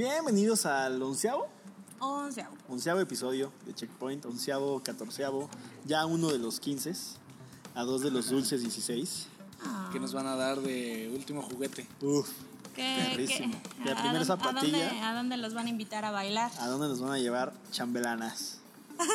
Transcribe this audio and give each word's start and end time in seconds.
Bienvenidos 0.00 0.66
al 0.66 1.00
onceavo, 1.02 1.48
Onceavo. 2.00 2.54
onceavo 2.68 3.00
episodio 3.00 3.50
de 3.64 3.74
Checkpoint, 3.74 4.26
onceavo, 4.26 4.82
catorceavo, 4.82 5.48
ya 5.86 6.04
uno 6.04 6.28
de 6.28 6.38
los 6.38 6.60
quince, 6.60 6.92
a 7.74 7.82
dos 7.84 8.02
de 8.02 8.10
los 8.10 8.28
dulces 8.28 8.60
16. 8.60 9.28
que 9.90 9.98
nos 9.98 10.12
van 10.12 10.26
a 10.26 10.36
dar 10.36 10.60
de 10.60 11.10
último 11.16 11.40
juguete. 11.40 11.88
Uf, 12.02 12.28
¿Qué, 12.74 13.06
Perrísimo. 13.10 13.54
qué- 13.78 13.84
La 13.86 13.92
a 13.92 14.02
primera 14.02 14.12
dónde- 14.12 14.24
zapatilla. 14.26 14.76
¿a 14.86 14.90
dónde, 14.90 15.02
a 15.02 15.14
dónde 15.14 15.36
los 15.38 15.54
van 15.54 15.66
a 15.66 15.70
invitar 15.70 16.04
a 16.04 16.10
bailar? 16.10 16.50
¿a 16.60 16.66
dónde 16.68 16.88
nos 16.88 17.00
van 17.00 17.12
a 17.12 17.18
llevar 17.18 17.54
chambelanas? 17.72 18.58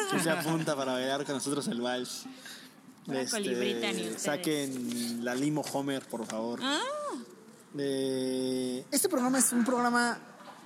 ¿Quién 0.10 0.24
se 0.24 0.32
apunta 0.32 0.76
para 0.76 0.94
bailar 0.94 1.24
con 1.26 1.36
nosotros 1.36 1.68
el 1.68 1.80
vals? 1.80 2.24
Una 3.06 3.24
colibrita 3.26 3.92
ni 3.94 4.02
ustedes. 4.02 4.22
saquen 4.24 5.24
la 5.24 5.36
limo 5.36 5.62
Homer, 5.74 6.04
por 6.08 6.26
favor. 6.26 6.60
Ah, 6.64 6.80
Eh, 7.78 8.84
este 8.92 9.08
programa 9.08 9.40
es 9.40 9.54
un 9.54 9.64
programa. 9.64 10.20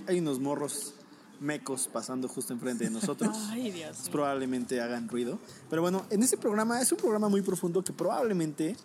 Hay 0.07 0.19
unos 0.19 0.39
morros 0.39 0.93
mecos 1.39 1.89
pasando 1.91 2.27
justo 2.27 2.53
enfrente 2.53 2.85
de 2.85 2.89
nosotros. 2.89 3.35
Ay, 3.49 3.71
Dios. 3.71 3.97
Pues 3.97 4.09
probablemente 4.09 4.81
hagan 4.81 5.09
ruido. 5.09 5.39
Pero 5.69 5.81
bueno, 5.81 6.05
en 6.09 6.23
este 6.23 6.37
programa 6.37 6.81
es 6.81 6.91
un 6.91 6.97
programa 6.97 7.29
muy 7.29 7.41
profundo 7.41 7.83
que 7.83 7.93
probablemente 7.93 8.75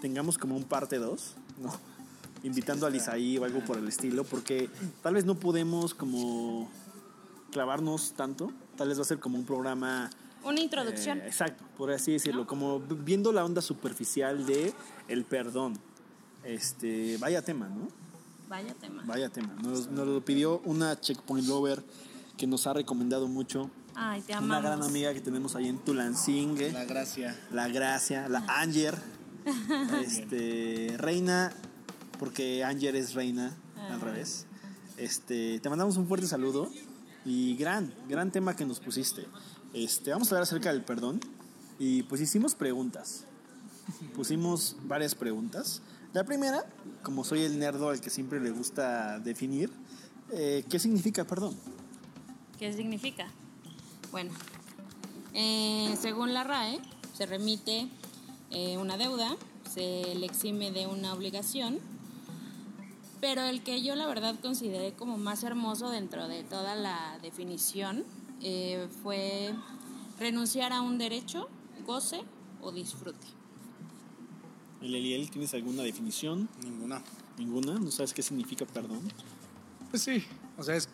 tengamos 0.00 0.38
como 0.38 0.56
un 0.56 0.64
parte 0.64 0.98
2, 0.98 1.34
¿no? 1.62 1.72
Invitando 2.42 2.86
a 2.86 2.90
Lisaí 2.90 3.38
o 3.38 3.44
algo 3.44 3.60
por 3.60 3.76
el 3.76 3.86
estilo, 3.86 4.24
porque 4.24 4.70
tal 5.02 5.14
vez 5.14 5.24
no 5.24 5.34
podemos 5.34 5.94
como 5.94 6.70
clavarnos 7.52 8.12
tanto. 8.12 8.52
Tal 8.76 8.88
vez 8.88 8.98
va 8.98 9.02
a 9.02 9.06
ser 9.06 9.18
como 9.18 9.36
un 9.38 9.44
programa 9.44 10.08
Una 10.42 10.60
introducción. 10.60 11.18
eh, 11.18 11.26
exacto, 11.26 11.64
por 11.76 11.90
así 11.90 12.12
decirlo, 12.12 12.46
como 12.46 12.80
viendo 12.80 13.30
la 13.32 13.44
onda 13.44 13.60
superficial 13.60 14.46
de 14.46 14.72
el 15.08 15.24
perdón. 15.24 15.78
Este, 16.44 17.18
vaya 17.18 17.42
tema, 17.42 17.68
¿no? 17.68 17.88
Vaya 18.50 18.74
tema. 18.74 19.02
Vaya 19.06 19.28
tema. 19.30 19.54
Nos, 19.62 19.88
nos 19.90 20.06
lo 20.06 20.24
pidió 20.24 20.60
una 20.64 21.00
checkpoint 21.00 21.46
lover 21.46 21.84
que 22.36 22.46
nos 22.48 22.66
ha 22.66 22.72
recomendado 22.72 23.28
mucho. 23.28 23.70
Ay, 23.94 24.22
te 24.22 24.32
Una 24.32 24.38
amamos. 24.58 24.62
gran 24.64 24.82
amiga 24.82 25.14
que 25.14 25.20
tenemos 25.20 25.54
ahí 25.54 25.68
en 25.68 25.78
Tulancingue. 25.78 26.72
La 26.72 26.84
gracia. 26.84 27.40
La 27.52 27.68
Gracia, 27.68 28.28
la 28.28 28.44
Anger. 28.48 28.98
este, 30.02 30.94
reina, 30.98 31.52
porque 32.18 32.64
Anger 32.64 32.96
es 32.96 33.14
reina, 33.14 33.54
al 33.76 33.92
Ah. 33.94 33.98
revés. 34.04 34.46
Este, 34.96 35.60
te 35.60 35.68
mandamos 35.70 35.96
un 35.96 36.06
fuerte 36.06 36.26
saludo 36.26 36.70
y 37.24 37.54
gran, 37.56 37.94
gran 38.08 38.30
tema 38.32 38.54
que 38.56 38.66
nos 38.66 38.80
pusiste. 38.80 39.26
Este, 39.72 40.10
vamos 40.10 40.28
a 40.28 40.34
hablar 40.34 40.42
acerca 40.42 40.72
del 40.72 40.82
perdón 40.82 41.20
y 41.78 42.02
pues 42.02 42.20
hicimos 42.20 42.54
preguntas. 42.54 43.24
Pusimos 44.14 44.76
varias 44.84 45.14
preguntas. 45.14 45.82
La 46.12 46.24
primera, 46.24 46.64
como 47.04 47.22
soy 47.22 47.42
el 47.42 47.60
nerdo 47.60 47.88
al 47.88 48.00
que 48.00 48.10
siempre 48.10 48.40
le 48.40 48.50
gusta 48.50 49.20
definir, 49.20 49.70
eh, 50.32 50.64
¿qué 50.68 50.80
significa 50.80 51.24
perdón? 51.24 51.56
¿Qué 52.58 52.72
significa? 52.72 53.28
Bueno, 54.10 54.32
eh, 55.34 55.94
según 56.00 56.34
la 56.34 56.42
RAE, 56.42 56.80
se 57.16 57.26
remite 57.26 57.86
eh, 58.50 58.76
una 58.76 58.96
deuda, 58.96 59.36
se 59.72 60.16
le 60.16 60.26
exime 60.26 60.72
de 60.72 60.88
una 60.88 61.14
obligación, 61.14 61.78
pero 63.20 63.42
el 63.42 63.62
que 63.62 63.80
yo 63.82 63.94
la 63.94 64.08
verdad 64.08 64.34
consideré 64.42 64.94
como 64.94 65.16
más 65.16 65.44
hermoso 65.44 65.90
dentro 65.90 66.26
de 66.26 66.42
toda 66.42 66.74
la 66.74 67.20
definición 67.22 68.04
fue 69.02 69.54
renunciar 70.18 70.72
a 70.72 70.80
un 70.80 70.96
derecho, 70.98 71.48
goce 71.86 72.22
o 72.62 72.72
disfrute. 72.72 73.39
El 74.80 74.94
Eliel, 74.94 75.30
¿tienes 75.30 75.52
alguna 75.54 75.82
definición? 75.82 76.48
Ninguna. 76.64 77.02
¿Ninguna? 77.38 77.78
¿No 77.78 77.90
sabes 77.90 78.14
qué 78.14 78.22
significa 78.22 78.64
perdón? 78.66 79.00
Pues 79.90 80.02
sí. 80.02 80.24
O 80.56 80.62
sea, 80.62 80.76
es 80.76 80.88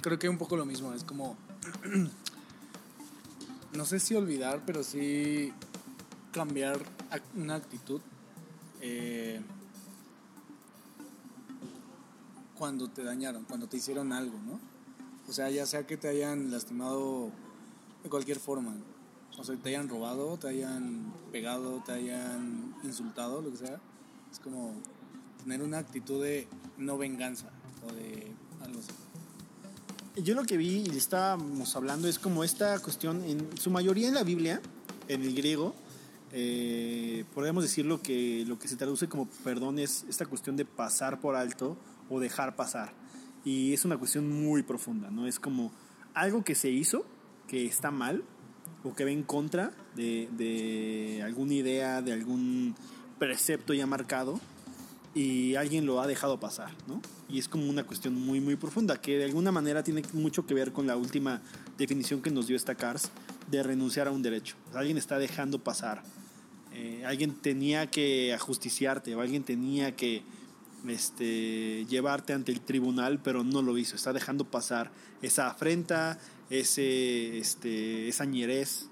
creo 0.00 0.18
que 0.18 0.28
un 0.28 0.38
poco 0.38 0.56
lo 0.56 0.64
mismo. 0.64 0.92
Es 0.94 1.04
como. 1.04 1.36
no 3.74 3.84
sé 3.84 4.00
si 4.00 4.14
olvidar, 4.14 4.62
pero 4.64 4.82
sí 4.82 5.52
cambiar 6.32 6.80
una 7.34 7.56
actitud. 7.56 8.00
eh, 8.80 9.40
cuando 12.56 12.88
te 12.88 13.04
dañaron, 13.04 13.44
cuando 13.44 13.66
te 13.68 13.76
hicieron 13.76 14.12
algo, 14.12 14.38
¿no? 14.46 14.58
O 15.28 15.32
sea, 15.32 15.50
ya 15.50 15.66
sea 15.66 15.86
que 15.86 15.96
te 15.96 16.08
hayan 16.08 16.50
lastimado 16.50 17.30
de 18.02 18.08
cualquier 18.08 18.38
forma. 18.38 18.74
O 19.38 19.44
sea, 19.44 19.56
te 19.56 19.68
hayan 19.70 19.88
robado, 19.88 20.36
te 20.38 20.48
hayan 20.48 21.12
pegado, 21.30 21.82
te 21.84 21.92
hayan 21.92 22.74
insultado, 22.82 23.42
lo 23.42 23.50
que 23.50 23.58
sea. 23.58 23.80
Es 24.32 24.40
como 24.40 24.74
tener 25.42 25.62
una 25.62 25.78
actitud 25.78 26.22
de 26.22 26.48
no 26.78 26.98
venganza 26.98 27.50
o 27.86 27.92
de 27.92 28.32
algo 28.64 28.80
así. 28.80 30.22
Yo 30.22 30.34
lo 30.34 30.44
que 30.44 30.56
vi 30.56 30.84
y 30.90 30.96
estábamos 30.96 31.76
hablando 31.76 32.08
es 32.08 32.18
como 32.18 32.42
esta 32.42 32.78
cuestión, 32.78 33.22
en 33.24 33.56
su 33.58 33.70
mayoría 33.70 34.08
en 34.08 34.14
la 34.14 34.22
Biblia, 34.22 34.62
en 35.08 35.22
el 35.22 35.34
griego, 35.34 35.74
eh, 36.32 37.24
podríamos 37.34 37.62
decirlo 37.62 38.02
que 38.02 38.44
lo 38.46 38.58
que 38.58 38.66
se 38.66 38.76
traduce 38.76 39.08
como 39.08 39.26
perdón 39.44 39.78
es 39.78 40.04
esta 40.08 40.26
cuestión 40.26 40.56
de 40.56 40.64
pasar 40.64 41.20
por 41.20 41.36
alto 41.36 41.76
o 42.08 42.18
dejar 42.18 42.56
pasar. 42.56 42.92
Y 43.44 43.74
es 43.74 43.84
una 43.84 43.98
cuestión 43.98 44.28
muy 44.28 44.62
profunda, 44.62 45.10
¿no? 45.10 45.26
Es 45.26 45.38
como 45.38 45.70
algo 46.14 46.42
que 46.42 46.54
se 46.54 46.70
hizo, 46.70 47.04
que 47.46 47.66
está 47.66 47.90
mal, 47.90 48.24
o 48.84 48.94
que 48.94 49.04
va 49.04 49.10
en 49.10 49.22
contra 49.22 49.72
de, 49.94 50.28
de 50.36 51.22
alguna 51.24 51.54
idea, 51.54 52.02
de 52.02 52.12
algún 52.12 52.74
precepto 53.18 53.74
ya 53.74 53.86
marcado, 53.86 54.40
y 55.16 55.54
alguien 55.54 55.86
lo 55.86 56.00
ha 56.02 56.06
dejado 56.06 56.38
pasar, 56.38 56.70
¿no? 56.86 57.00
Y 57.28 57.38
es 57.38 57.48
como 57.48 57.68
una 57.70 57.84
cuestión 57.84 58.14
muy, 58.14 58.38
muy 58.38 58.56
profunda, 58.56 59.00
que 59.00 59.16
de 59.16 59.24
alguna 59.24 59.50
manera 59.50 59.82
tiene 59.82 60.02
mucho 60.12 60.44
que 60.46 60.52
ver 60.52 60.72
con 60.72 60.86
la 60.86 60.96
última 60.96 61.40
definición 61.78 62.20
que 62.20 62.30
nos 62.30 62.46
dio 62.46 62.54
esta 62.54 62.74
CARS 62.74 63.10
de 63.50 63.62
renunciar 63.62 64.08
a 64.08 64.10
un 64.10 64.20
derecho. 64.20 64.56
O 64.68 64.72
sea, 64.72 64.80
alguien 64.80 64.98
está 64.98 65.18
dejando 65.18 65.58
pasar, 65.58 66.02
eh, 66.74 67.02
alguien 67.06 67.32
tenía 67.34 67.90
que 67.90 68.34
ajusticiarte, 68.34 69.16
o 69.16 69.22
alguien 69.22 69.42
tenía 69.42 69.96
que 69.96 70.22
este, 70.86 71.86
llevarte 71.86 72.34
ante 72.34 72.52
el 72.52 72.60
tribunal, 72.60 73.18
pero 73.18 73.42
no 73.42 73.62
lo 73.62 73.78
hizo. 73.78 73.96
Está 73.96 74.12
dejando 74.12 74.44
pasar 74.44 74.90
esa 75.22 75.48
afrenta, 75.48 76.18
ese, 76.50 77.38
este, 77.38 78.08
esa 78.08 78.24
ñerez, 78.24 78.88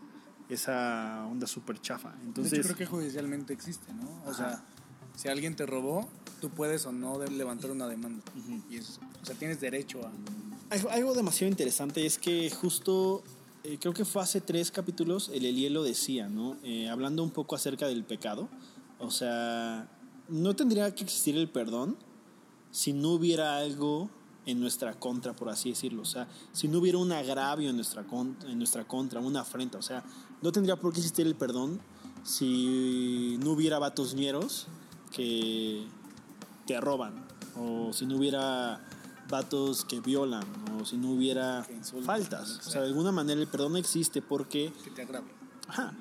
esa 0.48 1.26
onda 1.30 1.46
súper 1.46 1.80
chafa. 1.80 2.12
de 2.12 2.24
Entonces, 2.24 2.52
hecho, 2.54 2.62
creo 2.62 2.76
que 2.76 2.86
judicialmente 2.86 3.52
existe, 3.52 3.92
¿no? 3.92 4.10
O 4.26 4.30
Ajá. 4.30 4.34
sea, 4.34 4.64
si 5.16 5.28
alguien 5.28 5.56
te 5.56 5.66
robó, 5.66 6.08
tú 6.40 6.50
puedes 6.50 6.84
o 6.86 6.92
no 6.92 7.22
levantar 7.24 7.70
una 7.70 7.86
demanda. 7.88 8.22
Y 8.68 8.76
es, 8.76 9.00
o 9.22 9.26
sea, 9.26 9.34
tienes 9.36 9.60
derecho 9.60 10.04
a... 10.06 10.12
Algo, 10.70 10.90
algo 10.90 11.14
demasiado 11.14 11.50
interesante 11.50 12.04
es 12.04 12.18
que 12.18 12.50
justo, 12.50 13.22
eh, 13.62 13.78
creo 13.80 13.94
que 13.94 14.04
fue 14.04 14.22
hace 14.22 14.40
tres 14.40 14.70
capítulos, 14.70 15.30
el 15.32 15.44
Eliel 15.44 15.74
lo 15.74 15.84
decía, 15.84 16.28
¿no? 16.28 16.56
Eh, 16.64 16.88
hablando 16.88 17.22
un 17.22 17.30
poco 17.30 17.54
acerca 17.54 17.86
del 17.86 18.04
pecado. 18.04 18.48
O 18.98 19.10
sea, 19.10 19.88
no 20.28 20.56
tendría 20.56 20.94
que 20.94 21.04
existir 21.04 21.36
el 21.36 21.48
perdón 21.48 21.96
si 22.70 22.92
no 22.92 23.10
hubiera 23.10 23.56
algo 23.58 24.10
en 24.46 24.60
nuestra 24.60 24.94
contra, 24.94 25.34
por 25.34 25.48
así 25.48 25.70
decirlo. 25.70 26.02
O 26.02 26.06
sea, 26.06 26.28
si 26.52 26.68
no 26.68 26.78
hubiera 26.78 26.98
un 26.98 27.12
agravio 27.12 27.70
en 27.70 27.76
nuestra, 27.76 28.04
con- 28.04 28.36
en 28.46 28.58
nuestra 28.58 28.84
contra, 28.86 29.20
una 29.20 29.40
afrenta. 29.40 29.78
O 29.78 29.82
sea, 29.82 30.04
no 30.42 30.52
tendría 30.52 30.76
por 30.76 30.92
qué 30.92 31.00
existir 31.00 31.26
el 31.26 31.34
perdón 31.34 31.80
si 32.22 33.38
no 33.42 33.50
hubiera 33.52 33.78
vatos 33.78 34.14
ñeros 34.14 34.66
que 35.12 35.86
te 36.66 36.80
roban. 36.80 37.24
O 37.56 37.92
si 37.92 38.04
no 38.06 38.16
hubiera 38.16 38.80
vatos 39.30 39.84
que 39.84 40.00
violan. 40.00 40.44
O 40.80 40.84
si 40.84 40.96
no 40.96 41.10
hubiera 41.12 41.66
insultan, 41.74 42.04
faltas. 42.06 42.50
O 42.50 42.62
sea, 42.62 42.72
sea. 42.72 42.80
de 42.82 42.88
alguna 42.88 43.12
manera 43.12 43.40
el 43.40 43.46
perdón 43.46 43.76
existe 43.76 44.20
porque... 44.22 44.72
que 44.82 44.90
te 44.90 45.02
agrave. 45.02 45.28
Ajá, 45.68 45.94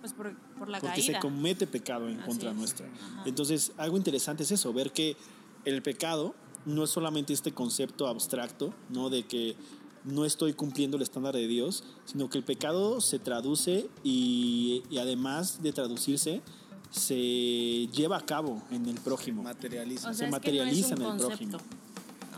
Pues 0.00 0.12
por, 0.12 0.34
por 0.58 0.68
la 0.68 0.80
porque 0.80 0.96
caída. 1.00 1.14
se 1.14 1.20
comete 1.20 1.66
pecado 1.66 2.08
en 2.08 2.18
Así 2.20 2.28
contra 2.28 2.50
es. 2.50 2.56
nuestra. 2.56 2.86
Ajá. 2.86 3.22
Entonces, 3.26 3.72
algo 3.76 3.96
interesante 3.96 4.44
es 4.44 4.50
eso, 4.52 4.72
ver 4.72 4.92
que 4.92 5.16
el 5.64 5.82
pecado 5.82 6.34
no 6.66 6.84
es 6.84 6.90
solamente 6.90 7.32
este 7.32 7.52
concepto 7.52 8.06
abstracto, 8.06 8.72
¿no? 8.90 9.10
De 9.10 9.24
que 9.24 9.56
no 10.04 10.24
estoy 10.24 10.52
cumpliendo 10.52 10.96
el 10.96 11.02
estándar 11.02 11.34
de 11.34 11.46
Dios, 11.46 11.84
sino 12.04 12.28
que 12.28 12.38
el 12.38 12.44
pecado 12.44 13.00
se 13.00 13.18
traduce 13.18 13.88
y, 14.02 14.82
y 14.90 14.98
además 14.98 15.62
de 15.62 15.72
traducirse, 15.72 16.42
se 16.90 17.88
lleva 17.88 18.18
a 18.18 18.20
cabo 18.20 18.62
en 18.70 18.86
el 18.86 18.96
prójimo. 19.00 19.42
Materializa. 19.42 20.10
O 20.10 20.12
se 20.12 20.20
sea, 20.20 20.30
materializa 20.30 20.94
que 20.94 21.02
no 21.02 21.14
en 21.14 21.20
el 21.20 21.26
prójimo. 21.26 21.58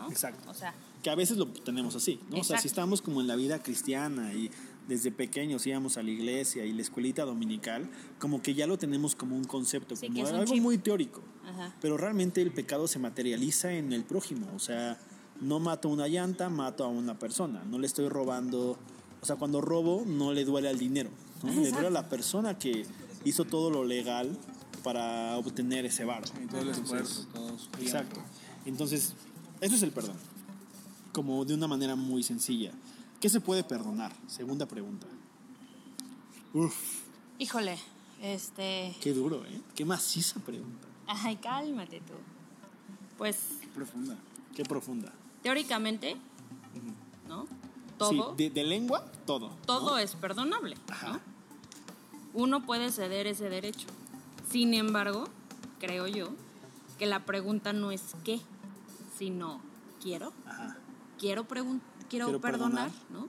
Exacto. 0.08 0.50
O 0.50 0.54
sea, 0.54 0.74
Que 1.02 1.10
a 1.10 1.14
veces 1.14 1.36
lo 1.36 1.46
tenemos 1.46 1.94
así, 1.94 2.20
¿no? 2.30 2.40
O 2.40 2.44
sea, 2.44 2.58
si 2.58 2.68
estamos 2.68 3.02
como 3.02 3.20
en 3.20 3.26
la 3.26 3.36
vida 3.36 3.62
cristiana 3.62 4.32
y 4.32 4.50
desde 4.88 5.10
pequeños 5.10 5.66
íbamos 5.66 5.96
a 5.96 6.02
la 6.02 6.10
iglesia 6.10 6.64
y 6.64 6.72
la 6.72 6.82
escuelita 6.82 7.24
dominical, 7.24 7.88
como 8.18 8.40
que 8.42 8.54
ya 8.54 8.66
lo 8.66 8.78
tenemos 8.78 9.14
como 9.16 9.36
un 9.36 9.44
concepto, 9.44 9.96
Sí, 9.96 10.06
como 10.06 10.20
un 10.20 10.26
algo 10.26 10.44
chip. 10.54 10.62
muy 10.62 10.78
teórico. 10.78 11.22
ajá. 11.44 11.74
Pero 11.80 11.96
realmente 11.96 12.40
el 12.42 12.52
pecado 12.52 12.86
se 12.86 12.98
materializa 12.98 13.72
en 13.72 13.92
el 13.92 14.04
prójimo. 14.04 14.46
O 14.54 14.58
sea, 14.60 14.98
no 15.40 15.58
mato 15.58 15.88
una 15.88 16.06
llanta, 16.08 16.48
mato 16.48 16.84
a 16.84 16.88
una 16.88 17.18
persona. 17.18 17.64
No 17.64 17.78
le 17.78 17.86
estoy 17.86 18.08
robando. 18.08 18.78
O 19.22 19.26
sea, 19.26 19.36
cuando 19.36 19.60
robo, 19.60 20.04
no 20.06 20.32
le 20.32 20.44
duele 20.44 20.68
al 20.68 20.78
dinero. 20.78 21.10
¿no? 21.42 21.52
Le 21.52 21.70
duele 21.70 21.88
a 21.88 21.90
la 21.90 22.08
persona 22.08 22.56
que 22.58 22.86
hizo 23.24 23.44
todo 23.44 23.70
lo 23.70 23.84
legal 23.84 24.38
para 24.84 25.36
obtener 25.36 25.84
ese 25.84 26.04
bar. 26.04 26.22
Y 26.42 26.46
todo 26.46 26.60
el 26.60 26.68
esfuerzo. 26.68 27.26
Exacto. 27.80 28.20
Entonces, 28.66 29.14
eso 29.60 29.74
es 29.74 29.82
el 29.82 29.90
perdón. 29.90 30.14
como 31.12 31.44
de 31.44 31.54
una 31.54 31.66
manera 31.66 31.96
muy 31.96 32.22
sencilla. 32.22 32.70
¿Qué 33.20 33.28
se 33.28 33.40
puede 33.40 33.64
perdonar? 33.64 34.12
Segunda 34.26 34.66
pregunta. 34.66 35.06
Uf, 36.52 36.74
Híjole, 37.38 37.78
este... 38.22 38.96
qué 39.00 39.12
duro, 39.12 39.44
¿eh? 39.46 39.60
Qué 39.74 39.84
maciza 39.84 40.40
pregunta. 40.40 40.86
Ay, 41.06 41.36
cálmate 41.36 42.00
tú. 42.00 42.14
Pues, 43.18 43.38
Profunda. 43.74 44.16
Qué 44.54 44.64
profunda. 44.64 45.12
teóricamente, 45.42 46.16
¿no? 47.28 47.46
Todo, 47.98 48.34
Sí, 48.36 48.44
de, 48.44 48.50
de 48.50 48.64
lengua, 48.64 49.04
todo. 49.26 49.50
todo 49.66 49.92
¿no? 49.92 49.98
es 49.98 50.14
perdonable, 50.14 50.76
Ajá. 50.90 51.12
¿no? 51.12 51.20
Uno 52.34 52.64
puede 52.66 52.90
ceder 52.90 53.26
ese 53.26 53.48
derecho. 53.48 53.86
Sin 54.50 54.74
embargo, 54.74 55.24
creo 55.78 56.06
yo 56.06 56.28
que 56.98 57.06
la 57.06 57.24
pregunta 57.24 57.72
no 57.72 57.90
es 57.90 58.02
qué, 58.24 58.40
sino 59.18 59.60
quiero, 60.02 60.32
Ajá. 60.46 60.76
quiero, 61.18 61.46
pregun- 61.48 61.80
quiero, 62.08 62.26
Quiero 62.26 62.40
perdonar, 62.40 62.90
perdonar. 62.90 63.12
¿no? 63.12 63.28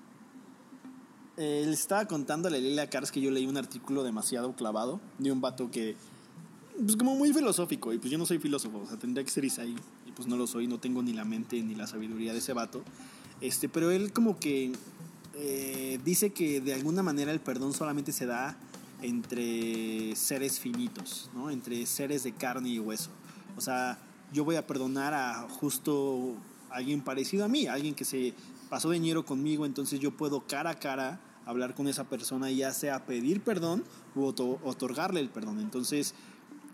Eh, 1.37 1.63
le 1.65 1.73
estaba 1.73 2.05
contando 2.05 2.47
a 2.47 2.51
Lilia 2.51 2.89
Cars 2.89 3.11
que 3.11 3.21
yo 3.21 3.29
leí 3.29 3.45
un 3.45 3.57
artículo 3.57 4.03
demasiado 4.03 4.53
clavado 4.53 4.99
de 5.19 5.31
un 5.31 5.39
vato 5.39 5.69
que, 5.69 5.95
pues 6.83 6.95
como 6.95 7.15
muy 7.15 7.31
filosófico, 7.31 7.93
y 7.93 7.99
pues 7.99 8.11
yo 8.11 8.17
no 8.17 8.25
soy 8.25 8.39
filósofo, 8.39 8.79
o 8.79 8.87
sea, 8.87 8.97
tendría 8.97 9.23
que 9.23 9.29
ser 9.29 9.45
Isaí, 9.45 9.75
y 10.07 10.11
pues 10.13 10.27
no 10.27 10.35
lo 10.35 10.47
soy, 10.47 10.67
no 10.67 10.79
tengo 10.79 11.03
ni 11.03 11.13
la 11.13 11.25
mente 11.25 11.61
ni 11.61 11.75
la 11.75 11.85
sabiduría 11.85 12.33
de 12.33 12.39
ese 12.39 12.53
vato. 12.53 12.83
Este, 13.39 13.69
pero 13.69 13.91
él 13.91 14.13
como 14.13 14.39
que 14.39 14.71
eh, 15.35 15.99
dice 16.03 16.31
que 16.31 16.59
de 16.59 16.73
alguna 16.73 17.03
manera 17.03 17.31
el 17.31 17.39
perdón 17.39 17.71
solamente 17.73 18.11
se 18.11 18.25
da 18.25 18.57
entre 19.03 20.15
seres 20.15 20.59
finitos, 20.59 21.29
¿no? 21.35 21.51
Entre 21.51 21.85
seres 21.85 22.23
de 22.23 22.31
carne 22.31 22.69
y 22.69 22.79
hueso. 22.79 23.11
O 23.55 23.61
sea, 23.61 23.99
yo 24.33 24.43
voy 24.43 24.55
a 24.55 24.65
perdonar 24.65 25.13
a 25.13 25.47
justo 25.47 26.35
alguien 26.71 27.01
parecido 27.01 27.45
a 27.45 27.47
mí, 27.47 27.67
alguien 27.67 27.93
que 27.93 28.05
se 28.05 28.33
pasó 28.69 28.89
de 28.89 28.99
ñero 28.99 29.25
conmigo, 29.25 29.65
entonces 29.65 29.99
yo 29.99 30.11
puedo 30.15 30.41
cara 30.47 30.71
a 30.71 30.75
cara 30.79 31.19
hablar 31.45 31.75
con 31.75 31.87
esa 31.87 32.03
persona, 32.05 32.51
ya 32.51 32.73
sea 32.73 33.05
pedir 33.05 33.41
perdón 33.41 33.83
u 34.15 34.23
oto- 34.25 34.59
otorgarle 34.63 35.19
el 35.21 35.29
perdón. 35.29 35.59
Entonces, 35.59 36.13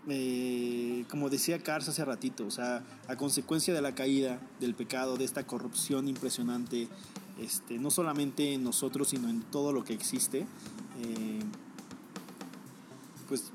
eh, 0.08 1.04
como 1.08 1.30
decía 1.30 1.62
Cars 1.62 1.88
hace 1.88 2.04
ratito, 2.04 2.44
o 2.46 2.50
sea, 2.50 2.82
a 3.08 3.16
consecuencia 3.16 3.72
de 3.72 3.80
la 3.80 3.94
caída, 3.94 4.40
del 4.60 4.74
pecado, 4.74 5.16
de 5.16 5.24
esta 5.24 5.46
corrupción 5.46 6.08
impresionante, 6.08 6.88
este, 7.40 7.78
no 7.78 7.90
solamente 7.90 8.52
en 8.54 8.64
nosotros, 8.64 9.08
sino 9.08 9.28
en 9.28 9.42
todo 9.42 9.72
lo 9.72 9.84
que 9.84 9.94
existe, 9.94 10.40
eh, 11.00 11.40
pues 13.28 13.50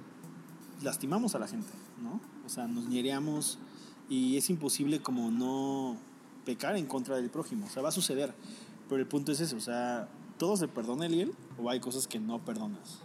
lastimamos 0.81 1.35
a 1.35 1.39
la 1.39 1.47
gente, 1.47 1.69
¿no? 2.01 2.19
O 2.45 2.50
sea, 2.50 2.68
nos 2.68 2.85
ñereamos 2.88 3.59
y 4.09 4.38
es 4.38 4.50
imposible 4.50 5.01
como 5.01 5.30
no 5.30 5.97
pecar 6.45 6.75
en 6.75 6.86
contra 6.86 7.15
del 7.15 7.30
prójimo, 7.30 7.65
o 7.68 7.69
sea, 7.69 7.81
va 7.81 7.89
a 7.89 7.94
suceder, 7.94 8.33
pero 8.88 9.01
el 9.01 9.07
punto 9.07 9.31
es 9.31 9.39
ese, 9.39 9.56
o 9.56 9.62
sea, 9.62 10.07
¿todo 10.38 10.57
se 10.57 10.68
perdona, 10.68 11.06
Eliel? 11.06 11.33
¿O 11.62 11.69
hay 11.69 11.80
cosas 11.80 12.07
que 12.07 12.19
no 12.19 12.39
perdonas? 12.39 13.00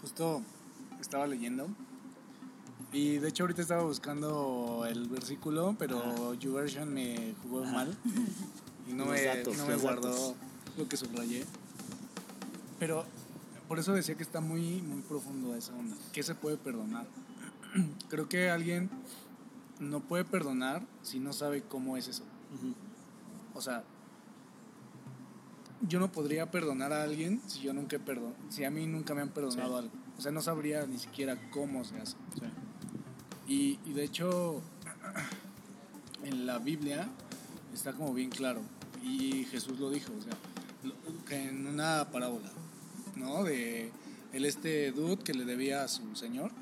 Justo 0.00 0.42
estaba 1.00 1.26
leyendo. 1.26 1.68
Y 2.92 3.18
de 3.18 3.28
hecho 3.28 3.44
ahorita 3.44 3.62
estaba 3.62 3.84
buscando 3.84 4.84
el 4.88 5.08
versículo, 5.08 5.76
pero 5.78 6.34
YouVersion 6.34 6.92
me 6.92 7.34
jugó 7.42 7.62
Ajá. 7.62 7.72
mal. 7.72 7.96
Y 8.88 8.92
no 8.92 9.06
me, 9.06 9.22
datos, 9.22 9.56
no 9.56 9.66
me 9.66 9.76
guardó 9.76 10.08
datos. 10.08 10.34
lo 10.76 10.88
que 10.88 10.96
subrayé. 10.96 11.44
Pero 12.80 13.04
por 13.68 13.78
eso 13.78 13.92
decía 13.92 14.16
que 14.16 14.24
está 14.24 14.40
muy, 14.40 14.82
muy 14.82 15.02
profundo 15.02 15.54
esa 15.54 15.72
onda. 15.74 15.96
¿Qué 16.12 16.24
se 16.24 16.34
puede 16.34 16.56
perdonar? 16.56 17.06
Creo 18.08 18.28
que 18.28 18.50
alguien 18.50 18.90
no 19.80 20.00
puede 20.00 20.24
perdonar 20.24 20.86
si 21.02 21.18
no 21.18 21.32
sabe 21.32 21.62
cómo 21.62 21.96
es 21.96 22.06
eso. 22.08 22.22
O 23.54 23.60
sea, 23.60 23.82
yo 25.88 25.98
no 25.98 26.12
podría 26.12 26.50
perdonar 26.50 26.92
a 26.92 27.02
alguien 27.02 27.40
si 27.46 27.60
yo 27.62 27.72
nunca 27.72 27.96
he 27.96 27.98
perdonado, 28.00 28.36
si 28.50 28.64
a 28.64 28.70
mí 28.70 28.86
nunca 28.86 29.14
me 29.14 29.22
han 29.22 29.30
perdonado 29.30 29.70
Sí. 29.80 29.84
algo. 29.86 29.92
O 30.18 30.20
sea, 30.20 30.30
no 30.32 30.42
sabría 30.42 30.86
ni 30.86 30.98
siquiera 30.98 31.50
cómo 31.50 31.84
se 31.84 31.96
hace. 31.98 32.16
Sí. 32.38 32.44
Y, 33.48 33.78
y 33.88 33.92
de 33.94 34.04
hecho, 34.04 34.60
en 36.24 36.46
la 36.46 36.58
Biblia 36.58 37.08
está 37.72 37.92
como 37.94 38.12
bien 38.12 38.30
claro. 38.30 38.60
Y 39.02 39.44
Jesús 39.44 39.78
lo 39.80 39.88
dijo, 39.90 40.12
o 40.18 40.22
sea, 40.22 40.34
que 41.26 41.48
en 41.48 41.66
una 41.66 42.06
parábola, 42.12 42.50
¿no? 43.16 43.44
De 43.44 43.90
el 44.34 44.44
este 44.44 44.92
dude 44.92 45.16
que 45.18 45.32
le 45.32 45.44
debía 45.46 45.82
a 45.82 45.88
su 45.88 46.14
señor 46.14 46.52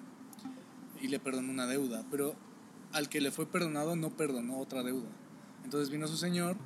y 1.02 1.08
le 1.08 1.18
perdonó 1.18 1.50
una 1.52 1.66
deuda, 1.66 2.04
pero 2.10 2.34
al 2.92 3.08
que 3.08 3.20
le 3.20 3.30
fue 3.30 3.46
perdonado 3.46 3.96
no 3.96 4.10
perdonó 4.10 4.58
otra 4.58 4.82
deuda. 4.82 5.08
Entonces 5.64 5.90
vino 5.90 6.06
su 6.08 6.16
señor 6.16 6.56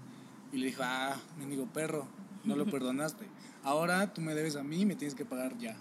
y 0.52 0.58
le 0.58 0.66
dijo, 0.66 0.82
ah, 0.84 1.16
mendigo 1.38 1.66
perro, 1.66 2.06
no 2.44 2.56
lo 2.56 2.66
perdonaste. 2.70 3.26
Ahora 3.64 4.12
tú 4.12 4.20
me 4.20 4.34
debes 4.34 4.56
a 4.56 4.62
mí 4.62 4.80
y 4.80 4.86
me 4.86 4.96
tienes 4.96 5.14
que 5.14 5.24
pagar 5.24 5.56
ya. 5.58 5.76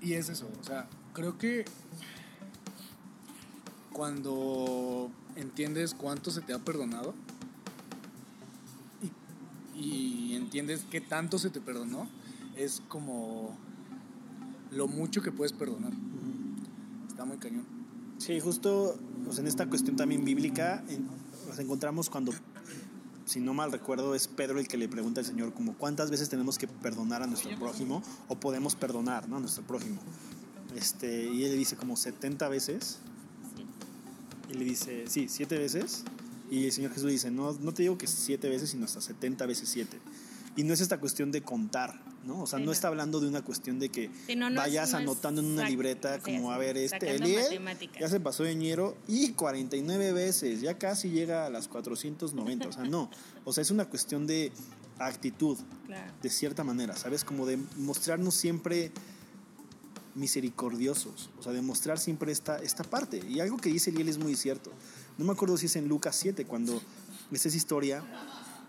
Y 0.00 0.14
es 0.14 0.30
eso, 0.30 0.48
o 0.58 0.64
sea, 0.64 0.88
creo 1.12 1.36
que 1.36 1.66
cuando 3.92 5.10
entiendes 5.36 5.92
cuánto 5.92 6.30
se 6.30 6.40
te 6.40 6.54
ha 6.54 6.58
perdonado 6.58 7.14
y, 9.74 9.78
y 9.78 10.36
entiendes 10.36 10.86
qué 10.90 11.02
tanto 11.02 11.38
se 11.38 11.50
te 11.50 11.60
perdonó, 11.60 12.08
es 12.56 12.82
como 12.88 13.58
lo 14.70 14.88
mucho 14.88 15.22
que 15.22 15.32
puedes 15.32 15.52
perdonar. 15.52 15.92
Está 17.08 17.26
muy 17.26 17.36
cañón. 17.36 17.79
Sí, 18.20 18.38
justo 18.38 18.98
pues, 19.24 19.38
en 19.38 19.46
esta 19.46 19.66
cuestión 19.66 19.96
también 19.96 20.24
bíblica 20.24 20.84
en- 20.88 21.08
nos 21.48 21.58
encontramos 21.58 22.10
cuando, 22.10 22.32
si 23.24 23.40
no 23.40 23.54
mal 23.54 23.72
recuerdo, 23.72 24.14
es 24.14 24.28
Pedro 24.28 24.60
el 24.60 24.68
que 24.68 24.76
le 24.76 24.88
pregunta 24.88 25.20
al 25.20 25.26
Señor 25.26 25.54
como 25.54 25.74
cuántas 25.76 26.10
veces 26.10 26.28
tenemos 26.28 26.58
que 26.58 26.68
perdonar 26.68 27.22
a 27.22 27.26
nuestro 27.26 27.58
prójimo 27.58 28.02
o 28.28 28.38
podemos 28.38 28.74
perdonar 28.76 29.26
¿no? 29.28 29.38
a 29.38 29.40
nuestro 29.40 29.64
prójimo. 29.64 30.00
Este, 30.76 31.24
y 31.32 31.44
él 31.44 31.52
le 31.52 31.56
dice 31.56 31.76
como 31.76 31.96
70 31.96 32.48
veces. 32.50 32.98
Y 34.50 34.54
le 34.54 34.64
dice, 34.66 35.04
sí, 35.08 35.26
siete 35.28 35.56
veces. 35.58 36.04
Y 36.50 36.66
el 36.66 36.72
Señor 36.72 36.92
Jesús 36.92 37.10
dice, 37.10 37.30
no, 37.30 37.52
no 37.54 37.72
te 37.72 37.82
digo 37.82 37.96
que 37.96 38.06
siete 38.06 38.48
veces, 38.48 38.70
sino 38.70 38.84
hasta 38.84 39.00
70 39.00 39.46
veces 39.46 39.68
siete. 39.68 39.98
Y 40.56 40.64
no 40.64 40.74
es 40.74 40.80
esta 40.80 40.98
cuestión 41.00 41.32
de 41.32 41.42
contar, 41.42 42.00
¿no? 42.24 42.42
O 42.42 42.46
sea, 42.46 42.58
Sí, 42.58 42.62
no, 42.64 42.66
no. 42.66 42.72
está 42.72 42.88
hablando 42.88 43.18
de 43.20 43.28
una 43.28 43.42
cuestión 43.42 43.78
de 43.78 43.88
que 43.88 44.10
Sí, 44.26 44.36
no, 44.36 44.50
no 44.50 44.60
es- 44.60 44.66
vayas 44.66 44.88
es 44.90 44.94
anotando 44.94 45.40
en 45.40 45.48
una 45.48 45.68
libreta 45.68 46.18
como, 46.20 46.52
a 46.52 46.58
ver, 46.58 46.76
este, 46.76 47.16
Eliel 47.16 47.60
ya 47.98 48.08
se 48.08 48.20
pasó 48.20 48.42
de 48.44 48.54
ñero 48.54 48.96
y 49.08 49.32
49 49.32 50.12
veces, 50.12 50.60
ya 50.60 50.76
casi 50.78 51.10
llega 51.10 51.46
a 51.46 51.50
las 51.50 51.68
490, 51.68 52.68
o 52.68 52.72
sea, 52.72 52.84
no. 52.84 53.10
O 53.44 53.52
sea, 53.52 53.62
es 53.62 53.70
una 53.70 53.86
cuestión 53.86 54.26
de 54.26 54.52
actitud, 54.98 55.56
Claro. 55.86 56.12
de 56.22 56.28
cierta 56.30 56.62
manera, 56.62 56.94
¿sabes? 56.96 57.24
Como 57.24 57.46
de 57.46 57.58
mostrarnos 57.78 58.34
siempre 58.34 58.92
misericordiosos, 60.14 61.30
o 61.38 61.42
sea, 61.42 61.52
de 61.52 61.62
mostrar 61.62 61.98
siempre 61.98 62.32
esta, 62.32 62.58
esta 62.58 62.84
parte. 62.84 63.22
Y 63.28 63.40
algo 63.40 63.56
que 63.56 63.70
dice 63.70 63.90
Eliel 63.90 64.08
es 64.08 64.18
muy 64.18 64.34
cierto. 64.34 64.70
No 65.18 65.24
me 65.24 65.32
acuerdo 65.32 65.56
si 65.56 65.66
es 65.66 65.76
en 65.76 65.88
Lucas 65.88 66.16
7, 66.16 66.44
cuando 66.44 66.80
es 67.30 67.46
historia 67.54 68.02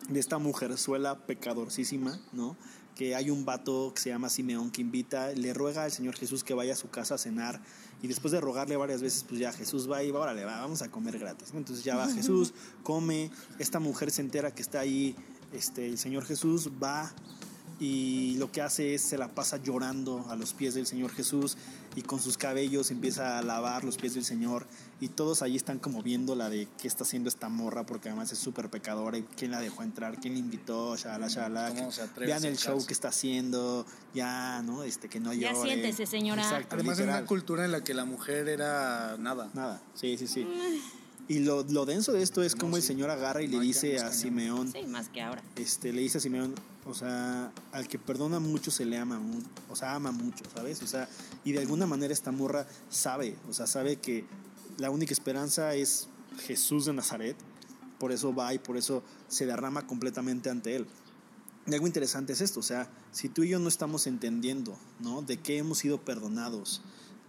de 0.09 0.19
esta 0.19 0.37
mujerzuela 0.37 1.17
pecadorcísima, 1.25 2.19
¿no? 2.31 2.55
Que 3.01 3.15
hay 3.15 3.31
un 3.31 3.45
vato 3.45 3.93
que 3.95 3.99
se 3.99 4.09
llama 4.09 4.29
Simeón 4.29 4.69
que 4.69 4.79
invita, 4.79 5.31
le 5.31 5.55
ruega 5.55 5.85
al 5.85 5.91
Señor 5.91 6.15
Jesús 6.15 6.43
que 6.43 6.53
vaya 6.53 6.73
a 6.73 6.75
su 6.75 6.91
casa 6.91 7.15
a 7.15 7.17
cenar 7.17 7.59
y 8.03 8.07
después 8.07 8.31
de 8.31 8.39
rogarle 8.39 8.77
varias 8.77 9.01
veces, 9.01 9.25
pues 9.27 9.41
ya 9.41 9.51
Jesús 9.51 9.89
va 9.89 10.03
y 10.03 10.11
va, 10.11 10.19
órale, 10.19 10.45
va, 10.45 10.61
vamos 10.61 10.83
a 10.83 10.91
comer 10.91 11.17
gratis. 11.17 11.51
¿no? 11.51 11.57
Entonces 11.57 11.83
ya 11.83 11.95
va 11.95 12.07
Jesús, 12.13 12.53
come, 12.83 13.31
esta 13.57 13.79
mujer 13.79 14.11
se 14.11 14.21
entera 14.21 14.53
que 14.53 14.61
está 14.61 14.81
ahí, 14.81 15.15
este, 15.51 15.87
el 15.87 15.97
Señor 15.97 16.25
Jesús 16.25 16.69
va 16.79 17.11
y 17.83 18.35
lo 18.37 18.51
que 18.51 18.61
hace 18.61 18.93
es 18.93 19.01
se 19.01 19.17
la 19.17 19.27
pasa 19.29 19.57
llorando 19.57 20.23
a 20.29 20.35
los 20.35 20.53
pies 20.53 20.75
del 20.75 20.85
Señor 20.85 21.09
Jesús 21.11 21.57
y 21.95 22.03
con 22.03 22.21
sus 22.21 22.37
cabellos 22.37 22.91
empieza 22.91 23.39
a 23.39 23.41
lavar 23.41 23.83
los 23.83 23.97
pies 23.97 24.13
del 24.13 24.23
Señor 24.23 24.67
y 24.99 25.07
todos 25.07 25.41
allí 25.41 25.55
están 25.57 25.79
como 25.79 26.03
viendo 26.03 26.35
la 26.35 26.51
de 26.51 26.67
qué 26.79 26.87
está 26.87 27.05
haciendo 27.05 27.27
esta 27.27 27.49
morra 27.49 27.83
porque 27.83 28.09
además 28.09 28.31
es 28.31 28.37
súper 28.37 28.69
pecadora 28.69 29.17
y 29.17 29.23
quién 29.35 29.49
la 29.49 29.59
dejó 29.59 29.81
entrar, 29.81 30.19
quién 30.21 30.33
la 30.35 30.39
invitó, 30.39 30.95
shala, 30.95 31.27
shala. 31.27 31.69
¿Cómo 31.75 31.91
se 31.91 32.03
atreve 32.03 32.27
Vean 32.31 32.45
el 32.45 32.55
show 32.55 32.59
acercarse? 32.77 32.87
que 32.87 32.93
está 32.93 33.07
haciendo, 33.07 33.85
ya, 34.13 34.61
¿no? 34.61 34.83
Este, 34.83 35.09
que 35.09 35.19
no 35.19 35.33
Ya 35.33 35.51
llore. 35.51 35.71
siéntese, 35.71 36.05
señora. 36.05 36.43
Exacto, 36.43 36.75
Además, 36.75 36.99
en 36.99 37.05
literal. 37.05 37.21
una 37.23 37.27
cultura 37.27 37.65
en 37.65 37.71
la 37.71 37.83
que 37.83 37.95
la 37.95 38.05
mujer 38.05 38.47
era 38.47 39.17
nada. 39.17 39.49
Nada, 39.55 39.81
sí, 39.95 40.19
sí, 40.19 40.27
sí. 40.27 40.45
Y 41.27 41.39
lo, 41.39 41.63
lo 41.63 41.85
denso 41.87 42.11
de 42.11 42.21
esto 42.21 42.43
es 42.43 42.53
No, 42.55 42.59
como 42.61 42.77
el. 42.77 42.83
Señor 42.83 43.09
agarra 43.09 43.41
y 43.41 43.47
le 43.47 43.57
No, 43.57 43.63
ya 43.63 43.67
dice 43.67 43.97
a. 43.99 44.11
Simeón, 44.11 44.71
Sí, 44.71 44.83
más 44.85 45.09
que 45.09 45.21
ahora. 45.23 45.41
este, 45.55 45.91
le 45.93 46.01
dice 46.01 46.19
a 46.19 46.21
Simeón, 46.21 46.53
o 46.85 46.93
sea, 46.93 47.51
al 47.71 47.87
que 47.87 47.99
perdona 47.99 48.39
mucho 48.39 48.71
se 48.71 48.85
le 48.85 48.97
ama, 48.97 49.21
o 49.69 49.75
sea, 49.75 49.95
ama 49.95 50.11
mucho, 50.11 50.43
¿sabes? 50.53 50.81
O 50.81 50.87
sea, 50.87 51.07
y 51.43 51.51
de 51.51 51.59
alguna 51.59 51.85
manera 51.85 52.13
esta 52.13 52.31
morra 52.31 52.65
sabe, 52.89 53.35
o 53.49 53.53
sea, 53.53 53.67
sabe 53.67 53.97
que 53.97 54.25
la 54.77 54.89
única 54.89 55.13
esperanza 55.13 55.75
es 55.75 56.07
Jesús 56.39 56.85
de 56.85 56.93
Nazaret, 56.93 57.35
por 57.99 58.11
eso 58.11 58.33
va 58.33 58.53
y 58.53 58.59
por 58.59 58.77
eso 58.77 59.03
se 59.27 59.45
derrama 59.45 59.85
completamente 59.85 60.49
ante 60.49 60.75
él. 60.75 60.87
Y 61.67 61.73
algo 61.73 61.85
interesante 61.85 62.33
es 62.33 62.41
esto, 62.41 62.59
o 62.59 62.63
sea, 62.63 62.89
si 63.11 63.29
tú 63.29 63.43
y 63.43 63.49
yo 63.49 63.59
no 63.59 63.67
estamos 63.67 64.07
entendiendo, 64.07 64.75
¿no? 64.99 65.21
De 65.21 65.37
qué 65.37 65.59
hemos 65.59 65.77
sido 65.77 66.01
perdonados, 66.01 66.81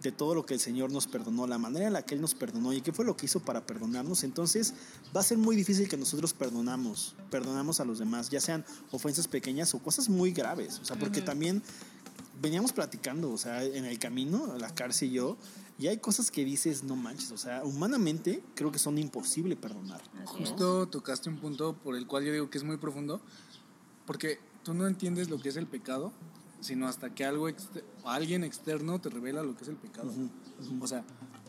de 0.03 0.11
todo 0.11 0.35
lo 0.35 0.45
que 0.45 0.53
el 0.53 0.59
Señor 0.59 0.91
nos 0.91 1.07
perdonó, 1.07 1.47
la 1.47 1.57
manera 1.57 1.87
en 1.87 1.93
la 1.93 2.03
que 2.03 2.13
Él 2.13 2.21
nos 2.21 2.35
perdonó 2.35 2.73
y 2.73 2.81
qué 2.81 2.91
fue 2.91 3.05
lo 3.05 3.15
que 3.15 3.25
hizo 3.25 3.39
para 3.39 3.65
perdonarnos, 3.65 4.23
entonces 4.23 4.73
va 5.15 5.21
a 5.21 5.23
ser 5.23 5.37
muy 5.37 5.55
difícil 5.55 5.87
que 5.87 5.97
nosotros 5.97 6.33
perdonamos, 6.33 7.15
perdonamos 7.31 7.79
a 7.79 7.85
los 7.85 7.99
demás, 7.99 8.29
ya 8.29 8.41
sean 8.41 8.65
ofensas 8.91 9.27
pequeñas 9.27 9.73
o 9.73 9.79
cosas 9.79 10.09
muy 10.09 10.31
graves, 10.31 10.79
o 10.79 10.85
sea, 10.85 10.99
porque 10.99 11.21
también 11.21 11.63
veníamos 12.41 12.73
platicando, 12.73 13.31
o 13.31 13.37
sea, 13.37 13.63
en 13.63 13.85
el 13.85 13.97
camino, 13.97 14.57
la 14.57 14.75
cárcel 14.75 15.09
y 15.09 15.13
yo, 15.13 15.37
y 15.79 15.87
hay 15.87 15.97
cosas 15.97 16.29
que 16.29 16.43
dices, 16.43 16.83
no 16.83 16.95
manches, 16.95 17.31
o 17.31 17.37
sea, 17.37 17.63
humanamente 17.63 18.43
creo 18.55 18.71
que 18.71 18.79
son 18.79 18.97
imposible 18.97 19.55
perdonar. 19.55 20.01
Es. 20.23 20.29
Justo 20.29 20.87
tocaste 20.87 21.29
un 21.29 21.37
punto 21.37 21.73
por 21.73 21.95
el 21.95 22.05
cual 22.05 22.25
yo 22.25 22.33
digo 22.33 22.49
que 22.49 22.57
es 22.57 22.63
muy 22.63 22.77
profundo, 22.77 23.21
porque 24.05 24.39
tú 24.63 24.73
no 24.73 24.85
entiendes 24.85 25.29
lo 25.29 25.39
que 25.39 25.49
es 25.49 25.55
el 25.55 25.65
pecado, 25.65 26.11
sino 26.63 26.87
hasta 26.87 27.09
que 27.13 27.25
algo 27.25 27.49
exter- 27.49 27.83
o 28.03 28.09
alguien 28.09 28.43
externo 28.43 28.99
te 28.99 29.09
revela 29.09 29.43
lo 29.43 29.55
que 29.55 29.63
es 29.63 29.69
el 29.69 29.75
pecado. 29.75 30.11
O 30.79 30.87
sea, 30.87 31.03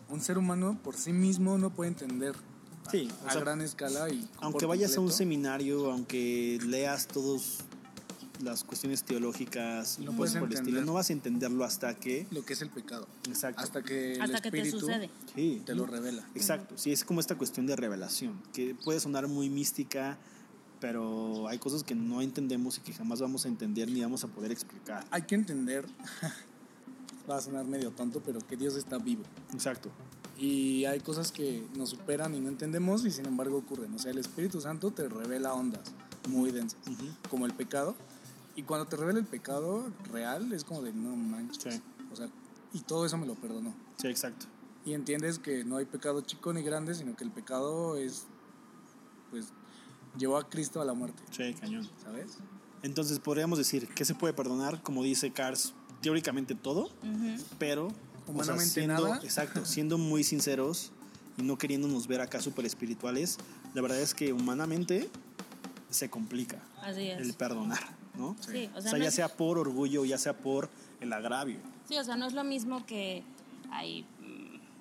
un 0.08 0.20
ser 0.20 0.38
humano 0.38 0.78
por 0.82 0.96
sí 0.96 1.12
mismo 1.12 1.56
no 1.56 1.70
puede 1.70 1.88
entender 1.90 2.34
a- 2.86 2.90
Sí, 2.90 3.08
o 3.24 3.28
a, 3.28 3.32
sea, 3.32 3.40
gran 3.40 3.60
escala 3.60 4.10
y 4.10 4.28
Aunque 4.40 4.66
vayas 4.66 4.96
a 4.96 5.00
un 5.00 5.10
seminario, 5.12 5.90
aunque 5.90 6.58
leas 6.66 7.06
todas 7.06 7.58
las 8.42 8.64
cuestiones 8.64 9.04
teológicas 9.04 9.98
y 10.00 10.04
No 10.04 10.16
cosas 10.16 10.40
por 10.40 10.48
el 10.50 10.54
estilo, 10.58 10.84
no 10.84 10.94
vas 10.94 11.08
a 11.08 11.12
entenderlo 11.12 11.64
hasta 11.64 11.94
que... 11.94 12.26
lo 12.32 12.44
que 12.44 12.54
es 12.54 12.62
el 12.62 12.68
pecado. 12.68 13.06
Exacto. 13.28 13.62
Hasta 13.62 13.82
que 13.82 14.14
el 14.14 14.20
que 14.20 14.40
te 14.40 14.48
espíritu 14.48 14.80
sucede. 14.80 15.08
Sí. 15.34 15.62
te 15.64 15.74
lo 15.76 15.86
revela. 15.86 16.26
Exacto, 16.34 16.76
sí, 16.76 16.92
es 16.92 17.04
como 17.04 17.20
esta 17.20 17.36
cuestión 17.36 17.66
de 17.66 17.76
revelación, 17.76 18.34
que 18.52 18.74
puede 18.74 18.98
sonar 18.98 19.28
muy 19.28 19.48
mística, 19.48 20.18
pero 20.84 21.48
hay 21.48 21.56
cosas 21.56 21.82
que 21.82 21.94
no 21.94 22.20
entendemos 22.20 22.76
y 22.76 22.82
que 22.82 22.92
jamás 22.92 23.18
vamos 23.18 23.46
a 23.46 23.48
entender 23.48 23.90
ni 23.90 24.02
vamos 24.02 24.22
a 24.22 24.28
poder 24.28 24.52
explicar. 24.52 25.02
Hay 25.10 25.22
que 25.22 25.34
entender, 25.34 25.86
va 27.30 27.38
a 27.38 27.40
sonar 27.40 27.64
medio 27.64 27.90
tonto, 27.92 28.20
pero 28.22 28.38
que 28.40 28.54
Dios 28.54 28.76
está 28.76 28.98
vivo. 28.98 29.22
Exacto. 29.54 29.88
Y 30.36 30.84
hay 30.84 31.00
cosas 31.00 31.32
que 31.32 31.66
nos 31.74 31.88
superan 31.88 32.34
y 32.34 32.40
no 32.40 32.50
entendemos 32.50 33.06
y 33.06 33.10
sin 33.10 33.24
embargo 33.24 33.56
ocurren. 33.56 33.94
O 33.94 33.98
sea, 33.98 34.10
el 34.10 34.18
Espíritu 34.18 34.60
Santo 34.60 34.90
te 34.90 35.08
revela 35.08 35.54
ondas 35.54 35.94
muy 36.28 36.50
densas, 36.50 36.80
como 37.30 37.46
el 37.46 37.54
pecado. 37.54 37.96
Y 38.54 38.64
cuando 38.64 38.84
te 38.84 38.96
revela 38.96 39.18
el 39.18 39.24
pecado 39.24 39.90
real, 40.12 40.52
es 40.52 40.64
como 40.64 40.82
de 40.82 40.92
no 40.92 41.16
manches. 41.16 41.76
Sí. 41.76 41.82
O 42.12 42.16
sea, 42.16 42.28
y 42.74 42.80
todo 42.80 43.06
eso 43.06 43.16
me 43.16 43.24
lo 43.24 43.36
perdonó. 43.36 43.74
Sí, 43.96 44.08
exacto. 44.08 44.44
Y 44.84 44.92
entiendes 44.92 45.38
que 45.38 45.64
no 45.64 45.78
hay 45.78 45.86
pecado 45.86 46.20
chico 46.20 46.52
ni 46.52 46.62
grande, 46.62 46.94
sino 46.94 47.16
que 47.16 47.24
el 47.24 47.30
pecado 47.30 47.96
es, 47.96 48.26
llevó 50.18 50.36
a 50.36 50.48
Cristo 50.48 50.80
a 50.80 50.84
la 50.84 50.94
muerte, 50.94 51.22
Sí, 51.30 51.54
cañón. 51.54 51.88
¿sabes? 52.02 52.38
Entonces 52.82 53.18
podríamos 53.18 53.58
decir 53.58 53.88
que 53.88 54.04
se 54.04 54.14
puede 54.14 54.34
perdonar, 54.34 54.82
como 54.82 55.02
dice 55.02 55.32
Cars, 55.32 55.74
teóricamente 56.02 56.54
todo, 56.54 56.84
Ujú. 57.02 57.42
pero 57.58 57.86
o 57.86 57.90
sea, 57.90 57.98
Humanamente 58.34 58.64
siendo, 58.72 59.02
nada. 59.08 59.20
exacto, 59.22 59.64
siendo 59.66 59.98
muy 59.98 60.22
sinceros 60.24 60.92
y 61.38 61.42
no 61.42 61.56
queriéndonos 61.58 62.06
ver 62.06 62.20
acá 62.20 62.40
súper 62.40 62.64
espirituales, 62.66 63.38
la 63.74 63.82
verdad 63.82 64.00
es 64.00 64.14
que 64.14 64.32
humanamente 64.32 65.08
se 65.90 66.10
complica 66.10 66.62
Así 66.82 67.08
es. 67.08 67.20
el 67.20 67.34
perdonar, 67.34 67.82
¿no? 68.16 68.36
Sí, 68.40 68.68
o 68.74 68.78
O 68.78 68.80
sea, 68.80 68.90
sea, 68.90 68.92
no 68.92 68.98
ya 69.04 69.08
es- 69.08 69.14
sea 69.14 69.28
por 69.28 69.58
orgullo, 69.58 70.04
ya 70.04 70.18
sea 70.18 70.36
por 70.36 70.68
el 71.00 71.12
agravio. 71.12 71.58
Sí, 71.88 71.96
o 71.98 72.04
sea, 72.04 72.16
no 72.16 72.26
es 72.26 72.32
lo 72.34 72.44
mismo 72.44 72.84
que 72.86 73.22
ay, 73.70 74.02
mm, 74.02 74.13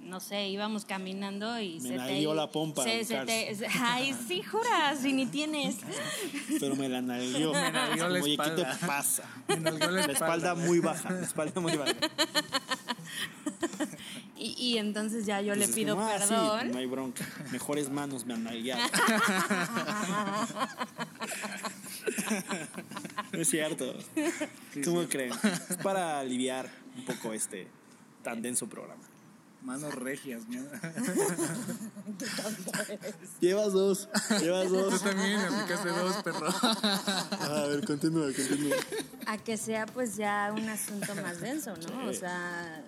no 0.05 0.19
sé, 0.19 0.47
íbamos 0.49 0.85
caminando 0.85 1.59
y 1.59 1.79
Me 1.79 1.89
se 1.89 1.95
la 1.97 2.07
te 2.07 2.13
dio 2.13 2.33
la 2.33 2.49
pompa, 2.51 2.83
se- 2.83 3.03
se 3.05 3.13
Cars. 3.15 3.25
te- 3.27 3.55
se- 3.55 3.67
ay, 3.67 4.15
sí, 4.27 4.41
juras, 4.43 4.99
si 5.01 5.13
ni 5.13 5.25
tienes. 5.25 5.77
Pero 6.59 6.75
me 6.75 6.87
la 6.89 7.01
nalgueó. 7.01 7.51
Me 7.53 7.71
nalgueó 7.71 8.09
la 8.09 8.21
Oye, 8.21 8.37
¿qué 8.37 8.49
te 8.51 8.65
pasa? 8.85 9.23
Me 9.47 9.57
nalgueó 9.57 9.91
la 9.91 10.07
La 10.07 10.13
espalda 10.13 10.55
muy 10.55 10.79
baja, 10.79 11.11
la 11.11 11.21
espalda 11.23 11.59
muy 11.61 11.75
baja. 11.75 11.93
Y, 14.35 14.55
y 14.57 14.77
entonces 14.77 15.25
ya 15.25 15.39
yo 15.39 15.55
le 15.55 15.67
pido 15.69 15.95
como, 15.95 16.07
ah, 16.07 16.19
sí, 16.19 16.27
perdón. 16.33 16.71
no 16.71 16.77
hay 16.79 16.85
bronca. 16.85 17.25
Mejores 17.51 17.89
manos 17.89 18.25
me 18.25 18.33
han 18.33 18.43
nalgueado. 18.43 18.81
No 23.31 23.39
es 23.39 23.49
cierto. 23.49 23.93
¿Cómo 24.83 25.03
creen? 25.07 25.31
Es 25.69 25.77
para 25.77 26.19
aliviar 26.19 26.69
un 26.97 27.05
poco 27.05 27.31
este 27.33 27.67
tan 28.21 28.41
denso 28.41 28.67
programa. 28.67 29.01
Manos 29.63 29.93
regias, 29.95 30.41
¿no? 30.49 30.61
Llevas 33.39 33.73
dos, 33.73 34.09
llevas 34.41 34.67
Tú 34.67 34.75
dos. 34.75 35.01
también 35.01 35.39
aplicaste 35.39 35.89
dos, 35.89 36.15
perro. 36.23 36.47
A 36.49 37.65
ver, 37.67 37.85
continúa, 37.85 38.25
continúa. 38.33 38.75
A 39.25 39.37
que 39.37 39.57
sea 39.57 39.85
pues 39.85 40.15
ya 40.17 40.53
un 40.55 40.67
asunto 40.69 41.15
más 41.15 41.39
denso, 41.41 41.73
¿no? 41.77 42.07
O 42.09 42.13
sea, 42.13 42.83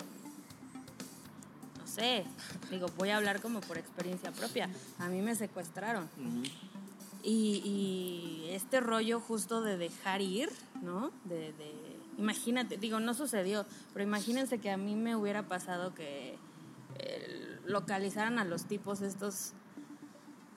no 1.80 1.88
sé, 1.88 2.26
digo, 2.70 2.88
voy 2.98 3.10
a 3.10 3.18
hablar 3.18 3.42
como 3.42 3.62
por 3.62 3.78
experiencia 3.78 4.32
propia. 4.32 4.70
A 5.00 5.08
mí 5.08 5.22
me 5.22 5.36
secuestraron. 5.36 6.10
Y, 7.24 7.62
y 7.66 8.50
este 8.52 8.80
rollo 8.82 9.20
justo 9.20 9.62
de 9.62 9.78
dejar 9.78 10.22
ir, 10.22 10.50
¿no? 10.84 11.12
De, 11.24 11.54
de- 11.54 11.96
imagínate, 12.18 12.78
digo, 12.78 13.00
no 13.00 13.14
sucedió, 13.14 13.66
pero 13.94 14.04
imagínense 14.06 14.60
que 14.60 14.70
a 14.72 14.78
mí 14.78 14.96
me 14.96 15.16
hubiera 15.16 15.44
pasado 15.44 15.94
que 15.96 16.38
eh, 17.06 17.60
localizaran 17.66 18.40
a 18.40 18.46
los 18.46 18.66
tipos 18.66 19.02
estos 19.02 19.54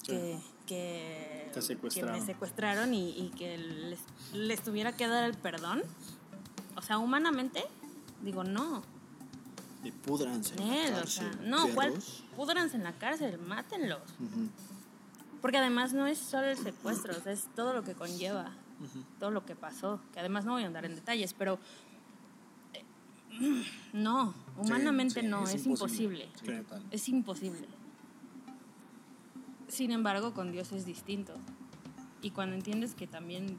que, 0.04 0.38
que, 0.66 1.50
Te 1.52 1.62
secuestraron. 1.62 2.14
que 2.14 2.20
me 2.20 2.26
secuestraron 2.26 2.94
y, 2.94 3.10
y 3.10 3.30
que 3.36 3.58
les, 3.58 4.00
les 4.32 4.62
tuviera 4.62 4.92
que 4.96 5.06
dar 5.06 5.24
el 5.24 5.36
perdón. 5.36 5.82
O 6.76 6.82
sea, 6.82 6.98
humanamente, 6.98 7.64
digo, 8.22 8.44
no. 8.44 8.82
De 9.82 9.92
pudranse. 9.92 10.54
en 10.54 10.90
la 10.92 10.96
o 10.96 11.00
cárcel, 11.00 11.32
sea, 11.32 11.42
no, 11.42 11.68
¿cuál? 11.74 11.90
perros. 11.90 12.24
Púdranse 12.34 12.76
en 12.76 12.84
la 12.84 12.92
cárcel, 12.98 13.38
mátenlos. 13.38 14.00
Porque 15.42 15.58
además 15.58 15.92
no 15.92 16.06
es 16.06 16.18
solo 16.18 16.46
el 16.48 16.56
secuestro, 16.56 17.16
o 17.16 17.20
sea, 17.20 17.32
es 17.32 17.46
todo 17.54 17.72
lo 17.72 17.84
que 17.84 17.94
conlleva, 17.94 18.50
todo 19.20 19.30
lo 19.30 19.44
que 19.44 19.54
pasó, 19.54 20.00
que 20.12 20.20
además 20.20 20.44
no 20.44 20.52
voy 20.52 20.64
a 20.64 20.66
andar 20.66 20.84
en 20.84 20.94
detalles, 20.96 21.34
pero 21.34 21.58
no, 23.92 24.34
humanamente 24.56 25.20
Sí, 25.20 25.20
sí, 25.20 25.26
no, 25.26 25.44
es, 25.48 25.66
imposible. 25.66 26.28
Sí. 26.44 26.52
Es 26.90 27.08
imposible. 27.08 27.66
Sin 29.68 29.90
embargo, 29.90 30.32
con 30.32 30.52
Dios 30.52 30.72
es 30.72 30.84
distinto. 30.86 31.34
Y 32.22 32.30
cuando 32.30 32.56
entiendes 32.56 32.94
que 32.94 33.06
también 33.06 33.56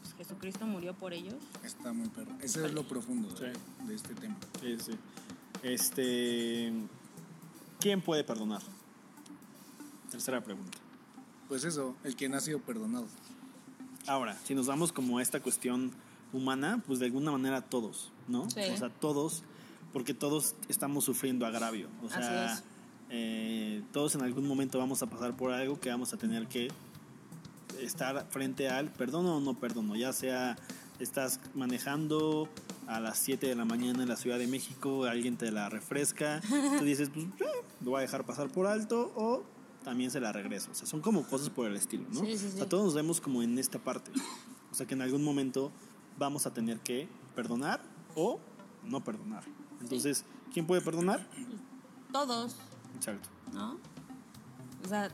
pues, 0.00 0.14
Jesucristo 0.14 0.66
murió 0.66 0.94
por 0.94 1.12
ellos, 1.12 1.34
Está 1.64 1.92
muy 1.92 2.08
perro. 2.08 2.32
Ese 2.40 2.64
es 2.64 2.72
lo 2.72 2.84
profundo 2.84 3.28
de, 3.34 3.52
Sí. 3.52 3.60
de 3.86 3.94
este 3.94 4.14
tema. 4.14 4.36
Sí, 4.60 4.76
sí. 4.80 4.92
Este. 5.62 6.72
¿Quién 7.80 8.00
puede 8.00 8.24
perdonar? 8.24 8.62
Tercera 10.10 10.42
pregunta. 10.42 10.78
Pues 11.48 11.64
eso, 11.64 11.96
el 12.04 12.14
que 12.16 12.28
no 12.28 12.36
ha 12.36 12.40
sido 12.40 12.60
perdonado. 12.60 13.06
Ahora, 14.06 14.36
si 14.44 14.54
nos 14.54 14.66
vamos 14.66 14.92
como 14.92 15.18
a 15.18 15.22
esta 15.22 15.40
cuestión 15.40 15.92
humana, 16.32 16.82
pues 16.86 16.98
de 16.98 17.06
alguna 17.06 17.30
manera 17.30 17.62
todos, 17.62 18.12
¿no? 18.28 18.48
Sí. 18.50 18.60
O 18.72 18.76
sea, 18.76 18.88
todos, 18.88 19.42
porque 19.92 20.14
todos 20.14 20.54
estamos 20.68 21.04
sufriendo 21.04 21.46
agravio. 21.46 21.88
O 22.04 22.08
sea, 22.08 22.62
eh, 23.10 23.82
todos 23.92 24.14
en 24.14 24.22
algún 24.22 24.46
momento 24.46 24.78
vamos 24.78 25.02
a 25.02 25.06
pasar 25.06 25.36
por 25.36 25.52
algo 25.52 25.80
que 25.80 25.90
vamos 25.90 26.12
a 26.12 26.16
tener 26.16 26.46
que 26.46 26.68
estar 27.80 28.26
frente 28.30 28.68
al 28.68 28.92
perdono 28.92 29.36
o 29.36 29.40
no 29.40 29.54
perdono, 29.54 29.96
ya 29.96 30.12
sea 30.12 30.56
estás 31.00 31.40
manejando 31.54 32.48
a 32.86 33.00
las 33.00 33.18
7 33.18 33.46
de 33.46 33.54
la 33.54 33.64
mañana 33.64 34.02
en 34.02 34.08
la 34.08 34.16
Ciudad 34.16 34.38
de 34.38 34.46
México, 34.46 35.04
alguien 35.04 35.36
te 35.36 35.50
la 35.50 35.68
refresca, 35.68 36.40
tú 36.78 36.84
dices, 36.84 37.10
pues 37.12 37.26
eh, 37.26 37.44
lo 37.82 37.92
voy 37.92 37.98
a 37.98 38.02
dejar 38.02 38.24
pasar 38.24 38.48
por 38.50 38.66
alto 38.66 39.12
o 39.16 39.42
también 39.82 40.10
se 40.10 40.20
la 40.20 40.32
regreso. 40.32 40.70
O 40.70 40.74
sea, 40.74 40.86
son 40.86 41.00
como 41.00 41.22
cosas 41.24 41.48
por 41.50 41.66
el 41.66 41.76
estilo, 41.76 42.04
¿no? 42.12 42.20
Sí, 42.20 42.36
sí, 42.36 42.46
O 42.46 42.50
sea, 42.50 42.64
sí. 42.64 42.68
todos 42.68 42.84
nos 42.84 42.94
vemos 42.94 43.20
como 43.20 43.42
en 43.42 43.58
esta 43.58 43.78
parte. 43.78 44.10
O 44.70 44.74
sea, 44.74 44.86
que 44.86 44.94
en 44.94 45.02
algún 45.02 45.24
momento 45.24 45.72
vamos 46.20 46.46
a 46.46 46.52
tener 46.52 46.78
que 46.80 47.08
perdonar 47.34 47.80
o 48.14 48.38
no 48.84 49.02
perdonar. 49.02 49.42
Entonces, 49.80 50.24
¿quién 50.52 50.66
puede 50.66 50.82
perdonar? 50.82 51.26
todos, 52.12 52.56
Exacto. 52.96 53.28
¿no? 53.52 53.78
O 54.84 54.88
sea, 54.88 55.10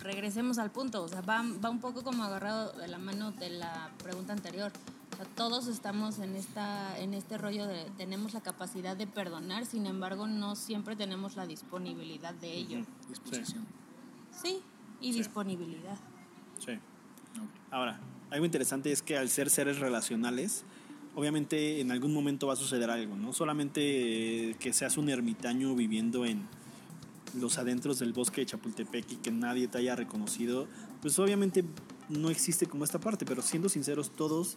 regresemos 0.00 0.58
al 0.58 0.70
punto, 0.70 1.02
o 1.02 1.08
sea, 1.08 1.20
va, 1.20 1.42
va 1.64 1.70
un 1.70 1.80
poco 1.80 2.02
como 2.02 2.24
agarrado 2.24 2.72
de 2.72 2.88
la 2.88 2.98
mano 2.98 3.30
de 3.32 3.50
la 3.50 3.90
pregunta 4.02 4.32
anterior. 4.32 4.72
O 5.12 5.16
sea, 5.16 5.24
todos 5.36 5.68
estamos 5.68 6.18
en, 6.18 6.34
esta, 6.34 6.98
en 6.98 7.14
este 7.14 7.38
rollo 7.38 7.66
de 7.66 7.88
tenemos 7.96 8.34
la 8.34 8.40
capacidad 8.40 8.96
de 8.96 9.06
perdonar, 9.06 9.64
sin 9.64 9.86
embargo, 9.86 10.26
no 10.26 10.56
siempre 10.56 10.96
tenemos 10.96 11.36
la 11.36 11.46
disponibilidad 11.46 12.34
de 12.34 12.52
ello. 12.52 12.84
Disposición. 13.08 13.64
Sí, 14.32 14.60
y 15.00 15.12
disponibilidad. 15.12 15.98
Sí. 16.58 16.78
Ahora, 17.70 18.00
algo 18.30 18.44
interesante 18.44 18.92
es 18.92 19.02
que 19.02 19.16
al 19.16 19.28
ser 19.28 19.50
seres 19.50 19.78
relacionales, 19.78 20.64
obviamente 21.14 21.80
en 21.80 21.90
algún 21.90 22.12
momento 22.12 22.46
va 22.46 22.52
a 22.52 22.56
suceder 22.56 22.90
algo, 22.90 23.16
no 23.16 23.32
solamente 23.32 24.50
eh, 24.50 24.56
que 24.58 24.72
seas 24.72 24.96
un 24.96 25.08
ermitaño 25.08 25.74
viviendo 25.74 26.24
en 26.26 26.42
los 27.38 27.58
adentros 27.58 27.98
del 27.98 28.12
bosque 28.12 28.42
de 28.42 28.46
Chapultepec 28.46 29.12
y 29.12 29.16
que 29.16 29.30
nadie 29.30 29.68
te 29.68 29.78
haya 29.78 29.96
reconocido, 29.96 30.66
pues 31.00 31.18
obviamente 31.18 31.64
no 32.08 32.30
existe 32.30 32.66
como 32.66 32.84
esta 32.84 33.00
parte, 33.00 33.24
pero 33.24 33.42
siendo 33.42 33.68
sinceros 33.68 34.10
todos 34.10 34.56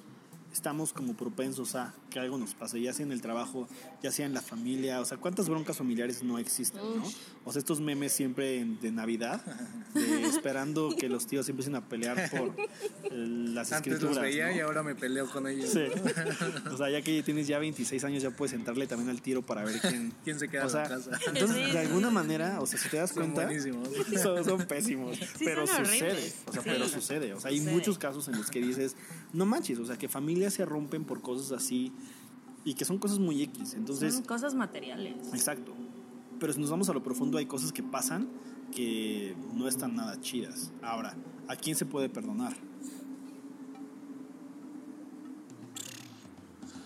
estamos 0.51 0.93
como 0.93 1.13
propensos 1.13 1.75
a 1.75 1.93
que 2.11 2.19
algo 2.19 2.37
nos 2.37 2.53
pase, 2.53 2.79
ya 2.79 2.93
sea 2.93 3.05
en 3.07 3.11
el 3.11 3.21
trabajo, 3.21 3.67
ya 4.03 4.11
sea 4.11 4.27
en 4.27 4.33
la 4.35 4.41
familia, 4.41 4.99
o 5.01 5.05
sea, 5.05 5.17
¿cuántas 5.17 5.49
broncas 5.49 5.77
familiares 5.77 6.21
no 6.21 6.37
existen, 6.37 6.81
no? 6.81 7.03
O 7.45 7.51
sea, 7.51 7.59
estos 7.59 7.79
memes 7.81 8.11
siempre 8.11 8.59
en- 8.59 8.79
de 8.79 8.91
Navidad, 8.91 9.41
de 9.95 10.23
esperando 10.27 10.95
que 10.95 11.09
los 11.09 11.25
tíos 11.25 11.49
empiecen 11.49 11.73
a 11.75 11.81
pelear 11.89 12.29
por 12.29 12.53
las 13.09 13.71
Antes 13.71 13.93
escrituras, 13.93 14.15
los 14.17 14.23
veía 14.23 14.49
¿no? 14.51 14.55
y 14.55 14.59
ahora 14.59 14.83
me 14.83 14.93
peleo 14.93 15.27
con 15.31 15.47
ellos. 15.47 15.69
Sí. 15.71 15.85
O 16.71 16.77
sea, 16.77 16.89
ya 16.89 17.01
que 17.01 17.23
tienes 17.23 17.47
ya 17.47 17.59
26 17.59 18.03
años, 18.03 18.21
ya 18.23 18.31
puedes 18.31 18.53
entrarle 18.53 18.85
también 18.87 19.09
al 19.09 19.21
tiro 19.21 19.41
para 19.41 19.63
ver 19.63 19.79
quién, 19.81 20.13
¿Quién 20.23 20.37
se 20.39 20.47
queda 20.49 20.65
o 20.65 20.69
sea, 20.69 20.83
en 20.85 20.89
la 20.91 20.97
casa? 20.97 21.19
Entonces, 21.27 21.57
Sí, 21.57 21.63
de 21.63 21.71
sí, 21.71 21.77
alguna 21.77 22.09
manera, 22.11 22.59
o 22.61 22.65
sea, 22.65 22.77
si 22.79 22.89
te 22.89 22.97
das 22.97 23.09
Son 23.11 23.23
cuenta, 23.31 23.45
buenísimos. 23.45 23.89
son, 24.21 24.43
son 24.43 24.65
pésimos. 24.67 25.17
pero 25.39 25.65
son 25.67 25.85
sucede. 25.85 26.33
O 26.45 26.51
sea, 26.53 26.61
Sí. 26.61 26.69
pero 26.71 26.87
sucede. 26.87 27.33
O 27.33 27.39
sea, 27.39 27.49
hay 27.51 27.59
Sucede. 27.59 27.73
muchos 27.73 27.97
casos 27.97 28.27
en 28.27 28.37
los 28.37 28.49
que 28.49 28.59
dices, 28.61 28.95
no 29.33 29.45
manches, 29.45 29.79
o 29.79 29.85
sea, 29.85 29.97
que 29.97 30.07
familias 30.09 30.53
se 30.53 30.65
rompen 30.65 31.03
por 31.05 31.21
cosas 31.21 31.51
así 31.51 31.91
y 32.63 32.73
que 32.73 32.85
son 32.85 32.97
cosas 32.97 33.19
muy 33.19 33.41
X. 33.43 33.73
Entonces, 33.73 34.15
Son 34.15 34.23
cosas 34.23 34.53
materiales. 34.55 35.15
exacto. 35.33 35.73
Pero 36.39 36.53
si 36.53 36.59
nos 36.59 36.69
vamos 36.71 36.89
a 36.89 36.93
lo 36.93 37.03
profundo, 37.03 37.37
hay 37.37 37.45
cosas 37.45 37.71
que 37.71 37.83
pasan 37.83 38.27
que 38.75 39.35
no 39.53 39.67
están 39.67 39.95
nada 39.95 40.19
chidas. 40.21 40.71
Ahora, 40.81 41.15
¿a 41.47 41.55
quién 41.55 41.75
se 41.75 41.85
puede 41.85 42.09
perdonar? 42.09 42.55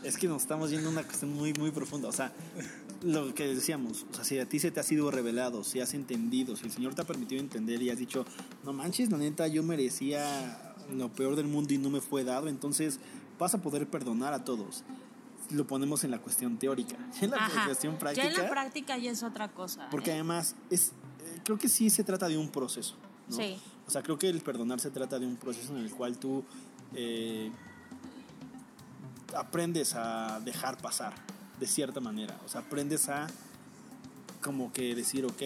Es 0.03 0.17
que 0.17 0.27
nos 0.27 0.41
estamos 0.43 0.69
yendo 0.69 0.89
a 0.89 0.91
una 0.91 1.03
cuestión 1.03 1.33
muy, 1.33 1.53
muy 1.53 1.71
profunda. 1.71 2.07
O 2.09 2.11
sea, 2.11 2.33
lo 3.01 3.33
que 3.33 3.47
decíamos, 3.47 4.05
o 4.11 4.13
sea, 4.13 4.23
si 4.23 4.39
a 4.39 4.47
ti 4.47 4.59
se 4.59 4.71
te 4.71 4.79
ha 4.79 4.83
sido 4.83 5.09
revelado, 5.09 5.63
si 5.63 5.79
has 5.79 5.93
entendido, 5.93 6.55
si 6.55 6.65
el 6.65 6.71
Señor 6.71 6.93
te 6.93 7.01
ha 7.01 7.05
permitido 7.05 7.41
entender 7.41 7.81
y 7.81 7.89
has 7.89 7.97
dicho, 7.97 8.25
no 8.63 8.73
manches, 8.73 9.09
la 9.09 9.17
neta, 9.17 9.47
yo 9.47 9.63
merecía 9.63 10.75
lo 10.95 11.11
peor 11.11 11.35
del 11.35 11.47
mundo 11.47 11.73
y 11.73 11.77
no 11.77 11.89
me 11.89 12.01
fue 12.01 12.23
dado, 12.23 12.47
entonces 12.47 12.99
vas 13.39 13.55
a 13.55 13.61
poder 13.61 13.87
perdonar 13.87 14.33
a 14.33 14.43
todos. 14.43 14.83
Lo 15.51 15.67
ponemos 15.67 16.03
en 16.03 16.11
la 16.11 16.19
cuestión 16.19 16.57
teórica. 16.57 16.97
En 17.21 17.31
la 17.31 17.37
Ajá. 17.37 17.65
cuestión 17.65 17.97
práctica. 17.97 18.27
Ya 18.27 18.33
en 18.35 18.43
la 18.43 18.49
práctica 18.49 18.97
ya 18.97 19.11
es 19.11 19.23
otra 19.23 19.49
cosa. 19.49 19.87
Porque 19.91 20.11
¿eh? 20.11 20.15
además, 20.15 20.55
es, 20.69 20.89
eh, 20.89 21.39
creo 21.43 21.57
que 21.57 21.69
sí 21.69 21.89
se 21.89 22.03
trata 22.03 22.27
de 22.27 22.37
un 22.37 22.49
proceso. 22.49 22.95
¿no? 23.29 23.35
Sí. 23.35 23.57
O 23.87 23.91
sea, 23.91 24.01
creo 24.01 24.17
que 24.17 24.29
el 24.29 24.41
perdonar 24.41 24.79
se 24.79 24.89
trata 24.89 25.19
de 25.19 25.27
un 25.27 25.35
proceso 25.35 25.75
en 25.75 25.83
el 25.83 25.91
cual 25.91 26.17
tú 26.17 26.43
eh, 26.95 27.51
aprendes 29.35 29.93
a 29.95 30.39
dejar 30.39 30.77
pasar, 30.77 31.13
de 31.59 31.67
cierta 31.67 31.99
manera. 31.99 32.39
O 32.45 32.49
sea, 32.49 32.61
aprendes 32.61 33.09
a 33.09 33.27
como 34.41 34.71
que 34.71 34.95
decir, 34.95 35.25
ok, 35.25 35.41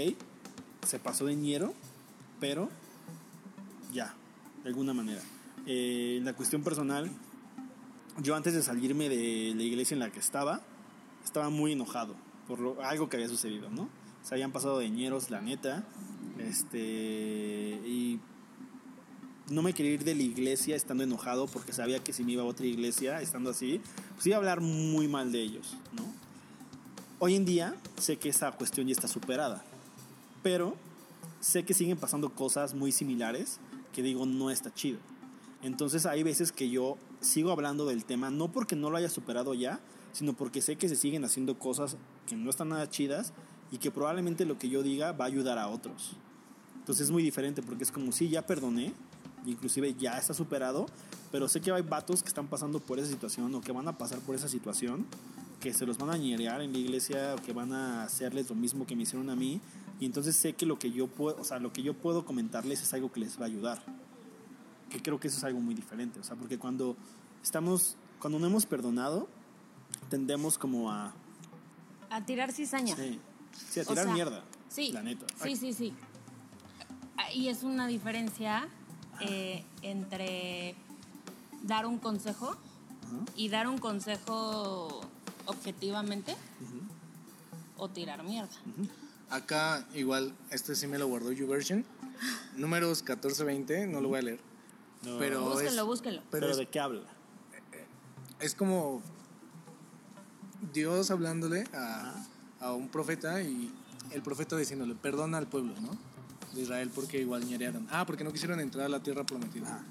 se 0.86 1.00
pasó 1.00 1.26
de 1.26 1.36
ñero, 1.36 1.74
pero 2.40 2.70
ya, 3.92 4.14
de 4.64 4.70
alguna 4.70 4.94
manera. 4.94 5.22
En 5.66 6.24
la 6.26 6.34
cuestión 6.34 6.64
personal, 6.64 7.12
yo 8.22 8.36
antes 8.36 8.54
de 8.54 8.62
salirme 8.64 9.10
de 9.10 9.54
la 9.56 9.64
iglesia 9.64 9.96
en 9.96 10.00
la 10.00 10.12
que 10.12 10.20
estaba, 10.20 10.62
estaba 11.24 11.50
muy 11.50 11.74
enojado 11.74 12.16
por 12.48 12.60
lo- 12.60 12.82
algo 12.84 13.10
que 13.10 13.18
había 13.18 13.30
sucedido, 13.30 13.70
¿no? 13.70 13.90
Se 14.24 14.34
habían 14.36 14.52
pasado 14.52 14.80
de 14.80 14.90
ñeros, 14.90 15.30
la 15.30 15.42
neta. 15.42 15.84
Este. 16.40 16.80
Y 17.86 18.20
no 19.50 19.62
me 19.62 19.74
quería 19.74 19.94
ir 19.94 20.04
de 20.04 20.16
la 20.16 20.22
iglesia 20.24 20.76
estando 20.76 21.04
enojado 21.04 21.48
porque 21.48 21.74
sabía 21.74 22.00
que 22.04 22.14
si 22.14 22.24
me 22.24 22.34
iba 22.34 22.44
a 22.44 22.46
otra 22.46 22.66
iglesia 22.66 23.22
estando 23.22 23.50
así, 23.50 23.82
pues 24.16 24.28
iba 24.28 24.36
a 24.36 24.40
hablar 24.40 24.62
muy 24.62 25.08
mal 25.08 25.32
de 25.32 25.42
ellos, 25.42 25.76
¿no? 25.96 26.04
Hoy 27.20 27.36
en 27.36 27.46
día 27.46 27.76
sé 27.98 28.18
que 28.18 28.30
esa 28.30 28.52
cuestión 28.52 28.88
ya 28.88 28.94
está 28.94 29.08
superada, 29.08 29.64
pero 30.44 30.76
sé 31.40 31.64
que 31.66 31.74
siguen 31.74 31.98
pasando 31.98 32.30
cosas 32.34 32.74
muy 32.74 32.92
similares 32.92 33.60
que 33.94 34.02
digo 34.04 34.26
no 34.26 34.52
está 34.52 34.74
chido. 34.74 35.00
Entonces 35.62 36.06
hay 36.06 36.24
veces 36.24 36.52
que 36.52 36.70
yo 36.70 36.98
sigo 37.20 37.52
hablando 37.52 37.86
del 37.86 38.06
tema, 38.06 38.30
no 38.30 38.52
porque 38.52 38.76
no 38.76 38.90
lo 38.90 38.98
haya 38.98 39.10
superado 39.10 39.54
ya, 39.54 39.80
sino 40.14 40.34
porque 40.34 40.62
sé 40.62 40.78
que 40.78 40.90
se 40.90 40.96
siguen 40.96 41.26
haciendo 41.26 41.60
cosas 41.60 41.98
que 42.28 42.36
no 42.36 42.50
están 42.50 42.70
nada 42.70 42.90
chidas 42.90 43.34
y 43.72 43.78
que 43.78 43.92
probablemente 43.92 44.46
lo 44.46 44.58
que 44.58 44.70
yo 44.70 44.84
diga 44.84 45.12
va 45.12 45.26
a 45.26 45.28
ayudar 45.28 45.58
a 45.58 45.68
otros. 45.68 46.16
Entonces 46.78 47.06
es 47.06 47.12
muy 47.12 47.24
diferente 47.24 47.62
porque 47.62 47.84
es 47.84 47.92
como 47.92 48.12
si 48.12 48.30
ya 48.30 48.46
perdoné, 48.46 48.94
inclusive 49.46 49.94
ya 49.94 50.18
está 50.18 50.34
superado, 50.34 50.88
pero 51.32 51.48
sé 51.48 51.62
que 51.62 51.72
hay 51.72 51.82
vatos 51.82 52.24
que 52.24 52.30
están 52.30 52.48
pasando 52.48 52.80
por 52.80 52.98
esa 52.98 53.10
situación 53.10 53.54
o 53.54 53.62
que 53.62 53.72
van 53.72 53.88
a 53.88 53.98
pasar 53.98 54.20
por 54.20 54.36
esa 54.36 54.48
situación, 54.48 55.06
que 55.60 55.74
se 55.74 55.86
los 55.86 55.98
van 55.98 56.10
a 56.10 56.18
ñerear 56.18 56.62
en 56.62 56.72
la 56.72 56.78
iglesia 56.80 57.36
o 57.38 57.42
que 57.42 57.52
van 57.52 57.74
a 57.74 58.04
hacerles 58.04 58.50
lo 58.50 58.56
mismo 58.56 58.88
que 58.88 58.96
me 58.96 59.04
hicieron 59.04 59.30
a 59.30 59.36
mí 59.36 59.60
y 60.00 60.06
entonces 60.06 60.36
sé 60.36 60.54
que 60.54 60.66
lo 60.66 60.80
que 60.80 60.92
yo 60.92 61.08
puedo, 61.08 61.40
o 61.40 61.44
sea, 61.44 61.60
lo 61.60 61.74
que 61.74 61.84
yo 61.84 61.94
puedo 61.94 62.26
comentarles 62.26 62.82
es 62.82 62.94
algo 62.94 63.12
que 63.12 63.20
les 63.20 63.38
va 63.38 63.44
a 63.44 63.48
ayudar. 63.48 63.99
Que 64.90 65.02
creo 65.02 65.20
que 65.20 65.28
eso 65.28 65.38
es 65.38 65.44
algo 65.44 65.60
muy 65.60 65.76
diferente, 65.76 66.20
o 66.20 66.24
sea, 66.24 66.36
porque 66.36 66.58
cuando 66.58 66.96
estamos 67.44 67.96
cuando 68.20 68.38
no 68.40 68.48
hemos 68.48 68.66
perdonado 68.66 69.28
tendemos 70.10 70.58
como 70.58 70.92
a 70.92 71.14
A 72.10 72.26
tirar 72.26 72.52
cizaña. 72.52 72.96
sí, 72.96 73.20
sí, 73.70 73.80
a 73.80 73.84
O 73.84 73.86
tirar 73.88 74.06
sea, 74.06 74.14
mierda. 74.14 74.44
Sí. 74.70 74.92
La 74.92 75.02
neta. 75.04 75.26
Sí, 75.42 75.56
sí, 75.56 75.74
sí. 75.74 75.94
Ah, 77.18 77.32
Y 77.34 77.48
es 77.50 77.64
una 77.64 77.88
diferencia 77.88 78.68
eh, 79.22 79.64
entre 79.82 80.76
dar 81.64 81.86
un 81.86 81.98
consejo 82.00 82.52
Ajá. 82.52 83.26
y 83.36 83.50
dar 83.50 83.68
un 83.68 83.78
consejo 83.78 85.02
objetivamente 85.46 86.36
o 87.78 87.90
tirar 87.90 88.24
mierda. 88.24 88.50
Acá, 89.30 89.88
igual, 89.94 90.34
este 90.52 90.76
sí 90.76 90.88
me 90.88 90.98
lo 90.98 91.08
guardó 91.08 91.32
YouVersion. 91.32 91.86
Números 92.58 93.06
14-20, 93.06 93.88
no 93.88 94.02
lo 94.02 94.10
voy 94.10 94.20
a 94.20 94.22
leer. 94.24 94.40
No. 95.04 95.18
Pero 95.18 95.42
Búsquenlo, 95.44 95.82
es, 95.82 95.88
búsquenlo. 95.88 96.22
Pero, 96.30 96.42
pero 96.42 96.52
es, 96.52 96.58
¿de 96.58 96.66
qué 96.68 96.80
habla? 96.80 97.02
es 98.40 98.56
como 98.56 99.02
Dios 100.74 101.12
hablándole 101.12 101.66
a, 101.74 102.14
a 102.62 102.74
un 102.74 102.88
profeta 102.90 103.42
y 103.42 103.72
el 104.12 104.22
profeta 104.22 104.56
diciéndole, 104.56 104.96
perdona 104.96 105.38
al 105.38 105.48
pueblo, 105.48 105.74
¿no? 105.82 105.92
De 106.54 106.62
Israel 106.62 106.90
porque 106.94 107.20
igual 107.22 107.46
ñerearon. 107.46 107.88
Ah, 107.92 108.06
porque 108.06 108.24
no 108.24 108.32
quisieron 108.32 108.60
entrar 108.60 108.86
a 108.86 108.90
la 108.90 109.02
tierra 109.02 109.26
prometida. 109.26 109.84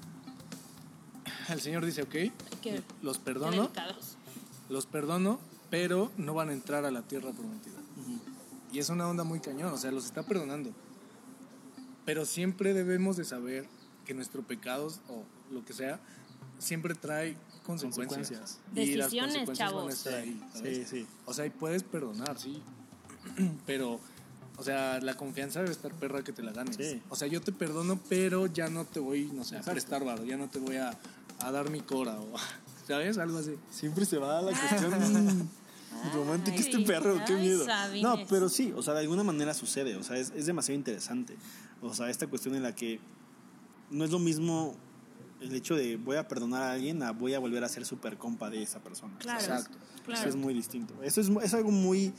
El 1.49 1.61
Señor 1.61 1.85
dice, 1.85 2.03
ok, 2.03 2.11
Qué- 2.61 2.83
los 3.01 3.17
perdono, 3.17 3.69
los 4.69 4.85
perdono, 4.85 5.39
pero 5.69 6.11
no 6.17 6.33
van 6.33 6.49
a 6.49 6.53
entrar 6.53 6.85
a 6.85 6.91
la 6.91 7.01
tierra 7.03 7.31
prometida. 7.31 7.77
Y 8.71 8.77
es 8.79 8.89
una 8.89 9.07
onda 9.07 9.23
muy 9.23 9.39
cañón, 9.39 9.73
o 9.73 9.77
sea, 9.77 9.91
los 9.91 10.05
está 10.05 10.21
perdonando. 10.23 10.71
Pero 12.05 12.25
siempre 12.25 12.73
debemos 12.73 13.17
de 13.17 13.23
saber 13.25 13.67
que 14.09 14.15
nuestro 14.15 14.41
pecados 14.41 15.01
o 15.07 15.23
lo 15.53 15.63
que 15.63 15.71
sea 15.71 15.99
siempre 16.57 16.95
trae 16.95 17.37
consecuencias. 17.63 18.17
Consecuencias. 18.17 18.59
Y 18.73 18.95
las 18.95 19.11
Decisiones, 19.11 19.35
consecuencias 19.35 19.71
van 19.71 19.77
a 19.77 19.81
chavos. 19.81 19.93
estar 19.93 20.13
ahí, 20.15 20.41
¿sabes? 20.51 20.89
Sí, 20.89 20.97
sí. 21.01 21.07
O 21.27 21.33
sea, 21.35 21.45
y 21.45 21.51
puedes 21.51 21.83
perdonar, 21.83 22.39
sí. 22.39 22.59
Pero, 23.67 23.99
o 24.57 24.63
sea, 24.63 24.99
la 24.99 25.13
confianza 25.13 25.59
debe 25.59 25.71
estar 25.71 25.93
perra 25.93 26.23
que 26.23 26.33
te 26.33 26.41
la 26.41 26.51
ganes. 26.53 26.75
Sí. 26.75 27.03
O 27.09 27.15
sea, 27.15 27.27
yo 27.27 27.39
te 27.39 27.51
perdono, 27.51 27.99
pero 28.09 28.47
ya 28.47 28.67
no 28.67 28.83
te 28.85 28.99
voy, 28.99 29.29
no 29.31 29.43
sé, 29.43 29.57
a 29.57 29.61
prestar 29.61 30.03
varo, 30.03 30.25
ya 30.25 30.37
no 30.37 30.49
te 30.49 30.57
voy 30.57 30.77
a, 30.77 30.97
a 31.41 31.51
dar 31.51 31.69
mi 31.69 31.81
cora 31.81 32.19
o, 32.19 32.33
¿sabes? 32.87 33.19
Algo 33.19 33.37
así. 33.37 33.55
Siempre 33.69 34.05
se 34.05 34.17
va 34.17 34.39
a 34.39 34.41
la 34.41 34.51
cuestión 34.57 34.91
romántica 36.15 36.57
Ay, 36.57 36.63
este 36.63 36.79
perro, 36.79 37.21
qué 37.27 37.35
miedo. 37.35 37.63
Sabines. 37.63 38.01
No, 38.01 38.25
pero 38.27 38.49
sí, 38.49 38.73
o 38.75 38.81
sea, 38.81 38.95
de 38.95 39.01
alguna 39.01 39.23
manera 39.23 39.53
sucede, 39.53 39.95
o 39.97 40.03
sea, 40.03 40.17
es, 40.17 40.33
es 40.35 40.47
demasiado 40.47 40.77
interesante. 40.79 41.37
O 41.81 41.93
sea, 41.93 42.09
esta 42.09 42.25
cuestión 42.25 42.55
en 42.55 42.63
la 42.63 42.73
que 42.73 42.99
no 43.91 44.03
es 44.03 44.11
lo 44.11 44.19
mismo 44.19 44.75
el 45.41 45.53
hecho 45.55 45.75
de 45.75 45.95
voy 45.95 46.17
a 46.17 46.27
perdonar 46.27 46.63
a 46.63 46.71
alguien 46.73 47.01
a 47.01 47.11
voy 47.11 47.33
a 47.33 47.39
volver 47.39 47.63
a 47.63 47.69
ser 47.69 47.85
súper 47.85 48.17
compa 48.17 48.49
de 48.49 48.61
esa 48.63 48.79
persona. 48.79 49.17
Claro. 49.19 49.39
Exacto. 49.39 49.77
Claro. 50.05 50.21
Eso 50.21 50.29
es 50.29 50.35
muy 50.35 50.53
distinto. 50.53 50.93
Eso 51.03 51.21
es, 51.21 51.29
es 51.29 51.53
algo 51.53 51.71
muy 51.71 52.13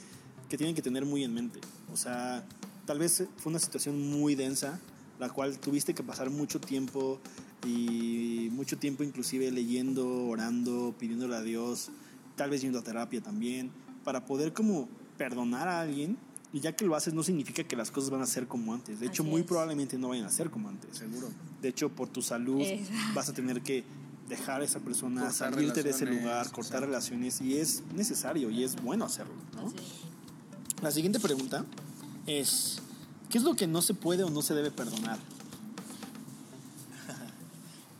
que 0.48 0.56
tienen 0.56 0.74
que 0.74 0.82
tener 0.82 1.04
muy 1.04 1.24
en 1.24 1.32
mente. 1.32 1.60
O 1.92 1.96
sea, 1.96 2.44
tal 2.86 2.98
vez 2.98 3.24
fue 3.36 3.50
una 3.50 3.58
situación 3.58 4.10
muy 4.10 4.34
densa, 4.34 4.80
la 5.18 5.30
cual 5.30 5.58
tuviste 5.58 5.94
que 5.94 6.02
pasar 6.02 6.30
mucho 6.30 6.60
tiempo 6.60 7.20
y 7.66 8.48
mucho 8.52 8.78
tiempo 8.78 9.04
inclusive 9.04 9.50
leyendo, 9.50 10.26
orando, 10.26 10.94
pidiéndole 10.98 11.36
a 11.36 11.42
Dios, 11.42 11.90
tal 12.36 12.50
vez 12.50 12.62
yendo 12.62 12.78
a 12.78 12.82
terapia 12.82 13.20
también, 13.20 13.70
para 14.02 14.24
poder 14.24 14.52
como 14.52 14.88
perdonar 15.18 15.68
a 15.68 15.80
alguien. 15.80 16.16
Y 16.52 16.60
ya 16.60 16.74
que 16.74 16.84
lo 16.84 16.96
haces 16.96 17.14
no 17.14 17.22
significa 17.22 17.62
que 17.62 17.76
las 17.76 17.90
cosas 17.90 18.10
van 18.10 18.22
a 18.22 18.26
ser 18.26 18.48
como 18.48 18.74
antes. 18.74 18.98
De 18.98 19.06
hecho, 19.06 19.22
Así 19.22 19.30
muy 19.30 19.42
es. 19.42 19.46
probablemente 19.46 19.96
no 19.98 20.08
vayan 20.08 20.26
a 20.26 20.30
ser 20.30 20.50
como 20.50 20.68
antes. 20.68 20.96
Seguro. 20.96 21.28
De 21.62 21.68
hecho, 21.68 21.88
por 21.90 22.08
tu 22.08 22.22
salud 22.22 22.62
vas 23.14 23.28
a 23.28 23.32
tener 23.32 23.62
que 23.62 23.84
dejar 24.28 24.60
a 24.60 24.64
esa 24.64 24.80
persona, 24.80 25.22
Cortar 25.22 25.52
salirte 25.52 25.82
de 25.82 25.90
ese 25.90 26.06
lugar, 26.06 26.50
cortar 26.52 26.82
relaciones 26.82 27.40
y 27.40 27.58
es 27.58 27.82
necesario 27.94 28.50
y 28.50 28.64
es 28.64 28.80
bueno 28.80 29.04
hacerlo. 29.04 29.34
¿no? 29.54 29.72
La 30.82 30.90
siguiente 30.90 31.20
pregunta 31.20 31.64
es, 32.26 32.80
¿qué 33.28 33.38
es 33.38 33.44
lo 33.44 33.54
que 33.54 33.66
no 33.66 33.82
se 33.82 33.94
puede 33.94 34.24
o 34.24 34.30
no 34.30 34.42
se 34.42 34.54
debe 34.54 34.70
perdonar? 34.70 35.18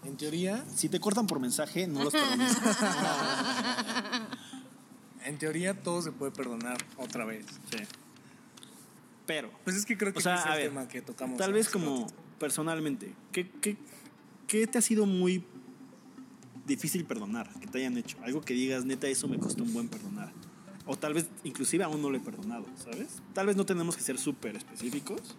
En 0.05 0.17
teoría, 0.17 0.65
Si 0.75 0.89
te 0.89 0.99
cortan 0.99 1.27
por 1.27 1.39
mensaje, 1.41 1.87
no 1.87 2.03
los 2.03 2.13
perdones. 2.13 2.53
en 5.25 5.39
teoría 5.39 5.81
todo 5.83 6.03
se 6.03 6.11
puede 6.11 6.33
perdonar 6.33 6.79
otra 6.97 7.25
vez. 7.25 7.45
Sí. 7.71 7.79
Pero, 9.31 9.49
Pues 9.63 9.77
es 9.77 9.87
que 9.87 9.97
creo 9.97 10.13
que 10.13 10.19
o 10.19 10.23
sea, 10.23 10.35
ese 10.35 10.43
es 10.43 10.51
a 10.51 10.55
el 10.57 10.59
ver, 10.63 10.69
tema 10.71 10.89
que 10.89 11.03
tocamos. 11.03 11.39
tal 11.39 11.53
vez 11.53 11.69
hace 11.69 11.73
como 11.79 12.01
ratito. 12.01 12.21
personalmente, 12.41 13.15
¿qué, 13.31 13.49
qué, 13.61 13.77
qué 14.49 14.67
te 14.67 14.79
ha 14.79 14.83
sido 14.83 15.07
muy 15.07 15.45
difícil 16.67 17.05
perdonar 17.05 17.49
que 17.61 17.69
te 17.69 17.79
hayan 17.79 17.97
hecho. 17.97 18.17
Algo 18.25 18.41
que 18.41 18.55
digas, 18.55 18.85
neta, 18.85 19.07
eso 19.07 19.29
me 19.29 19.39
costó 19.39 19.63
un 19.63 19.73
buen 19.73 19.89
perdonar. 19.89 20.33
O 20.85 20.97
tal 20.99 21.15
vez, 21.15 21.29
inclusive 21.45 21.85
aún 21.85 22.03
no 22.03 22.11
lo 22.11 22.17
he 22.17 22.21
perdonado, 22.21 22.65
¿sabes? 22.77 23.23
Tal 23.33 23.47
vez 23.47 23.55
no 23.57 23.65
tenemos 23.65 23.97
que 23.97 24.03
ser 24.03 24.19
súper 24.19 24.57
específicos, 24.57 25.37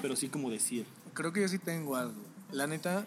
pero 0.00 0.16
sí 0.16 0.28
como 0.28 0.50
decir. 0.50 0.86
Creo 1.12 1.34
que 1.34 1.42
yo 1.42 1.48
sí 1.48 1.58
tengo 1.58 1.96
algo. 1.96 2.14
La 2.50 2.66
neta, 2.66 3.06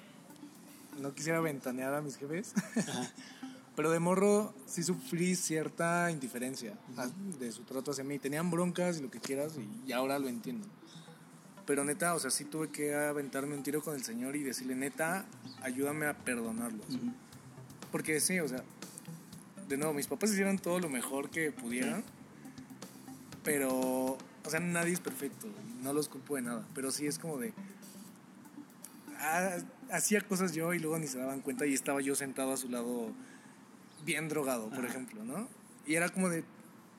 no 1.01 1.15
quisiera 1.15 1.39
ventanear 1.39 1.95
a 1.95 2.01
mis 2.01 2.15
jefes, 2.17 2.53
pero 3.75 3.91
de 3.91 3.99
morro 3.99 4.53
sí 4.65 4.83
sufrí 4.83 5.35
cierta 5.35 6.09
indiferencia 6.11 6.77
a- 6.97 7.07
de 7.39 7.51
su 7.51 7.63
trato 7.63 7.91
hacia 7.91 8.03
mí. 8.03 8.19
Tenían 8.19 8.49
broncas 8.51 8.97
y 8.97 9.01
lo 9.01 9.11
que 9.11 9.19
quieras 9.19 9.53
y, 9.57 9.89
y 9.89 9.91
ahora 9.91 10.17
lo 10.19 10.27
entiendo. 10.29 10.67
Pero 11.65 11.83
neta, 11.83 12.13
o 12.13 12.19
sea, 12.19 12.29
sí 12.29 12.45
tuve 12.45 12.69
que 12.69 12.93
aventarme 12.93 13.55
un 13.55 13.63
tiro 13.63 13.81
con 13.81 13.95
el 13.95 14.03
Señor 14.03 14.35
y 14.35 14.43
decirle, 14.43 14.75
neta, 14.75 15.25
ayúdame 15.61 16.05
a 16.05 16.15
perdonarlos. 16.17 16.85
Porque 17.91 18.19
sí, 18.19 18.39
o 18.39 18.47
sea, 18.47 18.63
de 19.67 19.77
nuevo, 19.77 19.93
mis 19.93 20.05
papás 20.07 20.31
hicieron 20.31 20.59
todo 20.59 20.79
lo 20.79 20.89
mejor 20.89 21.29
que 21.31 21.51
pudieran, 21.51 22.03
pero, 23.43 23.69
o 23.73 24.17
sea, 24.49 24.59
nadie 24.59 24.93
es 24.93 24.99
perfecto, 24.99 25.47
no 25.81 25.91
los 25.93 26.07
culpo 26.09 26.35
de 26.35 26.43
nada, 26.43 26.67
pero 26.75 26.91
sí 26.91 27.07
es 27.07 27.17
como 27.19 27.37
de, 27.39 27.53
ah, 29.19 29.57
hacía 29.91 30.21
cosas 30.21 30.53
yo 30.53 30.73
y 30.73 30.79
luego 30.79 30.97
ni 30.99 31.07
se 31.07 31.17
daban 31.17 31.41
cuenta 31.41 31.65
y 31.65 31.73
estaba 31.73 32.01
yo 32.01 32.15
sentado 32.15 32.53
a 32.53 32.57
su 32.57 32.69
lado 32.69 33.11
bien 34.05 34.29
drogado, 34.29 34.69
por 34.69 34.85
ejemplo, 34.85 35.23
¿no? 35.23 35.47
Y 35.85 35.95
era 35.95 36.09
como 36.09 36.29
de, 36.29 36.43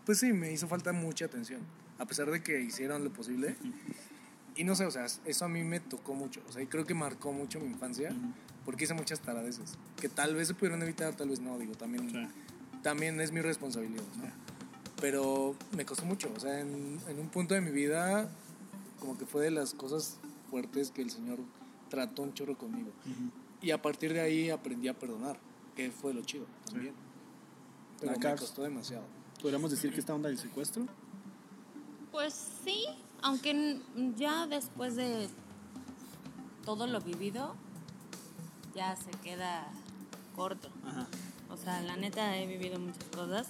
pues 0.05 0.19
sí, 0.19 0.33
me 0.33 0.53
hizo 0.53 0.69
falta 0.69 0.93
mucha 0.93 1.25
atención, 1.27 1.61
a 1.99 2.05
pesar 2.07 2.31
de 2.31 2.43
que 2.43 2.61
hicieron 2.61 3.05
lo 3.05 3.11
posible. 3.13 3.57
Y 4.57 4.65
no 4.65 4.75
sé, 4.75 4.87
o 4.87 4.91
sea, 4.91 5.07
eso 5.25 5.45
a 5.45 5.49
mí 5.49 5.63
me 5.63 5.81
tocó 5.81 6.15
mucho, 6.15 6.41
o 6.49 6.53
sea, 6.53 6.63
y 6.63 6.67
creo 6.67 6.87
que 6.87 6.95
marcó 6.95 7.33
mucho 7.33 7.61
mi 7.61 7.67
infancia, 7.67 8.15
porque 8.65 8.85
hice 8.85 8.95
muchas 8.95 9.21
taradeces, 9.21 9.75
que 10.01 10.09
tal 10.09 10.35
vez 10.35 10.49
se 10.49 10.55
pudieron 10.55 10.83
evitar, 10.83 11.15
tal 11.15 11.29
vez 11.29 11.41
no, 11.41 11.59
digo, 11.59 11.75
también, 11.75 12.11
Sí. 12.11 12.27
también 12.83 13.21
es 13.21 13.33
mi 13.33 13.41
responsabilidad, 13.43 14.03
¿no? 14.17 14.25
Pero 15.01 15.55
me 15.77 15.85
costó 15.85 16.07
mucho, 16.07 16.33
o 16.35 16.41
sea, 16.41 16.59
en, 16.61 16.99
en 17.07 17.19
un 17.19 17.29
punto 17.29 17.53
de 17.55 17.61
mi 17.61 17.71
vida, 17.71 18.31
como 18.99 19.19
que 19.19 19.27
fue 19.27 19.43
de 19.45 19.51
las 19.51 19.75
cosas 19.75 20.17
fuertes 20.51 20.91
que 20.91 21.03
el 21.03 21.11
Señor 21.11 21.39
trató 21.91 22.23
un 22.23 22.33
chorro 22.33 22.57
conmigo. 22.57 22.91
Y 23.61 23.73
a 23.73 23.83
partir 23.83 24.13
de 24.15 24.21
ahí 24.21 24.49
aprendí 24.51 24.89
a 24.89 24.95
perdonar, 24.95 25.39
que 25.77 25.91
fue 25.91 26.13
lo 26.13 26.23
chido 26.23 26.47
también. 26.65 26.95
Pero 28.01 28.13
La 28.13 28.19
me 28.19 28.37
costó 28.37 28.63
demasiado. 28.63 29.05
¿Podríamos 29.41 29.71
decir 29.71 29.93
que 29.93 30.01
esta 30.01 30.15
onda 30.15 30.29
del 30.29 30.39
secuestro? 30.39 30.87
Pues 32.11 32.35
sí, 32.65 32.87
aunque 33.23 33.81
ya 34.17 34.47
después 34.47 34.97
de 34.97 35.29
todo 36.65 36.87
lo 36.87 37.01
vivido, 37.01 37.55
ya 38.75 38.97
se 38.97 39.11
queda 39.23 39.69
corto. 40.35 40.71
Ajá. 40.85 41.07
O 41.51 41.57
sea, 41.57 41.81
la 41.83 41.97
neta 41.97 42.37
he 42.37 42.47
vivido 42.47 42.79
muchas 42.79 43.05
cosas 43.05 43.49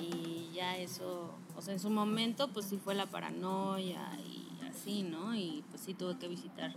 y 0.00 0.50
ya 0.54 0.76
eso, 0.76 1.34
o 1.56 1.62
sea, 1.62 1.74
en 1.74 1.80
su 1.80 1.90
momento 1.90 2.48
pues 2.52 2.66
sí 2.66 2.78
fue 2.78 2.94
la 2.94 3.06
paranoia 3.06 4.00
y 4.18 4.48
así, 4.68 5.02
¿no? 5.02 5.34
Y 5.34 5.64
pues 5.70 5.82
sí 5.82 5.94
tuve 5.94 6.16
que 6.18 6.28
visitar 6.28 6.74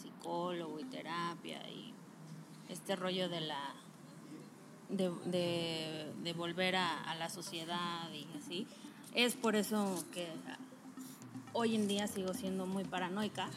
psicólogo 0.00 0.78
y 0.78 0.84
terapia 0.84 1.68
y 1.68 1.92
este 2.68 2.94
rollo 2.94 3.28
de 3.28 3.40
la 3.40 3.74
de, 4.90 6.12
de, 6.22 6.32
volver 6.32 6.76
a, 6.76 7.02
a 7.02 7.14
la 7.14 7.28
sociedad 7.28 8.10
y 8.12 8.26
así. 8.36 8.66
Es 9.14 9.34
por 9.34 9.56
eso 9.56 10.04
que 10.12 10.28
hoy 11.52 11.74
en 11.74 11.88
día 11.88 12.06
sigo 12.06 12.34
siendo 12.34 12.66
muy 12.66 12.84
paranoica. 12.84 13.48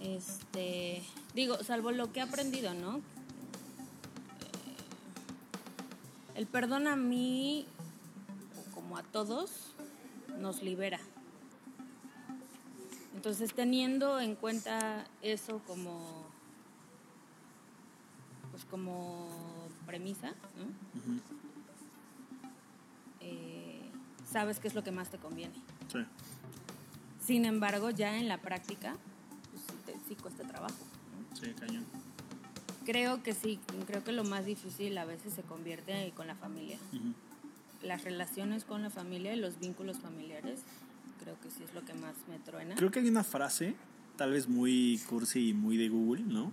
Este, 0.00 1.02
digo, 1.34 1.62
salvo 1.62 1.92
lo 1.92 2.12
que 2.12 2.20
he 2.20 2.22
aprendido, 2.22 2.74
¿no? 2.74 3.00
El 6.34 6.46
perdón 6.46 6.86
a 6.86 6.96
mí, 6.96 7.66
como 8.74 8.96
a 8.96 9.02
todos, 9.02 9.74
nos 10.38 10.62
libera. 10.62 10.98
Entonces, 13.14 13.54
teniendo 13.54 14.18
en 14.18 14.34
cuenta 14.34 15.06
eso 15.20 15.60
como, 15.66 16.24
pues 18.50 18.64
como 18.64 19.51
premisa, 19.92 20.28
¿no? 20.56 21.20
Eh, 23.20 23.90
sabes 24.30 24.58
qué 24.58 24.68
es 24.68 24.74
lo 24.74 24.82
que 24.82 24.90
más 24.90 25.10
te 25.10 25.18
conviene. 25.18 25.54
Sí. 25.92 25.98
Sin 27.22 27.44
embargo, 27.44 27.90
ya 27.90 28.16
en 28.18 28.26
la 28.26 28.38
práctica, 28.40 28.96
pues 29.50 29.62
sí, 29.66 29.74
te- 29.84 30.08
sí 30.08 30.16
cuesta 30.16 30.44
trabajo. 30.44 30.74
¿no? 31.12 31.36
Sí, 31.36 31.52
cañón. 31.52 31.84
Creo 32.86 33.22
que 33.22 33.34
sí, 33.34 33.60
creo 33.86 34.02
que 34.02 34.12
lo 34.12 34.24
más 34.24 34.46
difícil 34.46 34.96
a 34.96 35.04
veces 35.04 35.34
se 35.34 35.42
convierte 35.42 36.10
con 36.16 36.26
la 36.26 36.34
familia. 36.36 36.78
Ujú. 36.94 37.12
Las 37.86 38.02
relaciones 38.02 38.64
con 38.64 38.82
la 38.82 38.88
familia 38.90 39.34
y 39.34 39.36
los 39.38 39.60
vínculos 39.60 39.98
familiares, 39.98 40.60
creo 41.22 41.38
que 41.42 41.50
sí 41.50 41.62
es 41.64 41.74
lo 41.74 41.84
que 41.84 41.92
más 41.94 42.14
me 42.30 42.38
truena. 42.38 42.74
Creo 42.76 42.90
que 42.90 43.00
hay 43.00 43.08
una 43.08 43.24
frase, 43.24 43.74
tal 44.16 44.30
vez 44.32 44.48
muy 44.48 45.00
cursi 45.08 45.50
y 45.50 45.52
muy 45.52 45.76
de 45.76 45.90
Google, 45.90 46.22
¿no? 46.24 46.50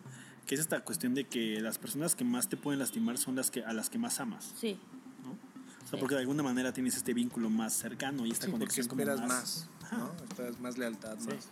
Que 0.49 0.55
es 0.55 0.62
esta 0.62 0.83
cuestión 0.83 1.13
de 1.13 1.25
que 1.27 1.62
las 1.62 1.77
personas 1.77 2.15
que 2.15 2.23
más 2.23 2.49
te 2.49 2.57
pueden 2.57 2.79
lastimar 2.79 3.19
son 3.19 3.35
las 3.35 3.51
que 3.51 3.63
a 3.63 3.71
las 3.71 3.91
que 3.91 3.99
más 3.99 4.19
amas, 4.19 4.51
Sí, 4.59 4.79
¿no? 5.23 5.33
O 5.33 5.81
sea, 5.81 5.91
Sí. 5.91 5.97
porque 5.99 6.15
de 6.15 6.21
alguna 6.21 6.41
manera 6.41 6.73
tienes 6.73 6.97
este 6.97 7.13
vínculo 7.13 7.51
más 7.51 7.73
cercano 7.73 8.25
y 8.25 8.31
esta 8.31 8.47
Sí, 8.47 8.51
porque 8.51 8.65
conexión 8.65 8.88
como 8.88 9.01
esperas 9.03 9.27
más, 9.27 9.69
Ajá. 9.83 9.97
¿no? 9.99 10.12
Esperas 10.27 10.59
más 10.59 10.79
lealtad, 10.79 11.19
Sí. 11.19 11.27
más. 11.27 11.49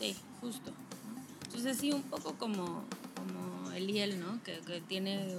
sí, 0.00 0.16
justo. 0.40 0.72
Entonces 1.44 1.76
sí, 1.78 1.92
un 1.92 2.02
poco 2.02 2.34
como, 2.34 2.82
como 3.14 3.70
Eliel, 3.70 4.18
¿no? 4.18 4.42
Que, 4.42 4.58
que 4.66 4.80
tiene 4.80 5.36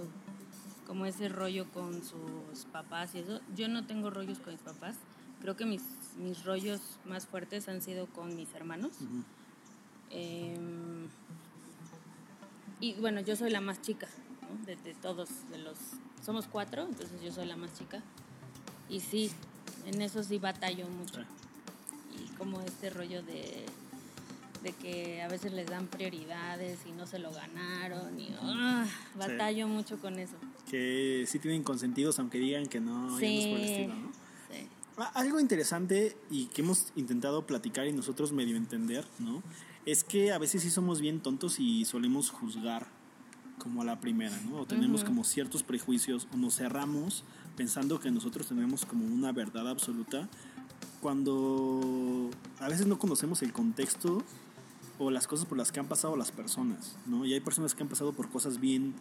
como 0.88 1.06
ese 1.06 1.28
rollo 1.28 1.70
con 1.72 1.96
sus 1.96 2.64
papás 2.72 3.16
y 3.16 3.20
eso. 3.20 3.42
Yo 3.54 3.68
no 3.68 3.86
tengo 3.86 4.10
rollos 4.12 4.40
con 4.40 4.54
mis 4.54 4.62
papás. 4.62 4.96
Creo 5.42 5.58
que 5.58 5.66
mis, 5.66 5.82
mis 6.18 6.46
rollos 6.46 6.80
más 7.06 7.26
fuertes 7.28 7.68
han 7.68 7.82
sido 7.82 8.06
con 8.08 8.34
mis 8.38 8.54
hermanos. 8.56 8.94
Em, 10.10 11.08
y 12.82 12.94
bueno, 12.96 13.22
yo 13.22 13.36
soy 13.36 13.52
la 13.52 13.62
más 13.62 13.82
chica, 13.82 14.08
¿no? 14.42 14.66
de, 14.66 14.76
de 14.76 14.94
todos, 14.96 15.30
de 15.52 15.60
los... 15.60 15.78
Somos 16.26 16.48
cuatro, 16.48 16.84
entonces 16.84 17.22
yo 17.24 17.32
soy 17.32 17.46
la 17.48 17.56
más 17.56 17.74
chica. 17.78 18.02
Y 18.90 19.00
sí, 19.00 19.32
en 19.86 20.02
eso 20.02 20.24
sí 20.24 20.38
batallo 20.38 20.88
mucho. 20.88 21.22
Sí. 21.22 22.26
Y 22.26 22.38
como 22.38 22.62
este 22.62 22.90
rollo 22.90 23.24
de, 23.24 23.66
de 24.64 24.74
que 24.74 25.22
a 25.22 25.28
veces 25.28 25.54
les 25.54 25.68
dan 25.68 25.88
prioridades 25.88 26.80
y 26.86 26.92
no 26.92 27.08
se 27.08 27.20
lo 27.20 27.32
ganaron. 27.32 28.20
Y 28.20 28.30
ah, 28.42 28.86
batallo 29.16 29.68
mucho 29.68 29.98
con 30.00 30.20
eso. 30.20 30.36
Que 30.70 31.26
sí 31.28 31.40
tienen 31.40 31.64
consentidos 31.64 32.20
aunque 32.20 32.38
digan 32.38 32.68
que 32.68 32.80
no, 32.80 33.20
y 33.20 33.26
algo 33.26 33.52
por 33.52 33.60
el 33.60 33.66
estilo, 33.66 33.96
¿no? 33.96 34.12
sí. 34.52 34.68
Ah, 34.98 35.12
Algo 35.16 35.40
interesante 35.40 36.16
y 36.30 36.46
que 36.48 36.62
hemos 36.62 36.92
intentado 36.96 37.46
platicar 37.48 37.88
y 37.88 37.94
nosotros 37.94 38.32
medio 38.32 38.58
entender, 38.58 39.06
¿no? 39.20 39.42
Es 39.86 40.04
que 40.04 40.32
a 40.32 40.38
veces 40.38 40.62
sí 40.62 40.70
somos 40.70 41.02
bien 41.02 41.22
tontos 41.22 41.60
y 41.60 41.86
solemos 41.86 42.30
juzgar 42.30 42.88
como 43.58 43.82
a 43.82 43.86
la 43.86 44.00
primera, 44.00 44.36
¿no? 44.42 44.62
O 44.62 44.66
tenemos 44.66 45.04
como 45.04 45.24
ciertos 45.24 45.64
prejuicios 45.64 46.28
o 46.34 46.38
nos 46.38 46.56
cerramos 46.56 47.24
pensando 47.56 48.00
que 48.00 48.10
nosotros 48.10 48.48
tenemos 48.48 48.86
como 48.86 49.06
una 49.06 49.32
verdad 49.32 49.68
absoluta 49.68 50.28
cuando 51.00 52.30
a 52.60 52.70
veces 52.70 52.88
no 52.88 52.98
conocemos 52.98 53.42
el 53.42 53.54
contexto 53.54 54.24
o 55.00 55.10
las 55.10 55.28
cosas 55.28 55.46
por 55.46 55.58
las 55.58 55.72
que 55.72 55.80
han 55.80 55.88
pasado 55.88 56.16
las 56.16 56.32
personas, 56.32 56.98
¿no? 57.08 57.26
Y 57.26 57.34
hay 57.34 57.40
personas 57.40 57.74
que 57.74 57.84
han 57.84 57.90
pasado 57.90 58.14
por 58.14 58.30
cosas 58.30 58.60
bien 58.60 58.94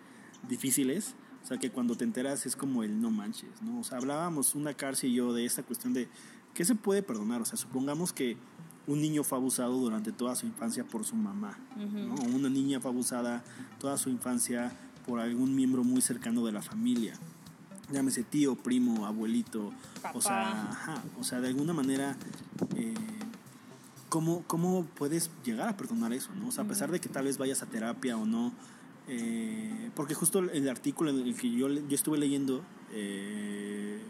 difíciles, 0.49 1.15
o 1.45 1.47
sea, 1.47 1.59
que 1.59 1.71
cuando 1.71 1.95
te 1.95 2.05
enteras 2.05 2.47
es 2.47 2.57
como 2.57 2.83
el 2.83 3.01
no 3.01 3.11
manches, 3.11 3.63
¿no? 3.63 3.81
O 3.81 3.85
sea, 3.85 3.99
hablábamos 3.99 4.55
una 4.55 4.75
cárcel 4.75 5.11
y 5.11 5.15
yo 5.15 5.33
de 5.33 5.45
esta 5.45 5.63
cuestión 5.63 5.93
de 5.93 6.09
qué 6.55 6.65
se 6.65 6.75
puede 6.75 7.03
perdonar, 7.03 7.43
o 7.43 7.45
sea, 7.45 7.59
supongamos 7.59 8.13
que 8.13 8.37
un 8.91 9.01
niño 9.01 9.23
fue 9.23 9.39
abusado 9.39 9.73
durante 9.79 10.11
toda 10.11 10.35
su 10.35 10.47
infancia 10.47 10.83
por 10.83 11.05
su 11.05 11.15
mamá, 11.15 11.57
¿no? 11.77 12.15
O 12.15 12.25
una 12.35 12.49
niña 12.49 12.81
fue 12.81 12.91
abusada 12.91 13.45
toda 13.79 13.97
su 13.97 14.11
infancia 14.11 14.73
por 15.07 15.21
algún 15.21 15.55
miembro 15.55 15.85
muy 15.85 16.01
cercano 16.01 16.45
de 16.45 16.51
la 16.51 16.61
familia. 16.61 17.15
Llámese 17.93 18.25
tío, 18.25 18.57
primo, 18.57 19.07
abuelito, 19.07 19.73
o 20.13 20.21
sea, 20.21 20.45
Papá. 20.45 20.71
ajá, 20.71 21.03
o 21.21 21.25
sea, 21.25 21.41
de 21.41 21.49
alguna 21.49 21.73
manera 21.73 22.17
eh, 22.77 22.95
¿cómo, 24.09 24.43
¿cómo 24.49 24.85
puedes 24.97 25.31
llegar 25.45 25.69
a 25.69 25.77
perdonar 25.77 26.13
eso? 26.13 26.31
¿no? 26.35 26.49
O 26.49 26.53
sea, 26.53 26.65
a 26.65 26.67
pesar 26.67 26.91
de 26.91 27.01
que 27.01 27.09
tal 27.09 27.27
vez 27.27 27.39
vayas 27.39 27.63
a 27.63 27.67
terapia 27.67 28.17
o 28.17 28.27
no, 28.27 28.53
eh, 29.09 29.91
porque 29.95 30.15
justo 30.15 30.41
el 30.41 30.69
artículo 30.69 31.11
en 31.11 31.21
el 31.21 31.37
que 31.37 31.51
yo, 31.51 31.69
yo 31.69 31.95
estuve 31.95 32.19
leyendo 32.19 32.63
eh, 32.93 34.01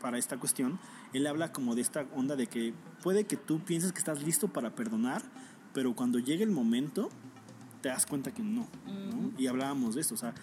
para 0.00 0.18
esta 0.18 0.38
cuestión, 0.38 0.78
él 1.12 1.26
habla 1.26 1.52
como 1.52 1.74
de 1.74 1.82
esta 1.82 2.06
onda 2.14 2.36
de 2.36 2.46
que 2.46 2.74
puede 3.02 3.24
que 3.24 3.36
tú 3.36 3.60
pienses 3.60 3.92
que 3.92 3.98
estás 3.98 4.22
listo 4.22 4.48
para 4.48 4.74
perdonar, 4.74 5.22
pero 5.72 5.94
cuando 5.94 6.18
llegue 6.18 6.44
el 6.44 6.50
momento 6.50 7.10
te 7.80 7.88
das 7.88 8.06
cuenta 8.06 8.32
que 8.32 8.42
no, 8.42 8.68
¿no? 8.86 9.32
Y 9.38 9.46
hablábamos 9.46 9.94
de 9.94 10.02
esto, 10.02 10.14
o 10.14 10.18
sea, 10.18 10.34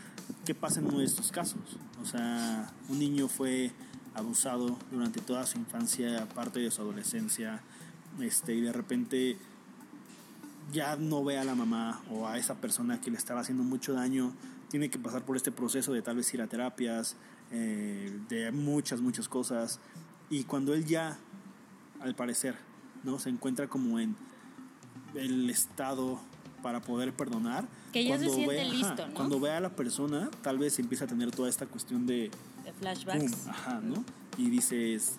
¿qué 0.45 0.55
pasa 0.55 0.79
en 0.79 0.87
uno 0.87 0.99
de 0.99 1.05
estos 1.05 1.31
casos? 1.31 1.59
O 2.01 2.05
sea, 2.05 2.71
un 2.89 2.99
niño 2.99 3.27
fue 3.27 3.71
abusado 4.15 4.77
durante 4.91 5.21
toda 5.21 5.45
su 5.45 5.59
infancia, 5.59 6.27
parte 6.29 6.59
de 6.59 6.71
su 6.71 6.81
adolescencia, 6.81 7.61
este, 8.19 8.55
y 8.55 8.61
de 8.61 8.73
repente 8.73 9.37
ya 10.73 10.95
no 10.95 11.23
ve 11.23 11.37
a 11.37 11.43
la 11.43 11.55
mamá 11.55 12.01
o 12.09 12.27
a 12.27 12.37
esa 12.37 12.55
persona 12.55 12.99
que 12.99 13.11
le 13.11 13.17
estaba 13.17 13.41
haciendo 13.41 13.63
mucho 13.63 13.93
daño, 13.93 14.33
tiene 14.69 14.89
que 14.89 14.99
pasar 14.99 15.23
por 15.23 15.37
este 15.37 15.51
proceso 15.51 15.93
de 15.93 16.01
tal 16.01 16.17
vez 16.17 16.33
ir 16.33 16.41
a 16.41 16.47
terapias, 16.47 17.15
eh, 17.51 18.19
de 18.27 18.51
muchas, 18.51 18.99
muchas 18.99 19.29
cosas. 19.29 19.79
Y 20.29 20.43
cuando 20.43 20.73
él 20.73 20.85
ya, 20.85 21.17
al 22.01 22.15
parecer, 22.15 22.55
¿no? 23.03 23.19
se 23.19 23.29
encuentra 23.29 23.67
como 23.67 23.99
en 23.99 24.15
el 25.15 25.49
estado 25.49 26.19
para 26.61 26.81
poder 26.81 27.13
perdonar. 27.13 27.65
Que 27.93 28.03
ya 28.03 28.17
se 28.17 28.25
cuando 28.25 28.33
siente 28.35 28.55
ve- 28.55 28.61
ajá, 28.61 28.73
listo, 28.73 29.07
¿no? 29.07 29.13
Cuando 29.13 29.39
ve 29.39 29.51
a 29.51 29.59
la 29.59 29.69
persona, 29.69 30.29
tal 30.41 30.57
vez 30.57 30.77
empieza 30.79 31.05
a 31.05 31.07
tener 31.07 31.31
toda 31.31 31.47
esta 31.49 31.65
cuestión 31.65 32.05
de... 32.05 32.29
De 32.65 32.73
flashbacks. 32.73 33.47
ajá, 33.47 33.79
¿no? 33.81 34.03
Y 34.37 34.49
dices, 34.49 35.15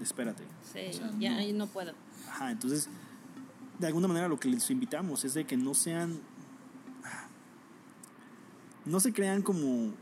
espérate. 0.00 0.44
Sí, 0.72 0.98
ya 1.18 1.36
ahí 1.36 1.52
no 1.52 1.66
puedo. 1.66 1.92
Ajá, 2.28 2.50
entonces, 2.50 2.88
de 3.78 3.86
alguna 3.86 4.08
manera 4.08 4.28
lo 4.28 4.40
que 4.40 4.48
les 4.48 4.70
invitamos 4.70 5.24
es 5.24 5.34
de 5.34 5.44
que 5.44 5.56
no 5.56 5.74
sean. 5.74 6.18
No 8.84 9.00
se 9.00 9.12
crean 9.12 9.42
como 9.42 9.92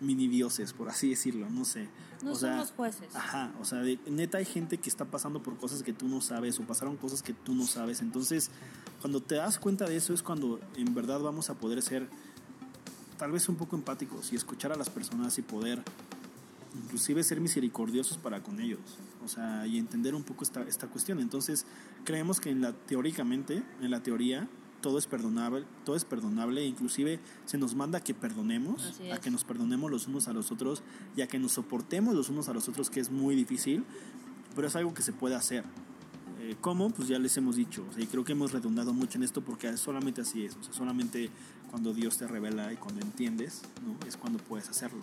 mini 0.00 0.28
dioses, 0.28 0.72
por 0.72 0.88
así 0.88 1.10
decirlo, 1.10 1.48
no 1.50 1.64
sé. 1.64 1.88
No 2.22 2.32
o 2.32 2.34
sea, 2.34 2.64
jueces. 2.76 3.14
Ajá, 3.14 3.52
o 3.60 3.64
sea, 3.64 3.78
de- 3.80 3.98
neta 4.10 4.38
hay 4.38 4.44
gente 4.44 4.78
que 4.78 4.88
está 4.88 5.04
pasando 5.04 5.42
por 5.42 5.56
cosas 5.56 5.82
que 5.82 5.92
tú 5.92 6.08
no 6.08 6.20
sabes 6.20 6.58
o 6.58 6.62
pasaron 6.62 6.96
cosas 6.96 7.22
que 7.22 7.32
tú 7.34 7.54
no 7.54 7.66
sabes. 7.66 8.00
Entonces, 8.00 8.50
cuando 9.00 9.20
te 9.22 9.34
das 9.36 9.58
cuenta 9.58 9.86
de 9.86 9.96
eso 9.96 10.14
es 10.14 10.22
cuando 10.22 10.60
en 10.76 10.94
verdad 10.94 11.20
vamos 11.20 11.50
a 11.50 11.54
poder 11.54 11.82
ser 11.82 12.08
tal 13.18 13.32
vez 13.32 13.48
un 13.48 13.56
poco 13.56 13.76
empáticos 13.76 14.32
y 14.32 14.36
escuchar 14.36 14.72
a 14.72 14.76
las 14.76 14.90
personas 14.90 15.38
y 15.38 15.42
poder 15.42 15.82
inclusive 16.84 17.22
ser 17.22 17.40
misericordiosos 17.40 18.18
para 18.18 18.42
con 18.42 18.60
ellos. 18.60 18.80
O 19.24 19.28
sea, 19.28 19.66
y 19.66 19.78
entender 19.78 20.14
un 20.14 20.22
poco 20.22 20.44
esta, 20.44 20.62
esta 20.62 20.86
cuestión. 20.88 21.20
Entonces, 21.20 21.66
creemos 22.04 22.40
que 22.40 22.50
en 22.50 22.60
la, 22.60 22.72
teóricamente, 22.72 23.62
en 23.80 23.90
la 23.90 24.02
teoría, 24.02 24.48
todo 24.86 24.98
es 24.98 25.08
perdonable, 25.08 25.64
todo 25.84 25.96
es 25.96 26.04
perdonable, 26.04 26.62
e 26.62 26.66
inclusive 26.66 27.18
se 27.44 27.58
nos 27.58 27.74
manda 27.74 27.98
a 27.98 28.00
que 28.00 28.14
perdonemos, 28.14 29.00
a 29.12 29.18
que 29.18 29.32
nos 29.32 29.42
perdonemos 29.42 29.90
los 29.90 30.06
unos 30.06 30.28
a 30.28 30.32
los 30.32 30.52
otros 30.52 30.84
y 31.16 31.22
a 31.22 31.26
que 31.26 31.40
nos 31.40 31.50
soportemos 31.50 32.14
los 32.14 32.28
unos 32.28 32.48
a 32.48 32.52
los 32.52 32.68
otros, 32.68 32.88
que 32.88 33.00
es 33.00 33.10
muy 33.10 33.34
difícil, 33.34 33.84
pero 34.54 34.68
es 34.68 34.76
algo 34.76 34.94
que 34.94 35.02
se 35.02 35.12
puede 35.12 35.34
hacer. 35.34 35.64
Eh, 36.38 36.54
¿Cómo? 36.60 36.90
Pues 36.90 37.08
ya 37.08 37.18
les 37.18 37.36
hemos 37.36 37.56
dicho, 37.56 37.84
o 37.90 37.92
sea, 37.92 38.00
y 38.00 38.06
creo 38.06 38.22
que 38.22 38.30
hemos 38.30 38.52
redundado 38.52 38.94
mucho 38.94 39.18
en 39.18 39.24
esto 39.24 39.42
porque 39.42 39.76
solamente 39.76 40.20
así 40.20 40.44
es, 40.44 40.54
o 40.54 40.62
sea, 40.62 40.72
solamente 40.72 41.30
cuando 41.68 41.92
Dios 41.92 42.16
te 42.16 42.28
revela 42.28 42.72
y 42.72 42.76
cuando 42.76 43.04
entiendes, 43.04 43.62
¿no? 43.84 44.06
Es 44.06 44.16
cuando 44.16 44.38
puedes 44.38 44.68
hacerlo. 44.68 45.00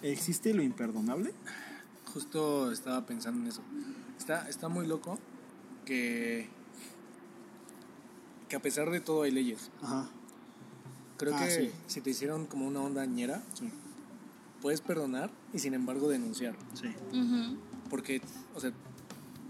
¿Existe 0.00 0.54
lo 0.54 0.62
imperdonable? 0.62 1.34
Justo 2.14 2.72
estaba 2.72 3.04
pensando 3.04 3.42
en 3.42 3.48
eso. 3.48 3.60
Está, 4.18 4.48
está 4.48 4.70
muy 4.70 4.86
loco 4.86 5.18
que, 5.84 6.48
que 8.50 8.56
a 8.56 8.60
pesar 8.60 8.90
de 8.90 9.00
todo 9.00 9.22
hay 9.22 9.30
leyes. 9.30 9.70
Ajá, 9.80 10.10
Creo 11.16 11.34
Ah, 11.34 11.44
que 11.44 11.50
sí. 11.50 11.70
si 11.86 12.00
te 12.00 12.10
hicieron 12.10 12.46
como 12.46 12.66
una 12.66 12.80
onda 12.80 13.04
ñera, 13.06 13.42
sí, 13.54 13.70
puedes 14.62 14.80
perdonar 14.80 15.30
y 15.54 15.58
sin 15.60 15.72
embargo 15.74 16.08
denunciar. 16.08 16.56
sí, 16.74 16.88
Ujú. 17.16 17.56
Porque, 17.88 18.20
o 18.54 18.60
sea, 18.60 18.72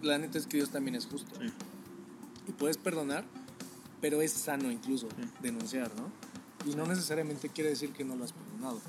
la 0.03 0.19
neta 0.19 0.37
es 0.39 0.47
que 0.47 0.57
Dios 0.59 0.71
también 0.71 0.95
es 0.97 1.07
justo. 1.07 1.35
sí. 1.41 1.47
Y 2.49 2.53
puedes 2.53 2.77
perdonar, 2.77 3.25
pero 4.01 4.21
es 4.21 4.33
sano 4.33 4.71
incluso 4.71 5.09
Sí. 5.11 5.29
denunciar, 5.43 5.91
¿no? 5.97 6.11
Y 6.71 6.75
no 6.75 6.85
necesariamente 6.87 7.49
quiere 7.49 7.71
decir 7.71 7.93
que 7.93 8.05
no 8.05 8.17
lo 8.17 8.25
has 8.25 8.33
perdonado, 8.33 8.81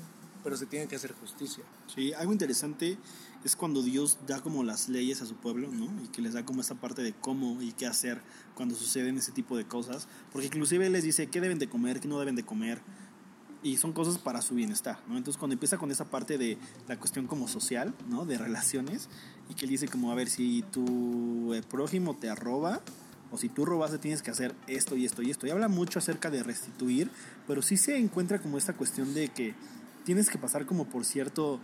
pero 0.42 0.56
se 0.56 0.66
tiene 0.66 0.88
que 0.88 0.96
hacer 0.96 1.12
justicia. 1.12 1.62
Sí, 1.94 2.12
algo 2.12 2.32
interesante 2.32 2.98
es 3.44 3.56
cuando 3.56 3.82
Dios 3.82 4.18
da 4.26 4.40
como 4.40 4.62
las 4.62 4.88
leyes 4.88 5.22
a 5.22 5.26
su 5.26 5.34
pueblo, 5.34 5.68
¿no? 5.72 5.86
Y 6.04 6.08
que 6.08 6.22
les 6.22 6.34
da 6.34 6.44
como 6.44 6.60
esa 6.60 6.76
parte 6.76 7.02
de 7.02 7.12
cómo 7.12 7.60
y 7.60 7.72
qué 7.72 7.86
hacer 7.86 8.20
cuando 8.54 8.74
suceden 8.74 9.18
ese 9.18 9.32
tipo 9.32 9.56
de 9.56 9.64
cosas. 9.64 10.08
Porque 10.32 10.46
inclusive 10.46 10.88
les 10.90 11.04
dice 11.04 11.26
qué 11.26 11.40
deben 11.40 11.58
de 11.58 11.68
comer, 11.68 12.00
qué 12.00 12.08
no 12.08 12.18
deben 12.18 12.36
de 12.36 12.44
comer. 12.44 12.80
Y 13.64 13.76
son 13.76 13.92
cosas 13.92 14.18
para 14.18 14.42
su 14.42 14.54
bienestar, 14.54 14.98
¿no? 15.08 15.16
Entonces 15.16 15.38
cuando 15.38 15.54
empieza 15.54 15.78
con 15.78 15.90
esa 15.90 16.04
parte 16.04 16.38
de 16.38 16.58
la 16.88 16.98
cuestión 16.98 17.26
como 17.26 17.48
social, 17.48 17.94
¿no? 18.08 18.24
De 18.24 18.38
relaciones. 18.38 19.08
Y 19.48 19.54
que 19.54 19.64
Él 19.64 19.70
dice 19.70 19.88
como, 19.88 20.10
a 20.12 20.14
ver, 20.14 20.28
si 20.28 20.62
tu 20.72 21.54
eh, 21.54 21.62
prójimo 21.62 22.16
te 22.16 22.28
arroba, 22.28 22.80
o 23.32 23.38
si 23.38 23.48
tú 23.48 23.64
robaste 23.64 23.98
tienes 23.98 24.22
que 24.22 24.30
hacer 24.30 24.54
esto 24.66 24.94
y 24.94 25.06
esto 25.06 25.22
y 25.22 25.30
esto. 25.30 25.46
Y 25.46 25.50
habla 25.50 25.68
mucho 25.68 25.98
acerca 25.98 26.30
de 26.30 26.42
restituir, 26.42 27.10
pero 27.46 27.62
sí 27.62 27.76
se 27.76 27.96
encuentra 27.96 28.40
como 28.40 28.58
esta 28.58 28.74
cuestión 28.74 29.14
de 29.14 29.28
que 29.28 29.54
tienes 30.04 30.28
que 30.28 30.38
pasar 30.38 30.66
como 30.66 30.84
por 30.84 31.04
cierto, 31.04 31.58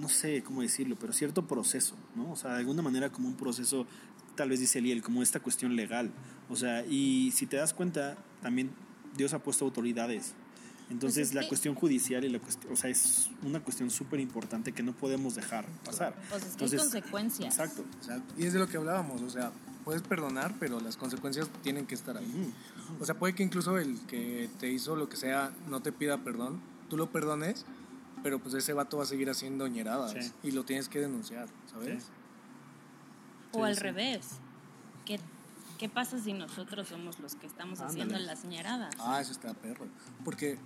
no 0.00 0.08
sé 0.08 0.42
cómo 0.42 0.62
decirlo, 0.62 0.96
pero 0.98 1.12
cierto 1.12 1.46
proceso, 1.46 1.94
¿no? 2.14 2.32
O 2.32 2.36
sea, 2.36 2.52
de 2.52 2.58
alguna 2.58 2.82
manera 2.82 3.10
como 3.10 3.28
un 3.28 3.34
proceso, 3.36 3.86
tal 4.36 4.48
vez 4.50 4.60
dice 4.60 4.78
Eliel, 4.78 5.02
como 5.02 5.22
esta 5.22 5.40
cuestión 5.40 5.76
legal. 5.76 6.10
O 6.48 6.56
sea, 6.56 6.84
y 6.86 7.30
si 7.32 7.46
te 7.46 7.56
das 7.56 7.74
cuenta, 7.74 8.16
también 8.42 8.70
Dios 9.16 9.32
ha 9.34 9.38
puesto 9.40 9.64
autoridades. 9.64 10.34
Entonces 10.90 11.18
Pues 11.20 11.28
es 11.30 11.34
la 11.34 11.40
que- 11.42 11.48
cuestión 11.48 11.74
judicial 11.74 12.24
y 12.24 12.28
la 12.28 12.38
cuestión, 12.38 12.72
o 12.72 12.76
sea, 12.76 12.90
es 12.90 13.30
una 13.44 13.60
cuestión 13.60 13.90
súper 13.90 14.20
importante 14.20 14.72
que 14.72 14.82
no 14.82 14.92
podemos 14.92 15.34
dejar 15.34 15.64
pasar. 15.84 16.14
Pues 16.28 16.42
es 16.42 16.48
que 16.56 16.64
hay 16.64 16.70
Entonces, 16.70 16.80
consecuencias. 16.80 17.58
Exacto. 17.58 17.84
O 18.00 18.04
sea, 18.04 18.22
y 18.36 18.44
es 18.44 18.52
de 18.52 18.58
lo 18.58 18.68
que 18.68 18.76
hablábamos, 18.76 19.22
o 19.22 19.30
sea, 19.30 19.52
puedes 19.84 20.02
perdonar, 20.02 20.54
pero 20.60 20.80
las 20.80 20.96
consecuencias 20.96 21.48
tienen 21.62 21.86
que 21.86 21.94
estar 21.94 22.16
ahí. 22.18 22.52
O 23.00 23.06
sea, 23.06 23.14
puede 23.18 23.34
que 23.34 23.42
incluso 23.42 23.78
el 23.78 23.98
que 24.06 24.50
te 24.60 24.70
hizo 24.70 24.94
lo 24.96 25.08
que 25.08 25.16
sea 25.16 25.52
no 25.68 25.80
te 25.80 25.92
pida 25.92 26.18
perdón, 26.18 26.60
tú 26.90 26.96
lo 26.98 27.10
perdones, 27.10 27.64
pero 28.22 28.38
pues 28.38 28.54
ese 28.54 28.72
vato 28.72 28.98
va 28.98 29.02
a 29.04 29.06
seguir 29.06 29.28
haciendo 29.30 29.66
ñeradas 29.66 30.12
Sí. 30.12 30.32
y 30.42 30.50
lo 30.52 30.64
tienes 30.64 30.88
que 30.88 31.00
denunciar, 31.00 31.48
¿sabes? 31.70 32.04
Sí. 32.04 32.10
O 33.52 33.58
Sí, 33.58 33.62
al 33.64 33.74
sí. 33.74 33.80
revés. 33.80 34.26
¿Qué, 35.04 35.18
¿Qué 35.78 35.88
pasa 35.88 36.18
si 36.20 36.32
nosotros 36.32 36.88
somos 36.88 37.18
los 37.18 37.34
que 37.34 37.46
estamos 37.46 37.80
haciendo 37.80 38.18
las 38.18 38.44
ñeradas? 38.44 38.94
Ah, 39.00 39.20
eso 39.20 39.32
está 39.32 39.52
perro. 39.54 39.86
Porque 40.24 40.56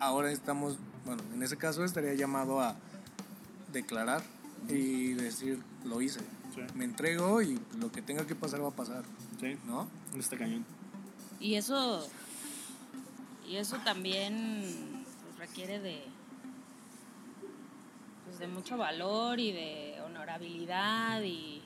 ahora 0.00 0.30
estamos, 0.30 0.76
bueno, 1.06 1.22
en 1.32 1.42
ese 1.42 1.56
caso 1.56 1.84
estaría 1.84 2.14
llamado 2.14 2.60
a 2.60 2.76
declarar 3.72 4.22
y 4.68 5.14
decir, 5.14 5.60
lo 5.84 6.00
hice. 6.02 6.20
Sí. 6.54 6.60
Me 6.74 6.84
entrego 6.84 7.42
y 7.42 7.58
lo 7.78 7.90
que 7.90 8.02
tenga 8.02 8.26
que 8.26 8.34
pasar 8.34 8.62
va 8.62 8.68
a 8.68 8.72
pasar, 8.76 9.02
Sí, 9.40 9.56
¿no? 9.66 9.88
está 10.16 10.36
cañón. 10.38 10.64
Y 11.40 11.56
eso, 11.56 12.06
y 13.48 13.56
eso 13.56 13.78
también 13.78 15.04
pues, 15.24 15.38
requiere 15.38 15.80
de, 15.80 16.04
pues, 18.24 18.38
de 18.38 18.46
mucho 18.46 18.76
valor 18.76 19.40
y 19.40 19.52
de 19.52 19.94
honorabilidad 20.04 21.22
y, 21.22 21.62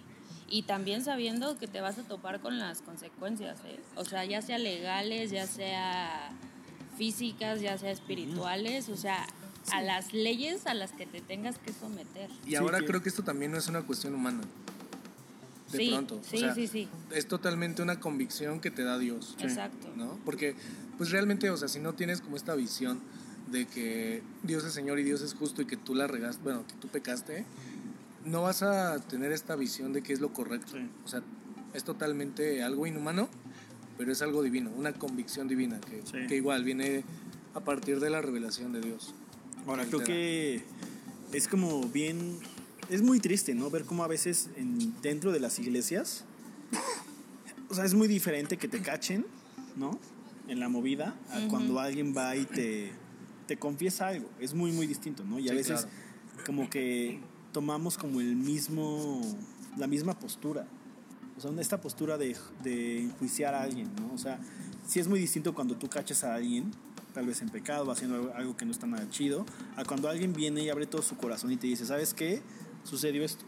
y 0.48 0.62
también 0.62 1.04
sabiendo 1.04 1.58
que 1.58 1.66
te 1.66 1.80
vas 1.80 1.98
a 1.98 2.02
topar 2.02 2.40
con 2.40 2.58
las 2.58 2.82
consecuencias, 2.82 3.58
¿eh? 3.66 3.78
o 3.96 4.04
sea, 4.04 4.24
ya 4.24 4.42
sea 4.42 4.58
legales, 4.58 5.30
ya 5.30 5.46
sea 5.46 6.30
físicas, 6.96 7.60
ya 7.60 7.78
sea 7.78 7.90
espirituales, 7.90 8.88
o 8.88 8.96
sea, 8.96 9.26
a 9.72 9.82
las 9.82 10.12
leyes 10.12 10.66
a 10.66 10.74
las 10.74 10.92
que 10.92 11.06
te 11.06 11.20
tengas 11.20 11.58
que 11.58 11.72
someter. 11.72 12.30
Y 12.46 12.50
Sí, 12.50 12.56
ahora 12.56 12.80
que- 12.80 12.86
creo 12.86 13.02
que 13.02 13.08
esto 13.08 13.22
también 13.22 13.52
no 13.52 13.58
es 13.58 13.68
una 13.68 13.82
cuestión 13.82 14.14
humana. 14.14 14.40
De 15.70 15.78
sí, 15.78 15.90
pronto. 15.90 16.16
o 16.16 16.24
sí, 16.24 16.38
sea, 16.38 16.54
sí, 16.54 16.66
sí, 16.66 16.88
Es 17.12 17.28
totalmente 17.28 17.82
una 17.82 18.00
convicción 18.00 18.58
que 18.60 18.70
te 18.70 18.82
da 18.84 18.96
Dios. 18.98 19.36
exacto. 19.38 19.88
¿no? 19.96 20.18
Porque, 20.24 20.56
pues 20.96 21.10
realmente, 21.10 21.50
o 21.50 21.56
sea, 21.58 21.68
si 21.68 21.78
no 21.78 21.92
tienes 21.92 22.22
como 22.22 22.36
esta 22.36 22.54
visión 22.54 23.00
de 23.50 23.66
que 23.66 24.22
Dios 24.42 24.64
es 24.64 24.72
Señor 24.72 24.98
y 24.98 25.02
Dios 25.04 25.22
es 25.22 25.34
justo 25.34 25.62
y 25.62 25.66
que 25.66 25.76
tú 25.76 25.94
la 25.94 26.06
regaste, 26.06 26.42
bueno, 26.42 26.64
que 26.66 26.74
tú 26.74 26.88
pecaste, 26.88 27.44
no 28.24 28.42
vas 28.42 28.62
a 28.62 28.98
tener 29.00 29.32
esta 29.32 29.56
visión 29.56 29.92
de 29.92 30.02
que 30.02 30.12
es 30.12 30.20
lo 30.20 30.32
correcto. 30.32 30.72
Sí. 30.72 30.88
O 31.04 31.08
sea, 31.08 31.22
es 31.74 31.84
totalmente 31.84 32.62
algo 32.62 32.86
inhumano, 32.86 33.28
pero 33.96 34.12
es 34.12 34.22
algo 34.22 34.42
divino, 34.42 34.70
una 34.76 34.92
convicción 34.92 35.48
divina 35.48 35.80
que, 35.80 36.02
Sí. 36.04 36.26
que 36.28 36.36
igual 36.36 36.64
viene 36.64 37.04
a 37.54 37.60
partir 37.60 38.00
de 38.00 38.10
la 38.10 38.20
revelación 38.22 38.72
de 38.72 38.80
Dios. 38.80 39.14
Ahora, 39.66 39.84
creo 39.86 40.02
que 40.04 40.62
es 41.32 41.48
como 41.48 41.82
bien. 41.88 42.38
Es 42.88 43.02
muy 43.02 43.20
triste, 43.20 43.54
¿no? 43.54 43.68
Ver 43.70 43.84
cómo 43.84 44.02
a 44.02 44.06
veces 44.08 44.48
en, 44.56 44.98
dentro 45.02 45.30
de 45.30 45.40
las 45.40 45.58
iglesias. 45.58 46.24
O 47.68 47.74
sea, 47.74 47.84
es 47.84 47.92
muy 47.92 48.08
diferente 48.08 48.56
que 48.56 48.66
te 48.66 48.80
cachen, 48.80 49.26
¿no? 49.76 49.98
En 50.48 50.58
la 50.58 50.70
movida, 50.70 51.14
a 51.30 51.38
Ujú. 51.40 51.48
cuando 51.48 51.80
alguien 51.80 52.14
va 52.16 52.34
y 52.34 52.46
te, 52.46 52.92
te 53.48 53.56
confiesa 53.56 54.06
algo. 54.08 54.28
Es 54.38 54.54
muy, 54.54 54.70
muy 54.70 54.86
distinto, 54.86 55.24
¿no? 55.24 55.40
Y 55.40 55.48
a 55.48 55.52
veces, 55.54 55.80
claro. 55.80 56.44
como 56.46 56.70
que 56.70 57.18
tomamos 57.52 57.98
como 57.98 58.20
el 58.20 58.36
mismo. 58.36 59.20
La 59.76 59.86
misma 59.88 60.18
postura. 60.18 60.66
O 61.36 61.40
sea, 61.40 61.50
esta 61.60 61.80
postura 61.80 62.18
de, 62.18 62.36
de 62.62 63.02
enjuiciar 63.04 63.54
a 63.54 63.62
alguien, 63.62 63.88
¿no? 63.96 64.12
O 64.12 64.18
sea, 64.18 64.38
sí 64.86 64.98
es 65.00 65.08
muy 65.08 65.20
distinto 65.20 65.54
cuando 65.54 65.76
tú 65.76 65.88
cachas 65.88 66.24
a 66.24 66.34
alguien, 66.34 66.72
tal 67.14 67.26
vez 67.26 67.40
en 67.42 67.48
pecado, 67.48 67.90
haciendo 67.92 68.32
algo, 68.34 68.56
que 68.56 68.64
no 68.64 68.72
está 68.72 68.86
nada 68.88 69.08
chido, 69.08 69.46
a 69.76 69.84
cuando 69.84 70.08
alguien 70.08 70.32
viene 70.32 70.62
y 70.64 70.68
abre 70.68 70.86
todo 70.86 71.00
su 71.00 71.16
corazón 71.16 71.52
y 71.52 71.56
te 71.56 71.68
dice, 71.68 71.86
¿sabes 71.86 72.12
qué? 72.12 72.42
Sucedió 72.82 73.24
esto. 73.24 73.44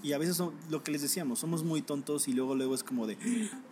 Y 0.00 0.12
a 0.12 0.18
veces 0.18 0.36
son, 0.36 0.52
lo 0.70 0.84
que 0.84 0.92
les 0.92 1.02
decíamos, 1.02 1.40
somos 1.40 1.64
muy 1.64 1.82
tontos 1.82 2.28
y 2.28 2.32
luego 2.32 2.54
luego 2.54 2.76
es 2.76 2.84
como 2.84 3.08
de, 3.08 3.18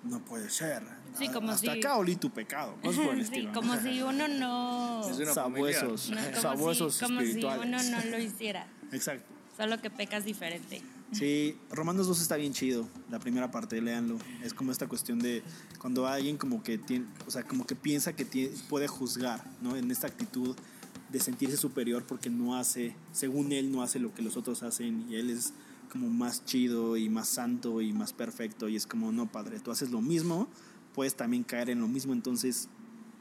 no 0.03 0.19
puede 0.25 0.51
ser. 0.51 0.83
Sí, 1.17 1.29
como 1.29 1.53
Hasta 1.53 1.73
si- 1.73 1.79
acá 1.79 1.97
olí 1.99 2.17
tu 2.17 2.31
pecado. 2.31 2.75
cosas 2.83 3.05
por 3.07 3.15
el 3.15 3.21
sí, 3.25 3.27
estilo, 3.27 3.53
¿no? 3.53 3.61
como 3.61 3.77
si 3.77 4.03
uno 4.03 4.27
no... 4.27 4.86
Es 5.09 5.17
una 5.19 5.33
Sabuesos, 5.35 6.11
no, 6.11 6.17
como 6.17 6.41
sabuesos 6.41 6.95
si, 6.95 7.05
como 7.05 7.21
si 7.21 7.27
espirituales. 7.27 7.67
uno 7.67 8.01
no 8.01 8.11
lo 8.11 8.19
hiciera. 8.19 8.67
Exacto. 8.93 9.25
Solo 9.57 9.81
que 9.81 9.91
pecas 9.91 10.25
diferente. 10.25 10.83
Sí, 11.13 11.57
Romanos 11.71 12.09
2 12.09 12.21
está 12.21 12.37
bien 12.37 12.53
chido, 12.53 12.87
la 13.11 13.19
primera 13.21 13.51
parte, 13.51 13.81
léanlo. 13.81 14.19
Es 14.43 14.53
como 14.53 14.73
esta 14.73 14.89
cuestión 14.89 15.19
de 15.21 15.43
cuando 15.79 16.07
alguien 16.07 16.37
como 16.37 16.63
que 16.63 16.79
tiene, 16.79 17.07
o 17.27 17.31
sea, 17.31 17.45
como 17.45 17.65
que 17.67 17.77
piensa 17.77 18.15
que 18.15 18.25
tiene- 18.25 18.51
puede 18.69 18.89
juzgar, 18.89 19.43
¿no? 19.63 19.77
En 19.77 19.91
esta 19.91 20.09
actitud 20.09 20.57
de 21.11 21.21
sentirse 21.21 21.57
superior 21.57 22.05
porque 22.05 22.29
no 22.29 22.57
hace, 22.57 22.95
según 23.13 23.53
él, 23.53 23.71
no 23.71 23.83
hace 23.83 24.01
lo 24.01 24.13
que 24.13 24.23
los 24.23 24.37
otros 24.37 24.65
hacen 24.65 25.07
y 25.09 25.15
él 25.15 25.31
es 25.31 25.53
como 25.93 26.09
más 26.09 26.45
chido 26.45 26.97
y 26.97 27.09
más 27.09 27.29
santo 27.29 27.81
y 27.81 27.93
más 27.93 28.13
perfecto 28.13 28.69
y 28.69 28.75
es 28.75 28.87
como, 28.87 29.13
no, 29.13 29.31
padre, 29.31 29.61
tú 29.61 29.71
haces 29.71 29.91
lo 29.93 30.01
mismo, 30.03 30.49
puedes 30.93 31.15
también 31.15 31.45
caer 31.45 31.71
en 31.71 31.81
lo 31.81 31.87
mismo, 31.87 32.13
entonces 32.13 32.69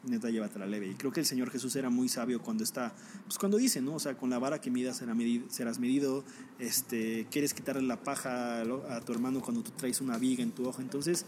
neta 0.08 0.30
llévatela 0.30 0.66
leve. 0.66 0.88
Y 0.88 0.94
creo 0.96 1.12
que 1.12 1.20
el 1.20 1.26
Señor 1.26 1.50
Jesús 1.52 1.76
era 1.76 1.90
muy 1.90 2.10
sabio 2.10 2.42
cuando 2.42 2.64
está, 2.64 2.94
pues 3.26 3.38
cuando 3.38 3.58
dice, 3.58 3.82
¿no? 3.82 3.96
O 3.96 4.00
sea, 4.00 4.16
con 4.18 4.30
la 4.30 4.40
vara 4.40 4.60
que 4.62 4.70
midas 4.72 4.98
será 4.98 5.14
medi- 5.14 5.48
serás 5.50 5.80
medido, 5.80 6.24
este, 6.60 7.28
quieres 7.32 7.54
quitarle 7.54 7.82
la 7.84 8.04
paja 8.04 8.62
a, 8.62 9.02
tu 9.02 9.12
hermano 9.14 9.42
cuando 9.42 9.62
tú 9.64 9.72
traes 9.72 10.02
una 10.02 10.18
viga 10.18 10.44
en 10.44 10.52
tu 10.52 10.68
ojo. 10.68 10.82
Entonces, 10.82 11.26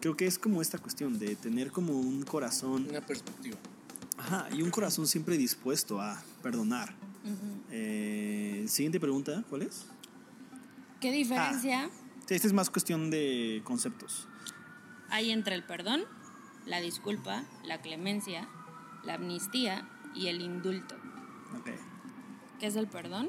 creo 0.00 0.16
que 0.16 0.26
es 0.26 0.38
como 0.38 0.60
esta 0.62 0.78
cuestión 0.78 1.18
de 1.18 1.36
tener 1.36 1.70
como 1.70 1.98
un 1.98 2.22
corazón, 2.24 2.86
Una 2.88 3.00
perspectiva. 3.04 3.56
ajá, 4.18 4.48
y 4.52 4.62
un 4.62 4.70
corazón 4.70 5.06
siempre 5.06 5.36
dispuesto 5.38 6.00
a 6.00 6.22
perdonar. 6.42 6.94
Eh, 7.70 8.64
siguiente 8.68 8.98
pregunta, 9.00 9.44
¿cuál 9.50 9.62
es? 9.62 9.84
¿Qué 11.00 11.12
diferencia 11.12 11.90
Sí, 12.26 12.34
Esta 12.34 12.46
es 12.46 12.52
más 12.52 12.68
cuestión 12.70 13.10
de 13.10 13.60
conceptos. 13.64 14.26
hay 15.10 15.30
entre 15.30 15.54
el 15.54 15.64
perdón, 15.64 16.02
la 16.66 16.80
disculpa, 16.80 17.44
la 17.64 17.80
clemencia, 17.80 18.48
la 19.04 19.14
amnistía 19.14 19.88
y 20.14 20.28
el 20.28 20.40
indulto? 20.40 20.94
Ok. 21.58 21.70
¿Qué 22.60 22.66
es 22.66 22.76
el 22.76 22.88
perdón? 22.88 23.28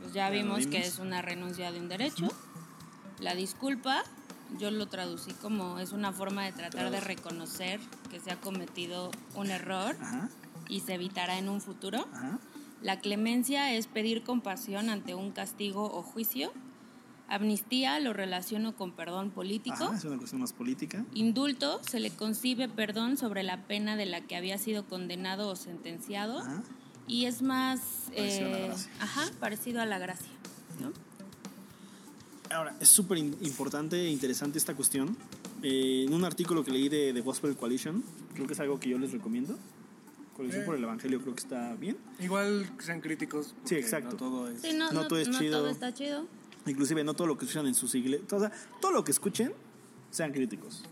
Pues 0.00 0.12
ya 0.12 0.30
vimos 0.30 0.66
que 0.66 0.78
es 0.78 0.98
una 0.98 1.22
renuncia 1.22 1.72
de 1.72 1.80
un 1.80 1.88
derecho. 1.88 2.28
La 3.18 3.34
disculpa, 3.34 4.04
yo 4.58 4.70
lo 4.70 4.86
traducí 4.86 5.32
como 5.32 5.78
es 5.78 5.92
una 5.92 6.12
forma 6.12 6.44
de 6.44 6.52
tratar 6.52 6.90
de 6.90 7.00
reconocer 7.00 7.80
que 8.10 8.20
se 8.20 8.30
ha 8.30 8.40
cometido 8.40 9.10
un 9.34 9.50
error 9.50 9.96
Ajá, 10.00 10.28
y 10.68 10.80
se 10.80 10.94
evitará 10.94 11.38
en 11.38 11.48
un 11.48 11.60
futuro. 11.60 12.06
ajá. 12.12 12.38
La 12.82 13.00
clemencia 13.00 13.72
es 13.72 13.86
pedir 13.86 14.22
compasión 14.22 14.90
ante 14.90 15.14
un 15.14 15.32
castigo 15.32 15.84
o 15.84 16.02
juicio. 16.02 16.52
Amnistía 17.28 17.98
lo 18.00 18.12
relaciono 18.12 18.76
con 18.76 18.92
perdón 18.92 19.30
político. 19.30 19.74
Ajá, 19.84 19.96
es 19.96 20.04
una 20.04 20.16
cuestión 20.16 20.40
más 20.40 20.52
política. 20.52 21.04
Indulto 21.14 21.80
se 21.88 21.98
le 22.00 22.10
concibe 22.10 22.68
perdón 22.68 23.16
sobre 23.16 23.42
la 23.42 23.66
pena 23.66 23.96
de 23.96 24.06
la 24.06 24.20
que 24.20 24.36
había 24.36 24.58
sido 24.58 24.84
condenado 24.86 25.48
o 25.48 25.56
sentenciado 25.56 26.38
Ajá. 26.38 26.62
y 27.08 27.24
es 27.24 27.42
más 27.42 27.80
Parecido 28.14 28.46
a 28.46 28.50
la 28.50 28.58
eh, 28.58 28.66
gracia. 28.68 28.90
ajá, 29.00 29.30
parecido 29.40 29.80
a 29.82 29.86
la 29.86 29.98
gracia. 29.98 30.28
¿no? 30.80 30.92
Ahora, 32.54 32.76
es 32.80 32.88
súper 32.88 33.18
in- 33.18 33.36
importante 33.42 33.96
e 34.06 34.10
interesante 34.10 34.58
esta 34.58 34.74
cuestión. 34.74 35.16
Eh, 35.62 36.04
en 36.06 36.14
un 36.14 36.24
artículo 36.24 36.64
que 36.64 36.70
leí 36.70 36.88
de, 36.88 37.12
de 37.12 37.20
Gospel 37.22 37.56
Coalition, 37.56 38.04
creo 38.34 38.46
que 38.46 38.52
es 38.52 38.60
algo 38.60 38.78
que 38.78 38.88
yo 38.88 38.98
les 38.98 39.10
recomiendo. 39.10 39.58
Coalición 40.36 40.62
Eh. 40.62 40.66
por 40.66 40.76
el 40.76 40.84
Evangelio 40.84 41.20
creo 41.22 41.34
que 41.34 41.40
está 41.40 41.74
bien. 41.74 41.96
Igual 42.20 42.70
sean 42.78 43.00
críticos. 43.00 43.54
Sí, 43.64 43.74
exacto. 43.74 44.10
No 44.12 44.16
todo 44.16 44.48
es. 44.48 44.60
Sí, 44.62 44.74
no, 44.74 44.92
No 44.92 45.02
no, 45.02 45.08
todo 45.08 45.18
es 45.18 45.26
no 45.28 45.38
chido. 45.40 45.58
todo 45.58 45.70
está 45.70 45.92
chido. 45.92 46.26
Inclusive 46.66 47.04
no 47.04 47.14
todo 47.14 47.26
lo 47.26 47.38
que 47.38 47.44
escuchan 47.44 47.66
en 47.66 47.74
sus 47.74 47.94
iglesias, 47.94 48.32
o 48.32 48.40
sea, 48.40 48.52
todo 48.80 48.92
lo 48.92 49.04
que 49.04 49.12
escuchen, 49.12 49.52
sean 50.10 50.32
críticos. 50.32 50.84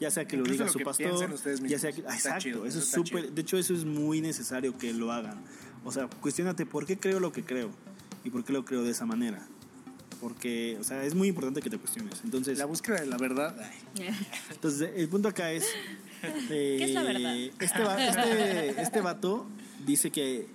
Ya 0.00 0.10
sea 0.10 0.26
que 0.26 0.36
lo 0.36 0.42
Incluso 0.42 0.52
diga 0.52 0.66
lo 0.66 0.72
su 0.72 0.78
que 0.78 0.84
pastor, 0.84 1.66
ya 1.66 1.78
sea 1.78 1.92
que... 1.92 2.02
Exacto, 2.02 2.38
chido, 2.40 2.66
eso 2.66 2.78
eso 2.78 3.00
es 3.00 3.08
súper... 3.08 3.32
De 3.32 3.42
hecho, 3.42 3.58
eso 3.58 3.74
es 3.74 3.84
muy 3.84 4.20
necesario 4.20 4.78
que 4.78 4.92
lo 4.92 5.10
hagan. 5.10 5.42
O 5.84 5.90
sea, 5.90 6.08
cuestionate 6.08 6.66
por 6.66 6.86
qué 6.86 6.98
creo 6.98 7.18
lo 7.18 7.32
que 7.32 7.42
creo 7.42 7.70
y 8.24 8.30
por 8.30 8.44
qué 8.44 8.52
lo 8.52 8.64
creo 8.64 8.84
de 8.84 8.92
esa 8.92 9.06
manera. 9.06 9.44
Porque, 10.20 10.76
o 10.80 10.84
sea, 10.84 11.02
es 11.04 11.14
muy 11.14 11.28
importante 11.28 11.62
que 11.62 11.70
te 11.70 11.78
cuestiones. 11.78 12.20
Entonces, 12.22 12.58
La 12.58 12.66
búsqueda 12.66 13.00
de 13.00 13.06
la 13.06 13.16
verdad. 13.18 13.56
ay, 13.60 14.08
entonces 14.50 14.90
el 14.94 15.08
punto 15.08 15.28
acá 15.28 15.50
es... 15.50 15.66
eh, 16.50 16.78
es 16.80 16.94
la 16.94 17.02
verdad? 17.02 17.36
Este, 17.36 18.68
este, 18.68 18.82
este 18.82 19.00
vato 19.00 19.46
dice 19.84 20.10
que 20.10 20.46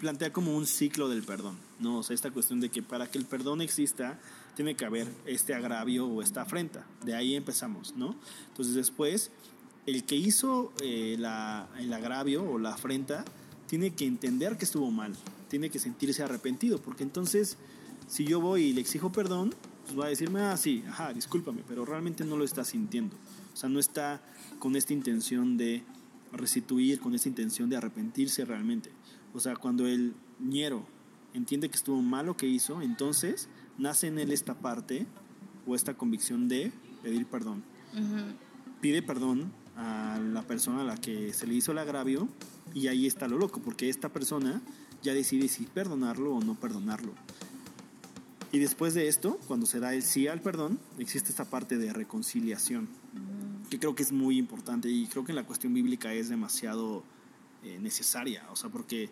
plantea 0.00 0.32
como 0.32 0.56
un 0.56 0.66
ciclo 0.66 1.08
del 1.08 1.22
perdón, 1.22 1.56
¿no? 1.80 1.98
O 1.98 2.02
sea, 2.02 2.14
esta 2.14 2.30
cuestión 2.30 2.60
de 2.60 2.68
que 2.70 2.82
para 2.82 3.10
que 3.10 3.18
el 3.18 3.24
perdón 3.24 3.60
exista, 3.60 4.18
tiene 4.56 4.74
que 4.74 4.84
haber 4.84 5.06
este 5.26 5.54
agravio 5.54 6.06
o 6.06 6.22
esta 6.22 6.42
afrenta. 6.42 6.84
De 7.04 7.14
ahí 7.14 7.34
empezamos, 7.36 7.94
¿no? 7.96 8.16
Entonces 8.48 8.74
después, 8.74 9.30
el 9.86 10.04
que 10.04 10.16
hizo 10.16 10.72
eh, 10.82 11.16
la- 11.18 11.68
el 11.78 11.92
agravio 11.92 12.42
o 12.42 12.58
la 12.58 12.74
afrenta, 12.74 13.24
tiene 13.68 13.90
que 13.94 14.06
entender 14.06 14.56
que 14.58 14.64
estuvo 14.64 14.90
mal, 14.90 15.14
tiene 15.48 15.70
que 15.70 15.78
sentirse 15.78 16.22
arrepentido, 16.22 16.78
porque 16.80 17.04
entonces, 17.04 17.56
si 18.08 18.24
yo 18.24 18.40
voy 18.40 18.62
y 18.64 18.72
le 18.72 18.80
exijo 18.80 19.12
perdón, 19.12 19.54
pues 19.84 19.98
va 19.98 20.06
a 20.06 20.08
decirme, 20.08 20.40
ah, 20.40 20.56
sí, 20.56 20.82
ajá, 20.88 21.12
discúlpame, 21.12 21.62
pero 21.68 21.84
realmente 21.84 22.24
no 22.24 22.36
lo 22.36 22.44
está 22.44 22.64
sintiendo. 22.64 23.14
O 23.54 23.56
sea, 23.56 23.68
no 23.68 23.78
está 23.78 24.20
con 24.58 24.74
esta 24.76 24.92
intención 24.92 25.56
de 25.56 25.82
restituir, 26.32 27.00
con 27.00 27.14
esta 27.14 27.28
intención 27.28 27.70
de 27.70 27.76
arrepentirse 27.76 28.44
realmente. 28.44 28.90
O 29.34 29.40
sea, 29.40 29.56
cuando 29.56 29.86
el 29.86 30.14
ñero 30.40 30.84
entiende 31.34 31.68
que 31.68 31.76
estuvo 31.76 32.00
mal 32.02 32.26
lo 32.26 32.36
que 32.36 32.46
hizo, 32.46 32.82
entonces 32.82 33.48
nace 33.78 34.08
en 34.08 34.18
él 34.18 34.32
esta 34.32 34.54
parte 34.54 35.06
o 35.66 35.74
esta 35.74 35.94
convicción 35.94 36.48
de 36.48 36.72
pedir 37.02 37.26
perdón. 37.26 37.62
Pide 38.80 39.02
perdón 39.02 39.52
a 39.76 40.18
la 40.18 40.42
persona 40.42 40.82
a 40.82 40.84
la 40.84 40.96
que 40.96 41.32
se 41.32 41.46
le 41.46 41.54
hizo 41.54 41.72
el 41.72 41.78
agravio 41.78 42.28
y 42.74 42.88
ahí 42.88 43.06
está 43.06 43.28
lo 43.28 43.38
loco, 43.38 43.60
porque 43.60 43.88
esta 43.88 44.08
persona 44.08 44.60
ya 45.02 45.14
decide 45.14 45.48
si 45.48 45.64
perdonarlo 45.64 46.34
o 46.34 46.40
no 46.40 46.54
perdonarlo. 46.54 47.12
Y 48.50 48.58
después 48.58 48.94
de 48.94 49.08
esto, 49.08 49.38
cuando 49.46 49.66
se 49.66 49.78
da 49.78 49.94
el 49.94 50.02
sí 50.02 50.26
al 50.26 50.40
perdón, 50.40 50.78
existe 50.98 51.30
esta 51.30 51.44
parte 51.44 51.76
de 51.76 51.92
reconciliación, 51.92 52.88
que 53.68 53.78
creo 53.78 53.94
que 53.94 54.02
es 54.02 54.12
muy 54.12 54.38
importante 54.38 54.88
y 54.88 55.06
creo 55.06 55.24
que 55.24 55.32
en 55.32 55.36
la 55.36 55.44
cuestión 55.44 55.74
bíblica 55.74 56.14
es 56.14 56.30
demasiado 56.30 57.04
eh, 57.62 57.78
necesaria, 57.80 58.46
o 58.50 58.56
sea, 58.56 58.70
porque 58.70 59.10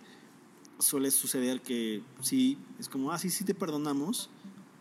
suele 0.78 1.10
suceder 1.10 1.60
que 1.60 2.02
sí, 2.20 2.58
es 2.78 2.88
como, 2.88 3.12
ah, 3.12 3.18
sí, 3.18 3.30
sí 3.30 3.44
te 3.44 3.54
perdonamos, 3.54 4.30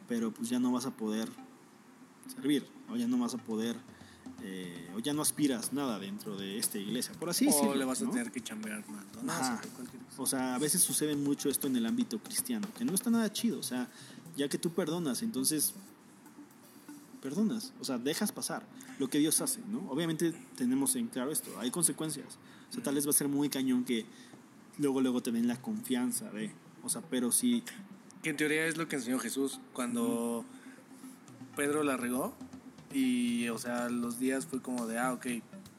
pero 0.08 0.31
pues 0.31 0.49
ya 0.49 0.60
no 0.60 0.71
vas 0.71 0.86
a 0.86 0.91
poder 0.91 1.29
servir, 2.34 2.65
o 2.89 2.95
ya 2.95 3.08
no 3.08 3.17
vas 3.17 3.34
a 3.34 3.38
poder, 3.38 3.75
eh, 4.43 4.91
o 4.95 4.99
ya 4.99 5.13
no 5.13 5.21
aspiras 5.21 5.73
nada 5.73 5.99
dentro 5.99 6.36
de 6.36 6.58
esta 6.58 6.77
iglesia, 6.77 7.13
por 7.13 7.29
así 7.29 7.47
o 7.47 7.51
decirlo. 7.51 7.75
le 7.75 7.86
vas 7.86 8.01
a 8.01 8.10
tener 8.10 8.31
que 8.31 8.41
chambear 8.41 8.84
más. 9.23 9.60
O 10.17 10.25
sea, 10.25 10.55
a 10.55 10.60
veces 10.60 10.81
sucede 10.81 11.15
mucho 11.15 11.49
esto 11.49 11.67
en 11.67 11.75
el 11.75 11.86
ámbito 11.86 12.19
cristiano, 12.19 12.67
que 12.77 12.86
no 12.86 12.93
está 12.93 13.10
nada 13.10 13.31
chido. 13.31 13.60
O 13.60 13.63
sea, 13.63 13.89
ya 14.36 14.47
que 14.47 14.58
tú 14.58 14.71
perdonas, 14.71 15.21
entonces 15.23 15.73
perdonas, 17.21 17.73
o 17.81 17.84
sea, 17.84 17.97
dejas 17.97 18.31
pasar 18.31 18.63
lo 18.99 19.10
que 19.10 19.17
Dios 19.17 19.41
hace, 19.41 19.60
¿no? 19.67 19.89
Obviamente 19.89 20.31
tenemos 20.55 20.95
en 20.95 21.08
claro 21.08 21.31
esto, 21.31 21.51
hay 21.60 21.71
consecuencias. 21.71 22.38
O 22.69 22.73
sea, 22.73 22.84
tal 22.84 22.95
vez 22.95 23.05
va 23.05 23.10
a 23.10 23.13
ser 23.13 23.27
muy 23.27 23.49
cañón 23.49 23.84
que 23.84 24.05
luego, 24.77 25.01
luego 25.01 25.21
te 25.21 25.31
den 25.31 25.47
la 25.47 25.61
confianza 25.61 26.29
de, 26.31 26.51
o 26.83 26.89
sea, 26.89 27.01
pero 27.09 27.31
si, 27.31 27.63
Que 28.21 28.29
en 28.29 28.38
teoría 28.38 28.65
es 28.65 28.77
lo 28.77 28.88
que 28.88 28.95
enseñó 28.95 29.19
Jesús 29.19 29.59
cuando 29.73 30.45
Pedro 31.55 31.83
la 31.83 31.97
regó 31.97 32.35
y, 32.93 33.49
o 33.49 33.57
sea, 33.57 33.89
los 33.89 34.19
días 34.19 34.45
fue 34.45 34.61
como 34.61 34.88
de, 34.88 34.97
ah, 34.97 35.13
ok. 35.13 35.27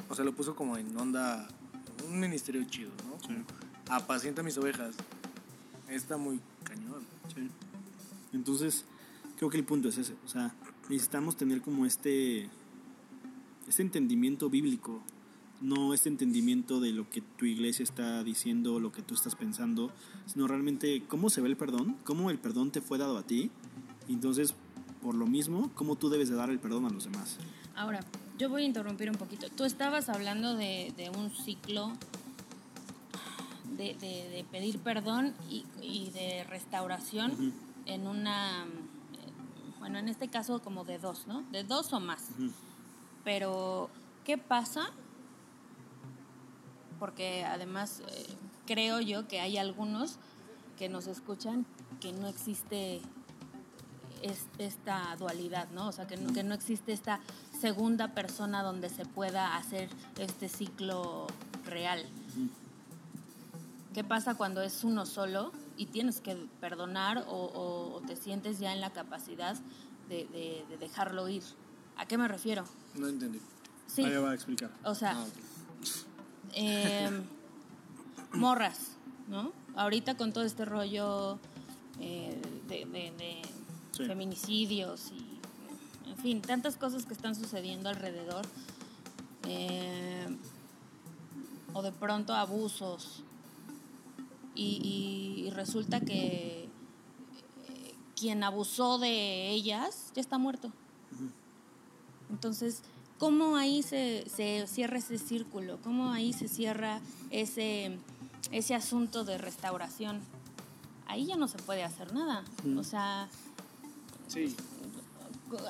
O 0.08 0.14
sea, 0.14 0.24
lo 0.24 0.34
puso 0.34 0.54
como 0.54 0.76
en 0.76 0.96
onda, 0.96 1.48
un 2.08 2.20
ministerio 2.20 2.62
chido, 2.64 2.90
¿no? 3.08 3.16
Como, 3.26 3.44
Apacienta 3.88 4.42
mis 4.42 4.58
ovejas. 4.58 4.96
Está 5.88 6.16
muy 6.16 6.40
cañón. 6.64 7.04
Sí. 7.34 7.48
Entonces, 8.32 8.84
creo 9.36 9.48
que 9.48 9.56
el 9.56 9.64
punto 9.64 9.88
es 9.88 9.98
ese. 9.98 10.14
O 10.24 10.28
sea, 10.28 10.54
necesitamos 10.88 11.36
tener 11.36 11.62
como 11.62 11.86
este, 11.86 12.48
este 13.68 13.82
entendimiento 13.82 14.50
bíblico, 14.50 15.02
no 15.60 15.94
este 15.94 16.08
entendimiento 16.08 16.80
de 16.80 16.92
lo 16.92 17.08
que 17.08 17.20
tu 17.22 17.44
iglesia 17.46 17.82
está 17.82 18.22
diciendo, 18.22 18.78
lo 18.80 18.92
que 18.92 19.02
tú 19.02 19.14
estás 19.14 19.34
pensando, 19.36 19.90
sino 20.26 20.46
realmente 20.46 21.02
cómo 21.08 21.30
se 21.30 21.40
ve 21.40 21.48
el 21.48 21.56
perdón, 21.56 21.96
cómo 22.04 22.30
el 22.30 22.38
perdón 22.38 22.70
te 22.70 22.80
fue 22.80 22.98
dado 22.98 23.16
a 23.18 23.22
ti. 23.22 23.50
Entonces, 24.08 24.54
por 25.02 25.14
lo 25.14 25.26
mismo, 25.26 25.70
cómo 25.74 25.96
tú 25.96 26.08
debes 26.10 26.28
de 26.28 26.36
dar 26.36 26.50
el 26.50 26.58
perdón 26.58 26.84
a 26.86 26.90
los 26.90 27.04
demás. 27.04 27.38
Ahora, 27.74 28.00
yo 28.38 28.48
voy 28.50 28.62
a 28.62 28.66
interrumpir 28.66 29.08
un 29.10 29.16
poquito. 29.16 29.48
Tú 29.50 29.64
estabas 29.64 30.08
hablando 30.08 30.54
de, 30.54 30.92
de 30.96 31.10
un 31.10 31.30
ciclo 31.30 31.92
de, 33.76 33.94
de- 33.94 34.28
de 34.30 34.44
pedir 34.50 34.78
perdón 34.78 35.34
y, 35.50 35.64
y 35.82 36.10
de 36.10 36.44
restauración 36.44 37.54
en 37.86 38.06
una, 38.06 38.64
bueno, 39.78 39.98
en 39.98 40.08
este 40.08 40.28
caso 40.28 40.60
como 40.62 40.84
de 40.84 40.98
dos, 40.98 41.26
¿no? 41.26 41.42
De 41.52 41.64
dos 41.64 41.92
o 41.92 42.00
más. 42.00 42.28
Pero, 43.24 43.90
¿qué 44.24 44.38
pasa? 44.38 44.90
Porque 46.98 47.44
además 47.44 48.00
eh, 48.08 48.26
creo 48.66 49.00
yo 49.00 49.28
que 49.28 49.40
hay 49.40 49.58
algunos 49.58 50.16
que 50.78 50.88
nos 50.88 51.06
escuchan 51.06 51.66
que 52.00 52.12
no 52.12 52.26
existe 52.28 53.00
es- 54.22 54.46
esta 54.58 55.14
dualidad, 55.18 55.68
¿no? 55.70 55.88
O 55.88 55.92
sea, 55.92 56.06
que 56.06 56.16
no, 56.16 56.32
que 56.32 56.42
no 56.42 56.54
existe 56.54 56.92
esta 56.92 57.20
segunda 57.60 58.08
persona 58.14 58.62
donde 58.62 58.88
se 58.88 59.04
pueda 59.04 59.56
hacer 59.56 59.88
este 60.18 60.48
ciclo 60.48 61.26
real. 61.64 62.04
¿Qué 63.94 64.04
pasa 64.04 64.34
cuando 64.34 64.60
es 64.62 64.84
uno 64.84 65.06
solo 65.06 65.52
y 65.78 65.86
tienes 65.86 66.20
que 66.20 66.34
perdonar 66.60 67.24
o, 67.28 67.32
o- 67.44 67.94
o 67.94 68.00
te 68.02 68.16
sientes 68.16 68.58
ya 68.58 68.72
en 68.74 68.80
la 68.80 68.90
capacidad 68.92 69.56
de, 70.08 70.26
de- 70.26 70.64
de 70.68 70.76
dejarlo 70.78 71.28
ir? 71.28 71.42
¿A 71.96 72.04
qué 72.06 72.18
me 72.18 72.28
refiero? 72.28 72.64
No 72.94 73.08
entendí. 73.08 73.40
Sí, 73.86 74.04
Ahí 74.04 74.16
va 74.16 74.30
a 74.32 74.34
explicar. 74.34 74.70
o 74.84 74.94
sea, 74.94 75.12
Ah. 75.12 75.24
Eh, 76.54 77.10
morras, 78.32 78.92
¿no? 79.28 79.52
Ahorita 79.74 80.16
con 80.16 80.32
todo 80.32 80.44
este 80.44 80.64
rollo 80.64 81.38
eh, 82.00 82.40
de, 82.68 82.84
de- 82.86 83.12
de 83.16 83.42
Sí. 83.92 84.04
feminicidios 84.04 85.10
y, 85.12 85.40
en 86.10 86.18
fin, 86.18 86.42
tantas 86.42 86.76
cosas 86.76 87.06
que 87.06 87.14
están 87.14 87.34
sucediendo 87.34 87.88
alrededor, 87.88 88.44
eh, 89.48 90.26
o 91.72 91.80
de 91.80 91.92
pronto 91.92 92.34
abusos, 92.34 93.22
y, 94.54 95.44
y 95.46 95.50
resulta 95.52 96.00
que 96.00 96.64
eh, 96.64 97.94
quien 98.14 98.42
abusó 98.44 98.98
de 98.98 99.48
ellas 99.50 100.12
ya 100.14 100.20
está 100.20 100.36
muerto. 100.36 100.70
Entonces, 102.30 102.82
¿cómo 103.18 103.56
ahí 103.56 103.82
se, 103.82 104.24
se 104.28 104.66
cierra 104.66 104.98
ese 104.98 105.18
círculo? 105.18 105.78
¿Cómo 105.82 106.12
ahí 106.12 106.32
se 106.32 106.48
cierra 106.48 107.00
ese, 107.30 107.98
ese 108.52 108.74
asunto 108.74 109.24
de 109.24 109.38
restauración? 109.38 110.20
Ahí 111.06 111.26
ya 111.26 111.36
no 111.36 111.48
se 111.48 111.58
puede 111.58 111.84
hacer 111.84 112.12
nada. 112.12 112.44
O 112.76 112.82
sea, 112.84 113.28
Sí. 114.28 114.54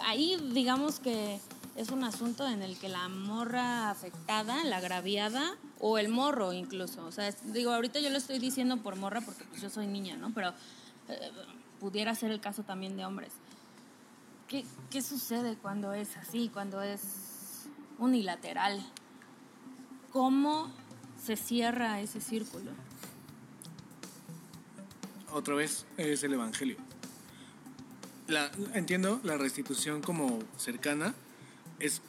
ahí 0.05 0.37
digamos 0.55 0.99
que 0.99 1.39
es 1.77 1.91
un 1.91 2.05
asunto 2.05 2.49
en 2.49 2.63
el 2.63 2.79
que 2.79 2.89
la 2.89 3.09
morra 3.09 3.91
afectada, 3.91 4.65
la 4.65 4.79
agraviada 4.79 5.57
o 5.79 5.99
el 5.99 6.09
morro 6.09 6.55
incluso, 6.55 7.05
o 7.05 7.13
sea, 7.13 7.31
digo, 7.53 7.71
ahorita 7.71 8.01
yo 8.01 8.09
lo 8.09 8.17
estoy 8.17 8.39
diciendo 8.39 8.79
por 8.79 8.97
morra 8.97 9.21
porque 9.21 9.45
pues 9.45 9.61
yo 9.61 9.69
soy 9.69 9.87
niña, 9.87 10.17
¿no? 10.17 10.33
Pero 10.33 10.55
eh, 11.09 11.31
pudiera 11.79 12.15
ser 12.15 12.31
el 12.31 12.41
caso 12.41 12.63
también 12.63 12.97
de 12.97 13.05
hombres. 13.05 13.31
¿Qué, 14.49 14.65
¿Qué 14.91 15.03
sucede 15.03 15.57
cuando 15.57 15.93
es 15.93 16.17
así, 16.17 16.49
cuando 16.49 16.81
es 16.81 17.01
unilateral? 17.99 18.85
¿Cómo 20.13 20.71
se 21.23 21.37
cierra 21.37 22.01
ese 22.01 22.21
círculo? 22.21 22.71
Otra 25.33 25.55
vez 25.55 25.87
es 25.97 26.23
el 26.23 26.35
Evangelio. 26.35 26.77
La, 28.29 28.51
entiendo 28.75 29.21
la 29.23 29.37
restitución 29.37 30.03
como 30.03 30.41
cercana 30.57 31.15
es 31.79 32.03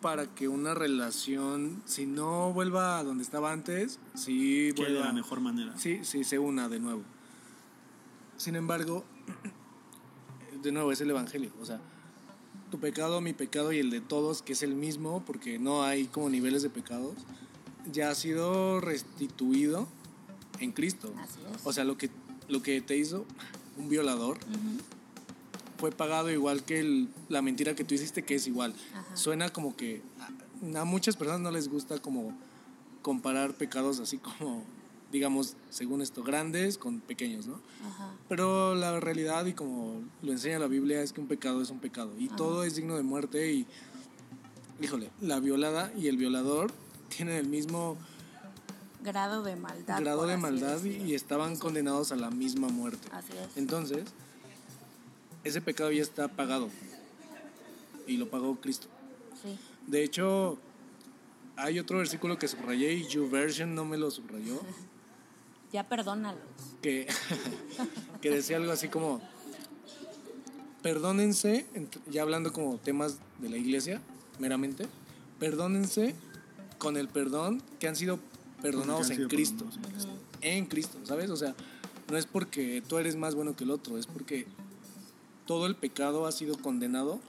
para 0.00 0.26
que 0.26 0.48
una 0.48 0.74
relación, 0.74 1.82
si 1.86 2.06
no 2.06 2.52
vuelva 2.52 2.98
a 2.98 3.04
donde 3.04 3.22
estaba 3.22 3.52
antes, 3.52 4.00
si 4.14 4.72
Que 4.74 4.82
de 4.84 4.90
vuelva 4.90 5.06
la 5.06 5.12
mejor 5.12 5.40
manera. 5.40 5.76
Sí, 5.78 6.00
sí, 6.02 6.24
se 6.24 6.38
una 6.38 6.68
de 6.68 6.80
nuevo. 6.80 7.02
Sin 8.36 8.56
embargo, 8.56 9.04
de 10.62 10.72
nuevo 10.72 10.92
es 10.92 11.00
el 11.00 11.10
Evangelio. 11.10 11.52
O 11.60 11.64
sea, 11.64 11.80
tu 12.72 12.80
pecado, 12.80 13.20
mi 13.20 13.34
pecado 13.34 13.70
y 13.72 13.78
el 13.78 13.90
de 13.90 14.00
todos, 14.00 14.40
que 14.42 14.54
es 14.54 14.62
el 14.62 14.74
mismo, 14.74 15.22
porque 15.26 15.58
no 15.58 15.82
hay 15.84 16.06
como 16.06 16.28
niveles 16.30 16.62
de 16.62 16.70
pecados, 16.70 17.14
ya 17.92 18.10
ha 18.10 18.14
sido 18.14 18.80
restituido 18.80 19.86
en 20.58 20.72
Cristo. 20.72 21.12
Así 21.18 21.38
es. 21.54 21.60
O 21.66 21.72
sea, 21.74 21.84
lo 21.84 21.98
que, 21.98 22.08
lo 22.48 22.62
que 22.62 22.80
te 22.80 22.96
hizo 22.96 23.26
un 23.76 23.88
violador 23.90 24.38
fue 25.78 25.90
pagado 25.90 26.30
igual 26.30 26.64
que 26.64 26.80
el- 26.80 27.08
la 27.28 27.42
mentira 27.42 27.74
que 27.74 27.84
tú 27.84 27.94
hiciste, 27.94 28.24
que 28.24 28.36
es 28.36 28.46
igual. 28.46 28.74
Ajá. 28.94 29.16
Suena 29.16 29.50
como 29.50 29.76
que 29.76 30.00
a, 30.74 30.80
a 30.80 30.84
muchas 30.84 31.16
personas 31.16 31.40
no 31.42 31.50
les 31.50 31.68
gusta 31.68 31.98
como 32.00 32.36
comparar 33.02 33.54
pecados 33.54 33.98
así 34.00 34.16
como, 34.18 34.64
digamos, 35.12 35.56
según 35.70 36.00
esto, 36.02 36.22
grandes 36.22 36.78
con 36.78 37.00
pequeños, 37.00 37.46
¿no? 37.46 37.60
Ajá. 37.86 38.10
Pero 38.28 38.74
la 38.74 38.98
realidad 38.98 39.44
y 39.46 39.52
como 39.52 40.00
lo 40.22 40.32
enseña 40.32 40.58
la 40.58 40.66
Biblia 40.66 41.02
es 41.02 41.12
que 41.12 41.20
un 41.20 41.28
pecado 41.28 41.60
es 41.62 41.70
un 41.70 41.78
pecado 41.80 42.12
y 42.18 42.28
todo 42.28 42.64
es 42.64 42.74
digno 42.76 42.96
de 42.96 43.02
muerte 43.02 43.52
y, 43.52 43.66
híjole, 44.80 45.10
la 45.20 45.38
violada 45.38 45.92
y 45.96 46.08
el 46.08 46.16
violador 46.16 46.72
tienen 47.14 47.36
el 47.36 47.46
mismo 47.46 47.96
Grado 49.04 49.42
de 49.42 49.56
maldad. 49.56 50.00
grado 50.00 50.26
de 50.26 50.36
maldad 50.36 50.76
decirlo. 50.78 51.06
y 51.06 51.14
estaban 51.14 51.56
condenados 51.56 52.12
a 52.12 52.16
la 52.16 52.30
misma 52.30 52.68
muerte. 52.68 53.08
Así 53.12 53.32
es. 53.36 53.56
Entonces, 53.56 54.04
ese 55.44 55.60
pecado 55.60 55.90
ya 55.92 56.02
está 56.02 56.28
pagado 56.28 56.70
y 58.06 58.16
lo 58.16 58.30
pagó 58.30 58.56
Cristo. 58.60 58.86
Sí. 59.42 59.58
De 59.88 60.04
hecho, 60.04 60.56
hay 61.56 61.78
otro 61.80 61.98
versículo 61.98 62.38
que 62.38 62.46
subrayé 62.48 62.92
y 62.94 63.06
YouVersion 63.08 63.74
no 63.74 63.84
me 63.84 63.96
lo 63.98 64.10
subrayó, 64.10 64.60
Ya 65.72 65.88
perdónalos. 65.88 66.42
que, 66.82 67.06
que 68.20 68.30
decía 68.30 68.56
algo 68.58 68.72
así 68.72 68.88
como, 68.88 69.20
perdónense, 70.82 71.66
ya 72.10 72.22
hablando 72.22 72.52
como 72.52 72.78
temas 72.78 73.18
de 73.38 73.48
la 73.48 73.56
iglesia, 73.56 74.00
meramente, 74.38 74.86
perdónense 75.38 76.14
con 76.78 76.96
el 76.96 77.08
perdón 77.08 77.62
que 77.78 77.88
han 77.88 77.96
sido 77.96 78.18
perdonados 78.60 79.10
en 79.10 79.28
Cristo. 79.28 79.64
perdonados 79.64 79.76
en 79.76 79.90
Cristo. 79.92 80.10
En 80.40 80.66
Cristo, 80.66 80.98
¿sabes? 81.04 81.30
O 81.30 81.36
sea, 81.36 81.54
no 82.10 82.16
es 82.16 82.26
porque 82.26 82.82
tú 82.86 82.98
eres 82.98 83.16
más 83.16 83.34
bueno 83.34 83.54
que 83.56 83.64
el 83.64 83.70
otro, 83.70 83.96
es 83.98 84.06
porque 84.06 84.46
todo 85.46 85.66
el 85.66 85.76
pecado 85.76 86.26
ha 86.26 86.32
sido 86.32 86.56
condenado 86.58 87.20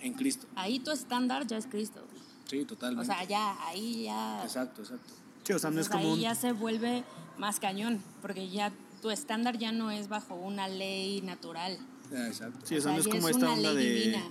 en 0.00 0.14
Cristo. 0.14 0.46
Ahí 0.54 0.78
tu 0.78 0.92
estándar 0.92 1.46
ya 1.46 1.56
es 1.56 1.66
Cristo. 1.66 2.00
Sí, 2.46 2.60
O 2.60 2.66
totalmente. 2.66 3.06
sea, 3.06 3.24
ya, 3.24 3.56
ahí 3.66 4.04
ya. 4.04 4.42
Exacto, 4.44 4.82
exacto. 4.82 5.12
Sí, 5.48 5.54
o 5.54 5.58
sea, 5.58 5.70
no 5.70 5.80
es 5.80 5.88
como 5.88 6.04
ahí 6.04 6.12
un- 6.12 6.20
ya 6.20 6.34
se 6.34 6.52
vuelve 6.52 7.04
más 7.38 7.58
cañón, 7.58 8.02
porque 8.20 8.50
ya 8.50 8.70
tu 9.00 9.10
estándar 9.10 9.56
ya 9.56 9.72
no 9.72 9.90
es 9.90 10.08
bajo 10.10 10.34
una 10.34 10.68
ley 10.68 11.22
natural. 11.22 11.78
Ah, 12.14 12.26
exacto. 12.26 12.66
Sí, 12.66 12.76
o 12.76 12.82
sea, 12.82 12.92
no 12.92 12.98
es 12.98 13.08
como 13.08 13.30
es 13.30 13.36
esta 13.36 13.50
onda 13.50 13.72
ley 13.72 13.86
de 13.86 13.94
divina. 13.94 14.22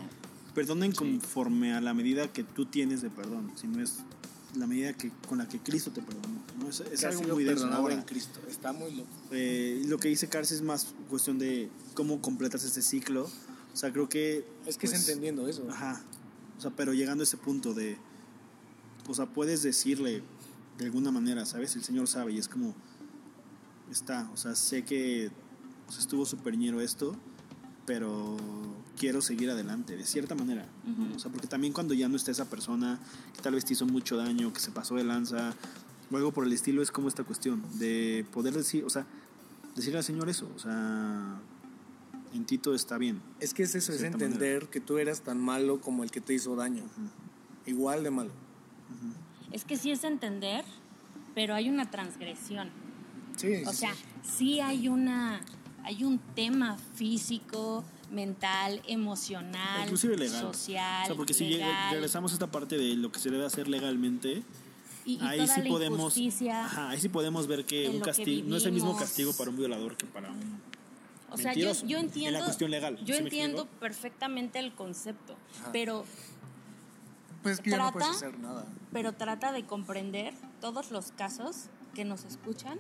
perdonen 0.54 0.92
conforme 0.92 1.74
a 1.74 1.82
la 1.82 1.96
medida 1.96 2.32
que 2.32 2.44
tú 2.44 2.68
tienes 2.68 3.02
de 3.02 3.10
perdón, 3.10 3.52
sino 3.56 3.82
es 3.82 3.96
la 4.56 4.68
medida 4.68 4.94
que 4.94 5.12
con 5.28 5.40
la 5.40 5.48
que 5.50 5.58
Cristo 5.58 5.90
te 5.90 6.04
perdonó. 6.04 6.40
¿no? 6.60 6.70
Es, 6.70 6.82
es 6.82 7.04
algo 7.04 7.24
muy 7.34 7.46
perdonado 7.46 7.82
Ahora, 7.82 7.96
en 7.96 8.04
Cristo. 8.04 8.40
Está 8.48 8.72
muy 8.72 8.92
loco. 8.92 9.10
eh, 9.32 9.82
lo 9.88 9.98
que 9.98 10.10
dice 10.10 10.30
Cars 10.30 10.52
es 10.52 10.62
más 10.62 10.94
cuestión 11.10 11.40
de 11.40 11.72
cómo 11.96 12.22
completas 12.22 12.64
este 12.64 12.84
ciclo. 12.84 13.24
O 13.74 13.76
sea, 13.76 13.92
creo 13.92 14.08
que... 14.08 14.46
Es 14.68 14.78
que 14.78 14.88
pues, 14.88 15.00
es 15.00 15.08
entendiendo 15.10 15.48
eso. 15.48 15.68
Ajá. 15.68 16.04
O 16.60 16.62
sea, 16.62 16.70
pero 16.76 16.94
llegando 16.94 17.24
a 17.24 17.26
ese 17.26 17.38
punto 17.38 17.74
de... 17.74 17.98
O 19.08 19.16
sea, 19.16 19.26
puedes 19.26 19.64
decirle 19.64 20.22
de 20.78 20.86
alguna 20.86 21.12
manera, 21.12 21.46
¿sabes? 21.46 21.76
El 21.76 21.84
Señor 21.84 22.08
sabe 22.08 22.34
y 22.34 22.38
es 22.38 22.48
como... 22.48 22.76
Está, 23.92 24.30
o 24.34 24.38
sea, 24.38 24.54
sé 24.54 24.84
que 24.84 25.32
o 25.88 25.92
sea, 25.92 26.02
estuvo 26.02 26.26
súper 26.26 26.58
ñero 26.58 26.82
esto, 26.82 27.16
pero 27.86 28.36
quiero 28.98 29.22
seguir 29.22 29.50
adelante, 29.50 29.96
de 29.96 30.06
cierta 30.06 30.36
manera. 30.36 30.68
O 31.16 31.20
sea, 31.20 31.32
porque 31.32 31.48
también 31.48 31.72
cuando 31.72 31.94
ya 31.94 32.10
no 32.10 32.18
está 32.18 32.32
esa 32.32 32.50
persona 32.50 33.00
que 33.34 33.42
tal 33.42 33.54
vez 33.54 33.64
te 33.64 33.74
hizo 33.74 33.86
mucho 33.86 34.18
daño, 34.18 34.52
que 34.52 34.60
se 34.60 34.72
pasó 34.72 34.96
de 34.96 35.06
lanza, 35.06 35.54
o 36.12 36.18
algo 36.18 36.34
por 36.34 36.46
el 36.46 36.52
estilo, 36.52 36.82
es 36.82 36.92
como 36.92 37.08
esta 37.08 37.24
cuestión 37.24 37.64
de 37.80 38.26
poder 38.34 38.54
decir, 38.54 38.84
o 38.84 38.90
sea, 38.90 39.06
decirle 39.76 40.00
al 40.00 40.04
Señor 40.04 40.30
eso, 40.30 40.50
o 40.54 40.60
sea, 40.60 41.40
en 42.34 42.46
ti 42.46 42.58
todo 42.58 42.76
está 42.76 42.98
bien. 42.98 43.22
Es 43.40 43.54
que 43.54 43.64
es 43.64 43.76
eso, 43.76 43.94
es 43.94 44.04
entender 44.04 44.68
que 44.68 44.82
tú 44.82 44.98
eras 44.98 45.22
tan 45.22 45.40
malo 45.40 45.80
como 45.80 46.04
el 46.04 46.12
que 46.12 46.20
te 46.20 46.34
hizo 46.34 46.56
daño. 46.56 46.84
Igual 47.66 48.04
de 48.04 48.12
malo. 48.12 48.32
Es 49.52 49.64
que 49.66 49.78
sí 49.78 49.92
es 49.92 50.04
entender, 50.04 50.64
pero 51.36 51.56
hay 51.56 51.70
una 51.70 51.90
transgresión. 51.90 52.70
Sí, 53.36 53.64
O 53.66 53.74
sea, 53.74 53.94
sí. 54.24 54.60
hay 54.60 54.88
una 54.88 55.42
hay 55.84 56.04
un 56.04 56.20
tema 56.36 56.78
físico, 56.96 57.86
mental, 58.12 58.82
emocional, 58.88 59.84
Inclusive 59.84 60.18
legal. 60.18 60.42
social, 60.42 61.04
o 61.04 61.08
sea, 61.08 61.16
porque 61.16 61.34
si 61.34 61.48
legal, 61.48 61.94
regresamos 61.94 62.32
a 62.32 62.34
esta 62.34 62.48
parte 62.52 62.78
de 62.78 62.96
lo 62.98 63.10
que 63.10 63.20
se 63.20 63.30
debe 63.30 63.46
hacer 63.46 63.70
legalmente, 63.70 64.44
y, 65.06 65.14
y 65.14 65.22
ahí 65.22 65.48
sí 65.48 65.62
podemos, 65.62 66.18
ajá, 66.52 66.90
ahí 66.90 67.00
sí 67.00 67.08
podemos 67.08 67.48
ver 67.48 67.64
que 67.66 67.88
un 67.88 68.00
lo 68.00 68.06
que 68.06 68.10
castigo 68.12 68.50
no 68.50 68.58
es 68.58 68.66
el 68.66 68.74
mismo 68.74 68.98
castigo 68.98 69.32
para 69.32 69.50
un 69.50 69.56
violador 69.58 69.96
que 69.96 70.06
para 70.08 70.30
un 70.30 70.60
O 71.32 71.38
sea, 71.38 71.54
yo, 71.54 71.72
yo 71.72 71.80
en 71.84 71.90
la 71.92 72.00
entiendo. 72.00 72.44
cuestión 72.44 72.70
legal, 72.72 72.98
Yo 73.06 73.16
¿sí 73.16 73.22
me 73.22 73.30
entiendo 73.30 73.66
perfectamente 73.80 74.60
el 74.60 74.74
concepto, 74.74 75.38
Ajá. 75.62 75.70
pero, 75.72 76.04
Pues 77.48 77.60
es 77.60 77.64
que 77.64 77.70
ya 77.72 77.78
no 77.78 77.92
puedes 77.94 78.10
trata- 78.10 78.28
hacer 78.28 78.40
nada. 78.40 78.66
pero 78.92 79.14
trata 79.14 79.52
de 79.54 79.66
comprender 79.66 80.34
todos 80.60 80.92
los 80.92 81.12
casos 81.14 81.68
que 81.94 82.04
nos 82.04 82.26
escuchan, 82.26 82.78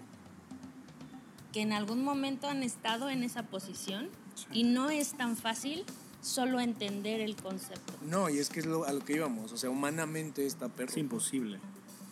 que 1.53 1.61
en 1.61 1.71
algún 1.73 2.03
momento 2.03 2.49
han 2.49 2.63
estado 2.63 3.09
en 3.09 3.23
esa 3.23 3.43
posición 3.43 4.09
y 4.51 4.63
no 4.65 4.89
es 4.89 5.13
tan 5.13 5.37
fácil 5.37 5.85
solo 6.21 6.59
entender 6.59 7.21
el 7.21 7.35
concepto. 7.37 7.93
No, 8.01 8.29
y 8.29 8.39
es 8.39 8.49
que 8.49 8.59
es 8.59 8.65
lo, 8.65 8.85
a 8.85 8.91
lo 8.91 8.99
que 9.05 9.13
íbamos. 9.13 9.51
O 9.53 9.57
sea, 9.57 9.69
humanamente 9.69 10.45
está 10.45 10.67
perro. 10.67 10.89
es 10.89 10.97
imposible. 10.97 11.59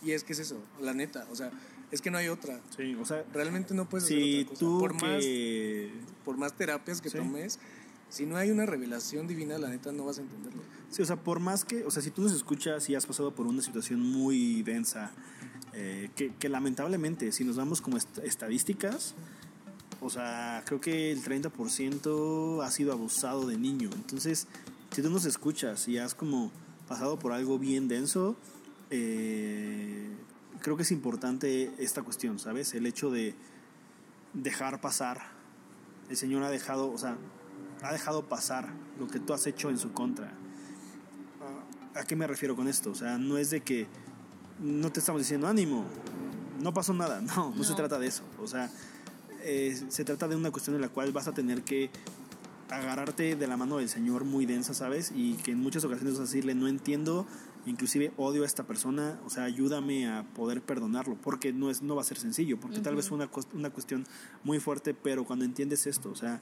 Y 0.02 0.12
es 0.12 0.24
que 0.24 0.32
es 0.32 0.38
eso, 0.38 0.58
la 0.80 0.94
neta. 0.94 1.26
O 1.30 1.36
sea, 1.36 1.50
es 1.90 2.00
que 2.00 2.10
no 2.10 2.16
hay 2.18 2.28
otra. 2.28 2.60
Sí, 2.76 2.94
o 2.94 3.04
sea, 3.04 3.24
Realmente 3.32 3.74
no 3.74 3.86
puedes 3.88 4.06
si 4.08 4.14
hacer 4.14 4.40
otra 4.46 4.48
cosa. 4.54 4.58
tú 4.60 4.78
por, 4.80 4.92
más, 4.94 5.20
que 5.20 5.92
por 6.24 6.36
más 6.38 6.52
terapias 6.54 7.00
que 7.02 7.10
Sí. 7.10 7.18
tomes, 7.18 7.58
si 8.08 8.26
no 8.26 8.36
hay 8.36 8.50
una 8.50 8.66
revelación 8.66 9.26
divina, 9.26 9.58
la 9.58 9.68
neta 9.68 9.92
no 9.92 10.04
vas 10.04 10.18
a 10.18 10.22
entenderlo. 10.22 10.62
Sí, 10.90 11.02
o 11.02 11.04
sea, 11.06 11.16
por 11.16 11.40
más 11.40 11.64
que, 11.64 11.84
o 11.84 11.90
sea, 11.90 12.02
si 12.02 12.10
tú 12.10 12.22
nos 12.22 12.32
escuchas 12.32 12.88
y 12.88 12.94
has 12.94 13.06
pasado 13.06 13.34
por 13.34 13.46
una 13.46 13.60
situación 13.62 14.00
muy 14.00 14.62
densa 14.62 15.10
eh, 15.72 16.10
que, 16.16 16.32
que 16.34 16.48
lamentablemente, 16.48 17.32
si 17.32 17.44
nos 17.44 17.56
vamos 17.56 17.80
como 17.80 17.96
est- 17.96 18.18
estadísticas, 18.18 19.14
o 20.00 20.08
sea, 20.10 20.62
creo 20.66 20.80
que 20.80 21.10
el 21.12 21.22
30% 21.22 22.62
ha 22.62 22.70
sido 22.70 22.92
abusado 22.92 23.46
de 23.46 23.58
niño. 23.58 23.90
Entonces, 23.94 24.46
si 24.92 25.02
tú 25.02 25.10
nos 25.10 25.24
escuchas 25.24 25.88
y 25.88 25.98
has 25.98 26.14
como 26.14 26.52
pasado 26.88 27.18
por 27.18 27.32
algo 27.32 27.58
bien 27.58 27.88
denso, 27.88 28.36
eh, 28.90 30.08
creo 30.62 30.76
que 30.76 30.82
es 30.84 30.92
importante 30.92 31.72
esta 31.78 32.02
cuestión, 32.02 32.38
¿sabes? 32.38 32.72
El 32.74 32.86
hecho 32.86 33.10
de 33.10 33.34
dejar 34.32 34.80
pasar. 34.80 35.22
El 36.08 36.16
Señor 36.16 36.42
ha 36.44 36.50
dejado, 36.50 36.90
o 36.92 36.98
sea, 36.98 37.16
ha 37.82 37.92
dejado 37.92 38.28
pasar 38.28 38.68
lo 38.98 39.06
que 39.06 39.20
tú 39.20 39.32
has 39.32 39.46
hecho 39.46 39.70
en 39.70 39.78
su 39.78 39.92
contra. 39.92 40.32
¿A 41.94 42.04
qué 42.04 42.14
me 42.16 42.26
refiero 42.26 42.54
con 42.56 42.68
esto? 42.68 42.90
O 42.90 42.94
sea, 42.94 43.16
no 43.18 43.38
es 43.38 43.50
de 43.50 43.62
que 43.62 43.86
no 44.60 44.90
te 44.92 45.00
estamos 45.00 45.20
diciendo 45.20 45.46
ánimo, 45.48 45.84
no 46.60 46.72
pasó 46.74 46.92
nada, 46.92 47.20
no, 47.36 47.54
no, 47.54 47.64
se 47.64 47.70
No. 47.70 47.76
trata 47.76 47.98
de 47.98 48.06
eso. 48.06 48.22
O 48.42 48.46
sea, 48.46 48.70
eh, 49.42 49.80
se 49.88 50.04
trata 50.04 50.28
de 50.28 50.36
una 50.36 50.50
cuestión 50.50 50.76
en 50.76 50.82
la 50.82 50.88
cual 50.88 51.12
vas 51.12 51.28
a 51.28 51.32
tener 51.32 51.62
que 51.62 51.90
agarrarte 52.70 53.36
de 53.36 53.46
la 53.46 53.56
mano 53.56 53.76
del 53.78 53.88
Señor 53.88 54.24
muy 54.24 54.44
densa, 54.44 54.74
¿sabes? 54.74 55.12
Y 55.14 55.34
que 55.34 55.52
en 55.52 55.60
muchas 55.60 55.84
ocasiones 55.84 56.14
vas 56.14 56.20
a 56.20 56.24
decirle, 56.24 56.54
no 56.54 56.66
entiendo, 56.66 57.24
inclusive 57.64 58.12
odio 58.16 58.42
a 58.42 58.46
esta 58.46 58.64
persona, 58.64 59.18
o 59.24 59.30
sea, 59.30 59.44
ayúdame 59.44 60.08
a 60.08 60.24
poder 60.34 60.62
perdonarlo, 60.62 61.14
porque 61.14 61.52
no, 61.52 61.70
es, 61.70 61.80
no 61.82 61.94
va 61.94 62.02
a 62.02 62.04
ser 62.04 62.18
sencillo, 62.18 62.58
porque 62.58 62.80
tal 62.80 62.96
vez 62.96 63.08
fue 63.08 63.16
una, 63.18 63.30
una 63.54 63.70
cuestión 63.70 64.04
muy 64.42 64.58
fuerte, 64.58 64.94
pero 64.94 65.24
cuando 65.24 65.44
entiendes 65.44 65.86
esto, 65.86 66.10
o 66.10 66.16
sea, 66.16 66.40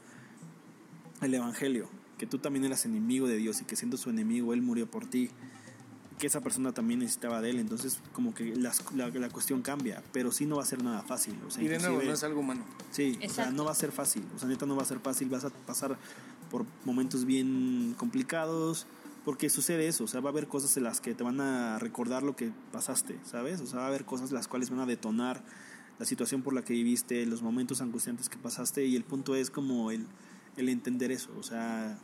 el 1.25 1.35
Evangelio, 1.35 1.89
que 2.19 2.27
tú 2.27 2.39
también 2.39 2.65
eras 2.65 2.85
enemigo 2.85 3.27
de 3.27 3.37
Dios 3.37 3.61
y 3.61 3.65
que 3.65 3.77
siendo 3.77 3.97
su 3.97 4.11
enemigo, 4.11 4.55
Él 4.55 4.63
murió 4.63 4.91
por 4.91 5.07
ti, 5.07 5.31
que 6.19 6.27
esa 6.27 6.41
persona 6.41 6.73
también 6.73 7.01
necesitaba 7.01 7.41
de 7.41 7.51
Él, 7.51 7.59
entonces 7.59 8.01
como 8.13 8.35
que 8.35 8.55
la, 8.57 8.73
la 8.95 9.29
cuestión 9.31 9.63
cambia, 9.63 10.03
pero 10.13 10.31
sí 10.31 10.47
no 10.47 10.57
va 10.57 10.63
a 10.63 10.67
ser 10.67 10.83
nada 10.83 11.03
fácil. 11.03 11.37
O 11.47 11.51
sea, 11.51 11.63
Y 11.63 11.69
de 11.69 11.79
nuevo, 11.79 12.01
no 12.03 12.13
es 12.13 12.23
algo 12.23 12.41
humano. 12.41 12.65
Sí, 12.91 13.19
o 13.25 13.29
sea, 13.29 13.51
no 13.51 13.65
va 13.65 13.73
a 13.73 13.75
ser 13.75 13.91
fácil. 13.91 14.25
O 14.35 14.39
sea, 14.39 14.49
neta 14.49 14.67
no 14.67 14.77
va 14.77 14.83
a 14.83 14.87
ser 14.87 15.01
fácil. 15.01 15.29
Vas 15.29 15.45
a 15.45 15.51
pasar 15.51 15.99
por 16.51 16.65
momentos 16.85 17.25
bien 17.25 17.95
complicados. 17.99 18.87
Porque 19.25 19.49
sucede 19.49 19.89
eso. 19.89 20.05
O 20.05 20.07
sea, 20.07 20.21
va 20.21 20.29
a 20.29 20.33
haber 20.33 20.49
cosas 20.49 20.77
en 20.77 20.85
las 20.85 21.01
que 21.01 21.15
te 21.15 21.25
van 21.25 21.41
a 21.41 21.79
recordar 21.79 22.23
lo 22.23 22.37
que 22.37 22.53
pasaste, 22.73 23.19
¿sabes? 23.25 23.61
O 23.61 23.67
sea, 23.67 23.79
va 23.79 23.87
a 23.87 23.89
haber 23.89 24.05
cosas 24.05 24.33
las 24.33 24.49
cuales 24.49 24.69
van 24.69 24.81
a 24.81 24.87
detonar 24.87 25.43
la 25.99 26.05
situación 26.05 26.43
por 26.43 26.53
la 26.53 26.63
que 26.63 26.75
viviste, 26.75 27.25
los 27.25 27.41
momentos 27.41 27.81
angustiantes 27.81 28.29
que 28.29 28.37
pasaste. 28.37 28.85
Y 28.85 28.97
el 28.97 29.05
punto 29.05 29.35
es 29.35 29.51
como 29.51 29.91
el, 29.91 30.07
el 30.57 30.69
entender 30.69 31.11
eso. 31.13 31.31
O 31.39 31.43
sea, 31.43 31.99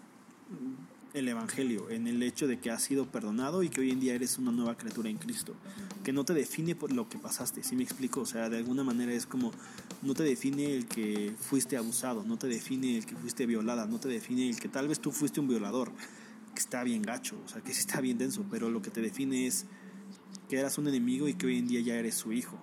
el 1.15 1.29
evangelio, 1.29 1.91
en 1.91 2.07
el 2.07 2.23
hecho 2.23 2.47
de 2.47 2.61
que 2.61 2.71
has 2.71 2.83
sido 2.83 3.07
perdonado 3.07 3.63
y 3.63 3.69
que 3.69 3.81
hoy 3.81 3.91
en 3.91 4.01
día 4.01 4.15
eres 4.15 4.39
una 4.39 4.53
nueva 4.53 4.77
criatura 4.77 5.09
en 5.09 5.19
Cristo, 5.19 5.55
que 6.05 6.13
no 6.13 6.25
te 6.25 6.35
define 6.35 6.75
por 6.75 6.93
lo 6.93 7.09
que 7.09 7.19
pasaste, 7.19 7.63
¿sí 7.63 7.77
me 7.77 7.83
explico? 7.83 8.21
O 8.21 8.27
sea, 8.27 8.49
de 8.49 8.59
alguna 8.59 8.85
manera 8.85 9.13
es 9.13 9.27
como, 9.27 9.53
no 10.03 10.15
te 10.15 10.23
define 10.23 10.75
el 10.75 10.87
que 10.87 11.35
fuiste 11.39 11.77
abusado, 11.77 12.25
no 12.25 12.39
te 12.39 12.47
define 12.47 12.99
el 12.99 13.07
que 13.07 13.17
fuiste 13.17 13.47
violada, 13.47 13.87
no 13.87 13.99
te 13.99 14.09
define 14.09 14.49
el 14.49 14.61
que 14.61 14.69
tal 14.69 14.89
vez 14.89 15.01
tú 15.01 15.11
fuiste 15.11 15.41
un 15.41 15.49
violador, 15.49 15.91
que 16.55 16.61
está 16.61 16.85
bien 16.85 17.03
gacho, 17.03 17.41
o 17.45 17.49
sea, 17.49 17.61
que 17.63 17.73
sí 17.73 17.81
está 17.81 18.01
bien 18.01 18.19
denso, 18.19 18.45
pero 18.51 18.71
lo 18.71 18.83
que 18.83 18.91
te 18.91 19.01
define 19.01 19.47
es 19.47 19.67
que 20.49 20.59
eras 20.59 20.79
un 20.79 20.89
enemigo 20.89 21.29
y 21.29 21.35
que 21.35 21.47
hoy 21.47 21.59
en 21.59 21.69
día 21.69 21.81
ya 21.81 21.95
eres 21.95 22.15
su 22.15 22.33
hijo. 22.33 22.57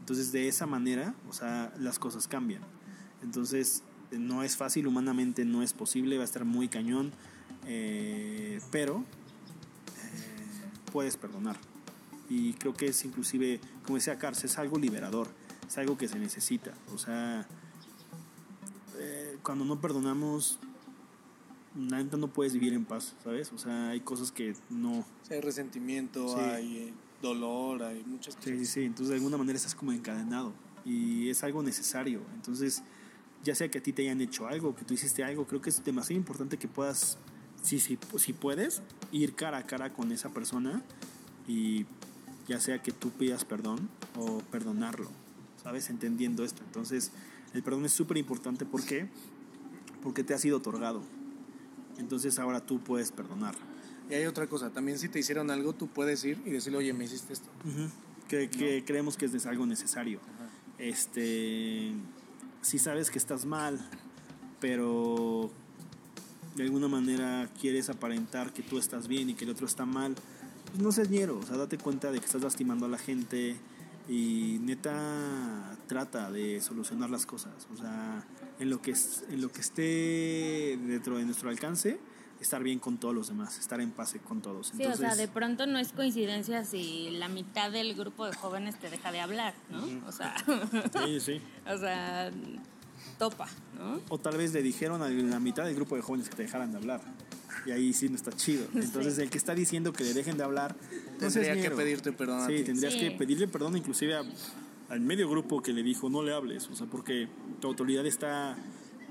Entonces, 0.00 0.32
de 0.32 0.48
esa 0.48 0.66
manera, 0.66 1.14
o 1.28 1.32
sea, 1.32 1.72
las 1.78 1.98
cosas 1.98 2.26
cambian. 2.26 2.62
Entonces, 3.22 3.82
no 4.18 4.42
es 4.42 4.56
fácil, 4.56 4.86
humanamente 4.86 5.44
no 5.44 5.62
es 5.62 5.72
posible, 5.72 6.16
va 6.16 6.22
a 6.22 6.24
estar 6.24 6.44
muy 6.44 6.68
cañón, 6.68 7.12
eh, 7.66 8.60
pero 8.70 8.98
eh, 8.98 10.68
puedes 10.92 11.16
perdonar. 11.16 11.56
Y 12.28 12.54
creo 12.54 12.74
que 12.74 12.86
es 12.86 13.04
inclusive, 13.04 13.60
como 13.84 13.96
decía 13.96 14.18
Cars, 14.18 14.44
es 14.44 14.58
algo 14.58 14.78
liberador, 14.78 15.28
es 15.66 15.76
algo 15.78 15.96
que 15.96 16.08
se 16.08 16.18
necesita. 16.18 16.72
O 16.94 16.98
sea, 16.98 17.46
eh, 18.98 19.36
cuando 19.42 19.64
no 19.64 19.80
perdonamos, 19.80 20.58
neta 21.74 22.16
no 22.16 22.28
puedes 22.28 22.52
vivir 22.52 22.72
en 22.74 22.84
paz, 22.84 23.14
¿sabes? 23.22 23.52
O 23.52 23.58
sea, 23.58 23.90
hay 23.90 24.00
cosas 24.00 24.32
que 24.32 24.54
no, 24.70 25.00
O 25.00 25.04
sea, 25.26 25.36
hay 25.36 25.42
resentimiento, 25.42 26.28
Sí. 26.28 26.40
hay 26.40 26.94
dolor, 27.20 27.82
hay 27.82 28.02
muchas 28.04 28.36
cosas. 28.36 28.50
Sí, 28.50 28.58
sí, 28.58 28.66
sí. 28.66 28.80
Entonces, 28.82 29.08
de 29.10 29.14
alguna 29.16 29.36
manera 29.36 29.56
estás 29.56 29.74
como 29.74 29.92
encadenado. 29.92 30.52
Y 30.84 31.28
es 31.30 31.44
algo 31.44 31.62
necesario. 31.62 32.22
Entonces, 32.34 32.82
ya 33.44 33.54
sea 33.54 33.70
que 33.70 33.78
a 33.78 33.82
ti 33.82 33.92
te 33.92 34.02
hayan 34.02 34.20
hecho 34.20 34.46
algo, 34.46 34.74
que 34.74 34.84
tú 34.84 34.94
hiciste 34.94 35.24
algo, 35.24 35.46
creo 35.46 35.60
que 35.60 35.70
es 35.70 35.84
demasiado 35.84 36.18
importante 36.18 36.58
que 36.58 36.68
puedas, 36.68 37.18
si, 37.62 37.80
si, 37.80 37.98
si 38.16 38.32
puedes, 38.32 38.82
ir 39.10 39.34
cara 39.34 39.58
a 39.58 39.66
cara 39.66 39.92
con 39.92 40.12
esa 40.12 40.30
persona 40.30 40.82
y 41.46 41.86
ya 42.46 42.60
sea 42.60 42.82
que 42.82 42.92
tú 42.92 43.10
pidas 43.10 43.44
perdón 43.44 43.88
o 44.16 44.38
perdonarlo, 44.50 45.10
¿sabes? 45.62 45.90
Entendiendo 45.90 46.44
esto. 46.44 46.62
Entonces, 46.64 47.12
el 47.54 47.62
perdón 47.62 47.84
es 47.84 47.92
súper 47.92 48.16
importante. 48.16 48.64
¿Por 48.64 48.84
qué? 48.84 49.08
Porque 50.02 50.24
te 50.24 50.34
ha 50.34 50.38
sido 50.38 50.58
otorgado. 50.58 51.02
Entonces, 51.98 52.38
ahora 52.38 52.64
tú 52.64 52.80
puedes 52.80 53.12
perdonar. 53.12 53.54
Y 54.10 54.14
hay 54.14 54.26
otra 54.26 54.46
cosa, 54.46 54.70
también 54.70 54.98
si 54.98 55.08
te 55.08 55.18
hicieron 55.18 55.50
algo, 55.50 55.72
tú 55.72 55.88
puedes 55.88 56.24
ir 56.24 56.40
y 56.44 56.50
decirle, 56.50 56.78
oye, 56.78 56.92
me 56.92 57.04
hiciste 57.04 57.32
esto. 57.32 57.48
Ujú. 57.64 57.88
que, 58.28 58.50
que 58.50 58.84
creemos 58.84 59.16
que 59.16 59.26
es 59.26 59.46
algo 59.46 59.66
necesario. 59.66 60.20
Este, 60.78 61.92
si 62.62 62.78
sabes 62.78 63.10
que 63.10 63.18
estás 63.18 63.44
mal, 63.44 63.78
pero 64.60 65.50
de 66.56 66.64
alguna 66.64 66.88
manera 66.88 67.48
quieres 67.60 67.90
aparentar 67.90 68.52
que 68.52 68.62
tú 68.62 68.78
estás 68.78 69.08
bien 69.08 69.28
y 69.30 69.34
que 69.34 69.44
el 69.44 69.50
otro 69.50 69.66
está 69.66 69.84
mal, 69.84 70.14
pues 70.70 70.82
no 70.82 70.92
seas 70.92 71.10
ñero, 71.10 71.38
o 71.38 71.42
sea, 71.42 71.56
date 71.56 71.76
cuenta 71.76 72.10
de 72.10 72.20
que 72.20 72.26
estás 72.26 72.42
lastimando 72.42 72.86
a 72.86 72.88
la 72.88 72.98
gente 72.98 73.56
y 74.08 74.58
neta 74.62 75.76
trata 75.86 76.30
de 76.30 76.60
solucionar 76.60 77.10
las 77.10 77.26
cosas, 77.26 77.66
o 77.72 77.76
sea, 77.76 78.24
en 78.58 78.70
lo 78.70 78.80
que 78.80 78.94
en 79.28 79.40
lo 79.40 79.50
que 79.50 79.60
esté 79.60 80.78
dentro 80.86 81.18
de 81.18 81.24
nuestro 81.24 81.50
alcance, 81.50 81.98
estar 82.42 82.62
bien 82.62 82.78
con 82.78 82.98
todos 82.98 83.14
los 83.14 83.28
demás, 83.28 83.58
estar 83.58 83.80
en 83.80 83.90
paz 83.92 84.14
con 84.26 84.42
todos. 84.42 84.72
Sí, 84.76 84.84
o 84.84 84.94
sea, 84.96 85.14
de 85.16 85.28
pronto 85.28 85.66
no 85.66 85.78
es 85.78 85.92
coincidencia 85.92 86.64
si 86.64 87.10
la 87.12 87.28
mitad 87.28 87.70
del 87.70 87.94
grupo 87.94 88.26
de 88.26 88.34
jóvenes 88.34 88.78
te 88.78 88.90
deja 88.90 89.10
de 89.12 89.20
hablar, 89.20 89.54
¿no? 89.70 90.06
O 90.06 90.12
sea, 90.12 90.34
Sí, 91.04 91.20
sí. 91.20 91.40
o 91.66 91.78
sea, 91.78 92.30
topa, 93.18 93.48
¿no? 93.78 94.00
O 94.08 94.18
tal 94.18 94.36
vez 94.36 94.52
le 94.52 94.60
dijeron 94.62 95.02
a 95.02 95.08
la 95.08 95.40
mitad 95.40 95.64
del 95.64 95.74
grupo 95.74 95.96
de 95.96 96.02
jóvenes 96.02 96.28
que 96.28 96.36
te 96.36 96.42
dejaran 96.42 96.72
de 96.72 96.78
hablar. 96.78 97.00
Y 97.66 97.70
ahí 97.70 97.92
sí 97.92 98.08
no 98.08 98.16
está 98.16 98.32
chido. 98.32 98.66
Entonces, 98.74 99.18
el 99.18 99.30
que 99.30 99.38
está 99.38 99.54
diciendo 99.54 99.92
que 99.92 100.02
le 100.04 100.14
dejen 100.14 100.36
de 100.36 100.42
hablar, 100.42 100.74
seas 101.20 101.34
Tendría 101.34 101.62
que 101.62 101.70
pedirte 101.70 102.12
perdón 102.12 102.40
a 102.40 102.46
Sí, 102.48 102.56
ti. 102.56 102.64
tendrías 102.64 102.94
Sí. 102.94 102.98
que 103.00 103.10
pedirle 103.12 103.46
perdón 103.46 103.76
inclusive 103.76 104.16
a- 104.16 104.24
al 104.88 105.00
medio 105.00 105.28
grupo 105.30 105.62
que 105.62 105.72
le 105.72 105.82
dijo 105.82 106.10
no 106.10 106.22
le 106.22 106.32
hables. 106.34 106.68
O 106.70 106.74
sea, 106.74 106.86
porque 106.88 107.28
tu 107.60 107.68
autoridad 107.68 108.04
está 108.04 108.56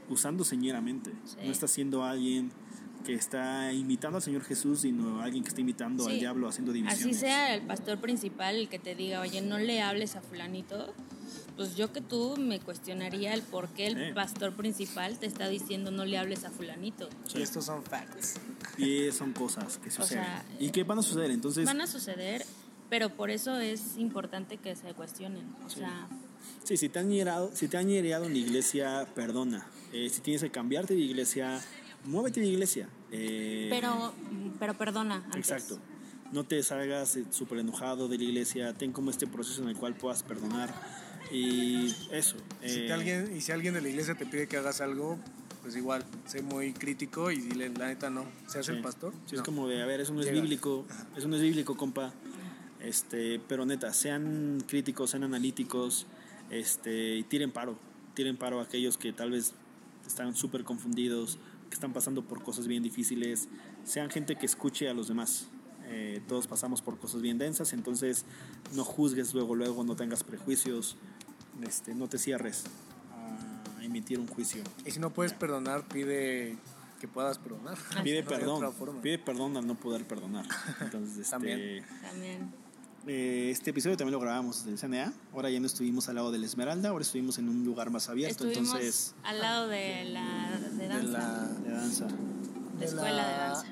usando 0.10 0.44
señeramente. 0.44 1.12
Sí. 1.24 1.38
No 1.46 1.52
está 1.52 1.68
siendo 1.68 2.04
alguien 2.04 2.52
que 3.04 3.14
está 3.14 3.72
imitando 3.74 4.18
al 4.18 4.24
Señor 4.24 4.44
Jesús, 4.44 4.82
sino 4.82 5.22
alguien 5.22 5.44
que 5.44 5.50
está 5.50 5.62
imitando 5.62 6.06
al 6.06 6.14
Sí. 6.14 6.20
diablo 6.20 6.48
haciendo 6.48 6.72
divisiones. 6.72 7.06
Así 7.06 7.14
sea 7.14 7.54
el 7.56 7.62
pastor 7.64 8.00
principal 8.00 8.56
el 8.56 8.70
que 8.70 8.80
te 8.80 8.96
diga, 8.96 9.22
oye, 9.22 9.42
no 9.42 9.58
le 9.60 9.82
hables 9.82 10.16
a 10.16 10.22
fulanito, 10.22 10.94
pues 11.56 11.76
yo 11.76 11.92
que 11.92 12.02
tú 12.02 12.36
me 12.38 12.60
cuestionaría 12.60 13.34
el 13.34 13.42
por 13.42 13.70
qué 13.70 13.88
el 13.88 13.96
Sí. 14.08 14.14
pastor 14.14 14.54
principal 14.56 15.18
te 15.20 15.26
está 15.26 15.48
diciendo 15.50 15.92
no 15.92 16.06
le 16.06 16.18
hables 16.18 16.44
a 16.46 16.52
fulanito. 16.52 17.10
Y 17.36 17.42
estos 17.42 17.66
son 17.66 17.84
facts. 17.84 18.36
Y 18.78 19.12
son 19.12 19.34
cosas 19.34 19.78
que 19.78 19.90
suceden. 19.92 20.24
sea, 20.24 20.46
y 20.60 20.70
que 20.70 20.84
van 20.84 21.00
a 21.00 21.04
suceder. 21.04 21.32
Entonces, 21.32 21.66
Van 21.66 21.82
a 21.82 21.88
suceder, 21.88 22.46
pero 22.90 23.10
por 23.10 23.30
eso 23.32 23.60
es 23.60 23.98
importante 23.98 24.58
que 24.58 24.76
se 24.76 24.94
cuestionen. 24.94 25.44
O 25.66 25.70
sea, 25.70 26.08
Sí, 26.64 26.78
si 26.78 26.90
te 26.90 27.00
han 27.00 27.10
hierado, 27.12 27.52
si 27.56 27.68
te 27.68 27.78
han 27.78 27.88
hiereado 27.88 28.26
en 28.26 28.34
la 28.34 28.38
iglesia, 28.40 29.08
perdona. 29.16 29.66
Eh, 29.94 30.10
si 30.10 30.22
tienes 30.22 30.42
que 30.42 30.52
cambiarte 30.52 30.94
de 30.94 31.00
iglesia, 31.02 31.60
muévete 32.06 32.40
de 32.40 32.48
iglesia. 32.48 32.90
Eh, 33.12 33.68
pero, 33.70 34.14
pero 34.60 34.74
perdona. 34.78 35.24
Antes. 35.26 35.52
Exacto. 35.52 35.80
No 36.32 36.46
te 36.46 36.62
salgas 36.64 37.18
eh, 37.18 37.26
súper 37.30 37.60
enojado 37.60 38.08
de 38.08 38.18
la 38.18 38.24
iglesia. 38.24 38.74
Ten 38.74 38.92
como 38.94 39.10
este 39.12 39.28
proceso 39.28 39.62
en 39.64 39.70
el 39.70 39.76
cual 39.76 39.96
puedas 39.96 40.24
perdonar. 40.24 40.74
Y 41.32 41.94
eso. 42.12 42.38
Si 42.66 42.80
eh, 42.86 42.94
alguien, 42.94 43.36
y 43.36 43.42
si 43.42 43.52
alguien 43.52 43.74
de 43.74 43.82
la 43.82 43.90
iglesia 43.90 44.16
te 44.16 44.26
pide 44.26 44.48
que 44.48 44.58
hagas 44.58 44.82
algo, 44.82 45.18
pues 45.62 45.76
igual, 45.76 46.04
sé 46.26 46.42
muy 46.42 46.74
crítico 46.74 47.32
y 47.32 47.38
dile, 47.42 47.70
la 47.70 47.88
neta 47.88 48.10
no. 48.10 48.26
¿Se 48.48 48.60
hace 48.60 48.72
sí. 48.72 48.78
el 48.78 48.84
pastor? 48.84 49.14
Sí, 49.26 49.36
No. 49.36 49.42
es 49.42 49.46
como 49.46 49.68
de, 49.68 49.82
a 49.82 49.86
ver, 49.86 50.02
eso 50.02 50.14
no 50.14 50.22
es 50.22 50.28
Llega. 50.28 50.42
bíblico. 50.42 50.86
Eso 51.16 51.28
no 51.28 51.36
es 51.36 51.42
bíblico, 51.42 51.76
compa. 51.78 52.14
Este, 52.82 53.40
pero 53.48 53.66
neta, 53.66 53.94
sean 53.94 54.64
críticos, 54.68 55.12
sean 55.12 55.24
analíticos. 55.24 56.08
Este, 56.50 57.18
y 57.18 57.24
tiren 57.24 57.52
paro. 57.52 57.78
Tiren 58.14 58.38
paro 58.38 58.60
a 58.60 58.64
aquellos 58.64 58.98
que 58.98 59.14
tal 59.14 59.32
vez 59.32 59.54
están 60.06 60.36
súper 60.36 60.64
confundidos, 60.64 61.38
que 61.72 61.76
están 61.76 61.94
pasando 61.94 62.24
por 62.24 62.44
cosas 62.44 62.68
bien 62.68 62.84
difíciles. 62.84 63.48
Sean 63.86 64.10
gente 64.10 64.36
que 64.36 64.46
escuche 64.46 64.90
a 64.90 64.94
los 64.94 65.08
demás. 65.08 65.48
Eh, 65.86 66.22
todos 66.28 66.46
pasamos 66.46 66.82
por 66.82 67.00
cosas 67.00 67.22
bien 67.22 67.38
densas, 67.38 67.74
entonces 67.74 68.26
no 68.76 68.84
juzgues 68.84 69.34
luego, 69.34 69.56
luego, 69.56 69.84
no 69.84 69.96
tengas 69.96 70.24
prejuicios, 70.24 70.96
este, 71.66 71.96
no 71.96 72.08
te 72.08 72.18
cierres 72.18 72.66
a 73.78 73.84
emitir 73.84 74.20
un 74.20 74.28
juicio. 74.28 74.64
Y 74.86 74.92
si 74.92 75.00
no 75.00 75.12
puedes 75.12 75.34
perdonar, 75.34 75.88
pide 75.88 76.58
que 77.00 77.08
puedas 77.08 77.40
perdonar. 77.40 77.78
Pide 78.04 78.22
No 78.24 78.30
perdón, 78.30 79.02
pide 79.02 79.18
perdón 79.18 79.58
al 79.58 79.66
no 79.66 79.76
poder 79.76 80.06
perdonar. 80.06 80.46
Entonces, 80.82 81.18
este, 81.18 81.32
También. 81.32 81.86
También. 82.02 82.61
Eh, 83.08 83.50
este 83.52 83.72
episodio 83.72 83.98
también 83.98 84.14
lo 84.14 84.20
grabamos 84.20 84.64
del 84.66 84.78
CNA. 84.78 85.12
Ahora 85.34 85.50
ya 85.50 85.60
no 85.60 85.66
estuvimos 85.66 86.08
al 86.10 86.16
lado 86.16 86.32
del 86.32 86.44
Esmeralda, 86.44 86.90
ahora 86.90 87.02
estuvimos 87.02 87.38
en 87.40 87.50
un 87.50 87.66
lugar 87.66 87.90
más 87.90 88.10
abierto. 88.10 88.46
Estuvimos 88.48 88.76
entonces, 88.76 89.16
al 89.24 89.40
lado 89.40 89.68
de 89.68 90.06
la 90.06 90.60
de 90.60 90.78
De 90.78 90.88
danza, 90.88 91.12
la, 91.12 91.48
de 91.48 91.72
danza. 91.72 92.08
de 92.80 92.86
escuela 92.86 93.28
de 93.28 93.38
danza. 93.38 93.66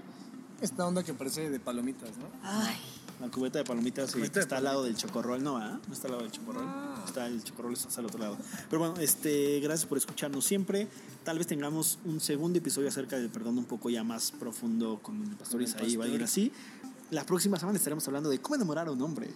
Esta 0.61 0.85
onda 0.87 1.03
que 1.03 1.13
parece 1.13 1.49
de 1.49 1.59
palomitas, 1.59 2.09
¿no? 2.17 2.25
Ay, 2.43 2.75
La 3.21 3.29
cubeta 3.29 3.59
de 3.59 3.65
palomitas 3.65 4.11
sí, 4.11 4.19
de 4.19 4.25
está 4.39 4.57
al 4.57 4.63
lado 4.63 4.83
del 4.83 4.97
chocorrol, 4.97 5.41
¿no? 5.43 5.57
¿ah? 5.57 5.79
No 5.87 5.93
está 5.93 6.07
al 6.07 6.13
lado 6.13 6.23
del 6.23 6.31
chocorrol. 6.31 6.65
No. 6.65 7.05
Está 7.05 7.27
el 7.27 7.43
chocorrol 7.43 7.73
está 7.73 7.99
al 7.99 8.07
otro 8.07 8.19
lado. 8.19 8.37
Pero 8.69 8.79
bueno, 8.79 8.95
este, 8.99 9.59
gracias 9.61 9.87
por 9.87 9.97
escucharnos 9.97 10.43
siempre. 10.43 10.87
Tal 11.23 11.37
vez 11.37 11.47
tengamos 11.47 11.99
un 12.03 12.19
segundo 12.19 12.57
episodio 12.57 12.89
acerca 12.89 13.17
del 13.17 13.29
perdón 13.29 13.57
un 13.59 13.65
poco 13.65 13.89
ya 13.89 14.03
más 14.03 14.31
profundo 14.31 14.99
con 15.01 15.21
el 15.21 15.35
pastor 15.35 15.61
el 15.61 15.67
Isaí, 15.67 15.95
va 15.95 16.05
a 16.05 16.07
ir 16.07 16.19
pastor. 16.19 16.23
así. 16.23 16.51
La 17.11 17.25
próxima 17.25 17.57
semana 17.57 17.77
estaremos 17.77 18.07
hablando 18.07 18.29
de 18.29 18.39
cómo 18.39 18.55
enamorar 18.55 18.87
a 18.87 18.91
un 18.91 19.01
hombre. 19.01 19.29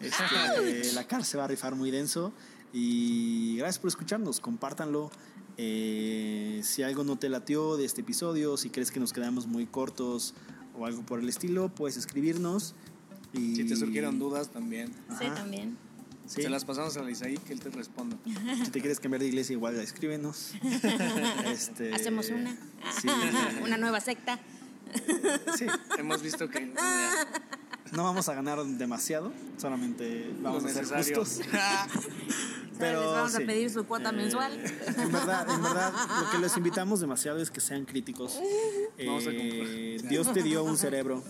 Este, 0.00 0.92
la 0.94 1.06
cara 1.06 1.24
se 1.24 1.36
va 1.38 1.44
a 1.44 1.48
rifar 1.48 1.74
muy 1.74 1.90
denso. 1.90 2.32
Y 2.72 3.56
gracias 3.58 3.78
por 3.78 3.88
escucharnos. 3.88 4.40
Compártanlo. 4.40 5.10
Eh, 5.56 6.60
si 6.64 6.82
algo 6.82 7.04
no 7.04 7.16
te 7.16 7.28
latió 7.28 7.76
de 7.76 7.84
este 7.84 8.00
episodio, 8.00 8.56
si 8.56 8.70
crees 8.70 8.90
que 8.90 8.98
nos 8.98 9.12
quedamos 9.12 9.46
muy 9.46 9.66
cortos 9.66 10.34
o 10.76 10.86
algo 10.86 11.02
por 11.02 11.20
el 11.20 11.28
estilo, 11.28 11.68
puedes 11.68 11.96
escribirnos. 11.96 12.74
Y... 13.32 13.56
Si 13.56 13.64
te 13.64 13.76
surgieron 13.76 14.18
dudas 14.18 14.48
también. 14.50 14.88
sí, 15.18 15.26
Ajá. 15.26 15.34
también. 15.34 15.76
Sí. 16.26 16.42
Se 16.42 16.50
las 16.50 16.64
pasamos 16.64 16.96
a 16.96 17.10
Isaí 17.10 17.36
que 17.36 17.52
él 17.52 17.60
te 17.60 17.68
responda. 17.70 18.16
Si 18.64 18.70
te 18.70 18.80
quieres 18.80 19.00
cambiar 19.00 19.20
de 19.20 19.28
iglesia, 19.28 19.52
igual 19.52 19.78
escríbenos. 19.78 20.52
Este, 21.46 21.92
Hacemos 21.92 22.30
una. 22.30 22.56
Sí. 23.00 23.08
una 23.62 23.76
nueva 23.76 24.00
secta. 24.00 24.38
Sí. 25.56 25.66
Hemos 25.98 26.22
visto 26.22 26.48
que 26.48 26.58
bueno, 26.66 26.80
No 27.92 28.04
vamos 28.04 28.28
a 28.28 28.34
ganar 28.34 28.62
demasiado, 28.64 29.32
solamente 29.58 30.30
vamos 30.40 30.62
lo 30.62 30.68
a 30.68 30.72
ser 30.72 30.82
necesario. 30.82 31.20
justos. 31.20 31.46
Pero 32.78 33.00
les 33.02 33.10
vamos 33.10 33.32
sí. 33.32 33.42
a 33.42 33.46
pedir 33.46 33.70
su 33.70 33.84
cuota 33.86 34.08
Eh, 34.10 34.12
mensual. 34.12 34.52
En 34.54 35.12
verdad, 35.12 35.48
en 35.50 35.62
verdad, 35.62 35.92
lo 36.20 36.30
que 36.30 36.38
les 36.38 36.56
invitamos 36.56 37.00
demasiado 37.00 37.38
es 37.40 37.50
que 37.50 37.60
sean 37.60 37.84
críticos. 37.84 38.40
Vamos 39.06 39.26
a 39.26 39.30
Eh. 39.32 39.98
Dios 40.04 40.32
te 40.32 40.42
dio 40.42 40.64
un 40.64 40.76
cerebro 40.76 41.22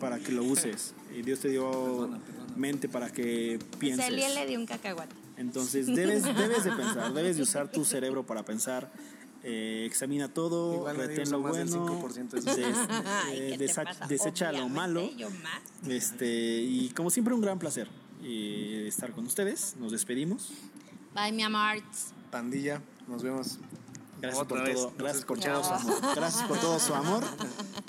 para 0.00 0.18
que 0.18 0.32
lo 0.32 0.44
uses. 0.44 0.94
Y 1.14 1.22
Dios 1.22 1.40
te 1.40 1.48
dio 1.48 1.70
Perdona, 1.70 2.18
perdona. 2.20 2.52
mente 2.56 2.88
para 2.88 3.10
que 3.10 3.58
pienses. 3.78 4.06
Celiel 4.06 4.34
le 4.34 4.46
dio 4.46 4.58
un 4.58 4.66
cacahuate. 4.66 5.14
Entonces 5.36 5.86
debes, 5.86 6.22
debes 6.22 6.64
de 6.64 6.70
pensar, 6.72 7.12
debes 7.12 7.36
de 7.36 7.42
usar 7.42 7.70
tu 7.70 7.84
cerebro 7.84 8.24
para 8.24 8.44
pensar. 8.44 8.90
Eh, 9.46 9.84
examina 9.84 10.32
todo, 10.32 10.74
Igual 10.76 10.96
retén 10.96 11.30
lo 11.30 11.40
bueno, 11.40 11.70
5% 12.02 12.30
de 12.30 12.40
su 12.40 12.46
des- 12.46 12.54
cerebro. 12.56 12.86
Ay, 13.26 13.38
eh, 13.38 13.48
¿qué 13.52 13.58
te 13.58 13.64
desa- 13.66 13.84
pasa? 13.84 14.06
desecha 14.06 14.52
lo 14.52 14.68
malo. 14.70 15.10
Este, 15.86 16.62
y 16.62 16.88
como 16.90 17.10
siempre, 17.10 17.34
un 17.34 17.40
gran 17.42 17.58
placer 17.58 17.88
eh, 18.22 18.86
estar 18.88 19.12
con 19.12 19.26
ustedes. 19.26 19.76
Nos 19.78 19.92
despedimos. 19.92 20.48
Bye, 21.14 21.32
mi 21.32 21.42
amor. 21.42 21.82
Pandilla, 22.30 22.80
nos 23.06 23.22
vemos. 23.22 23.58
Gracias 24.20 24.42
Otra 24.42 24.56
por 24.56 24.66
vez, 24.66 24.74
todo. 24.76 24.86
nos 24.92 24.96
Gracias 24.98 25.24
por 25.26 25.38
todo 25.38 25.62
su 25.64 25.72
amor. 25.74 26.00
Gracias 26.16 26.42
por 26.48 26.58
todo 26.58 26.80
su 26.80 26.94
amor. 26.94 27.24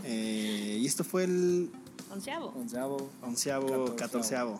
Eh, 0.03 0.77
y 0.81 0.85
esto 0.85 1.05
fue 1.05 1.23
el 1.23 1.71
Onceavo. 2.11 2.47
Onceavo, 2.49 3.09
onceavo, 3.21 3.67
Catorceavo. 3.95 3.95
catorceavo. 3.95 4.59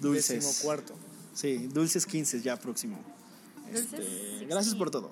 Dulces. 0.00 0.44
décimo 0.44 0.62
cuarto. 0.64 0.94
Sí, 1.34 1.68
dulces 1.72 2.04
15 2.04 2.42
ya 2.42 2.56
próximo. 2.58 2.98
Este, 3.72 3.96
16. 3.98 4.48
gracias 4.48 4.74
por 4.74 4.90
todo. 4.90 5.10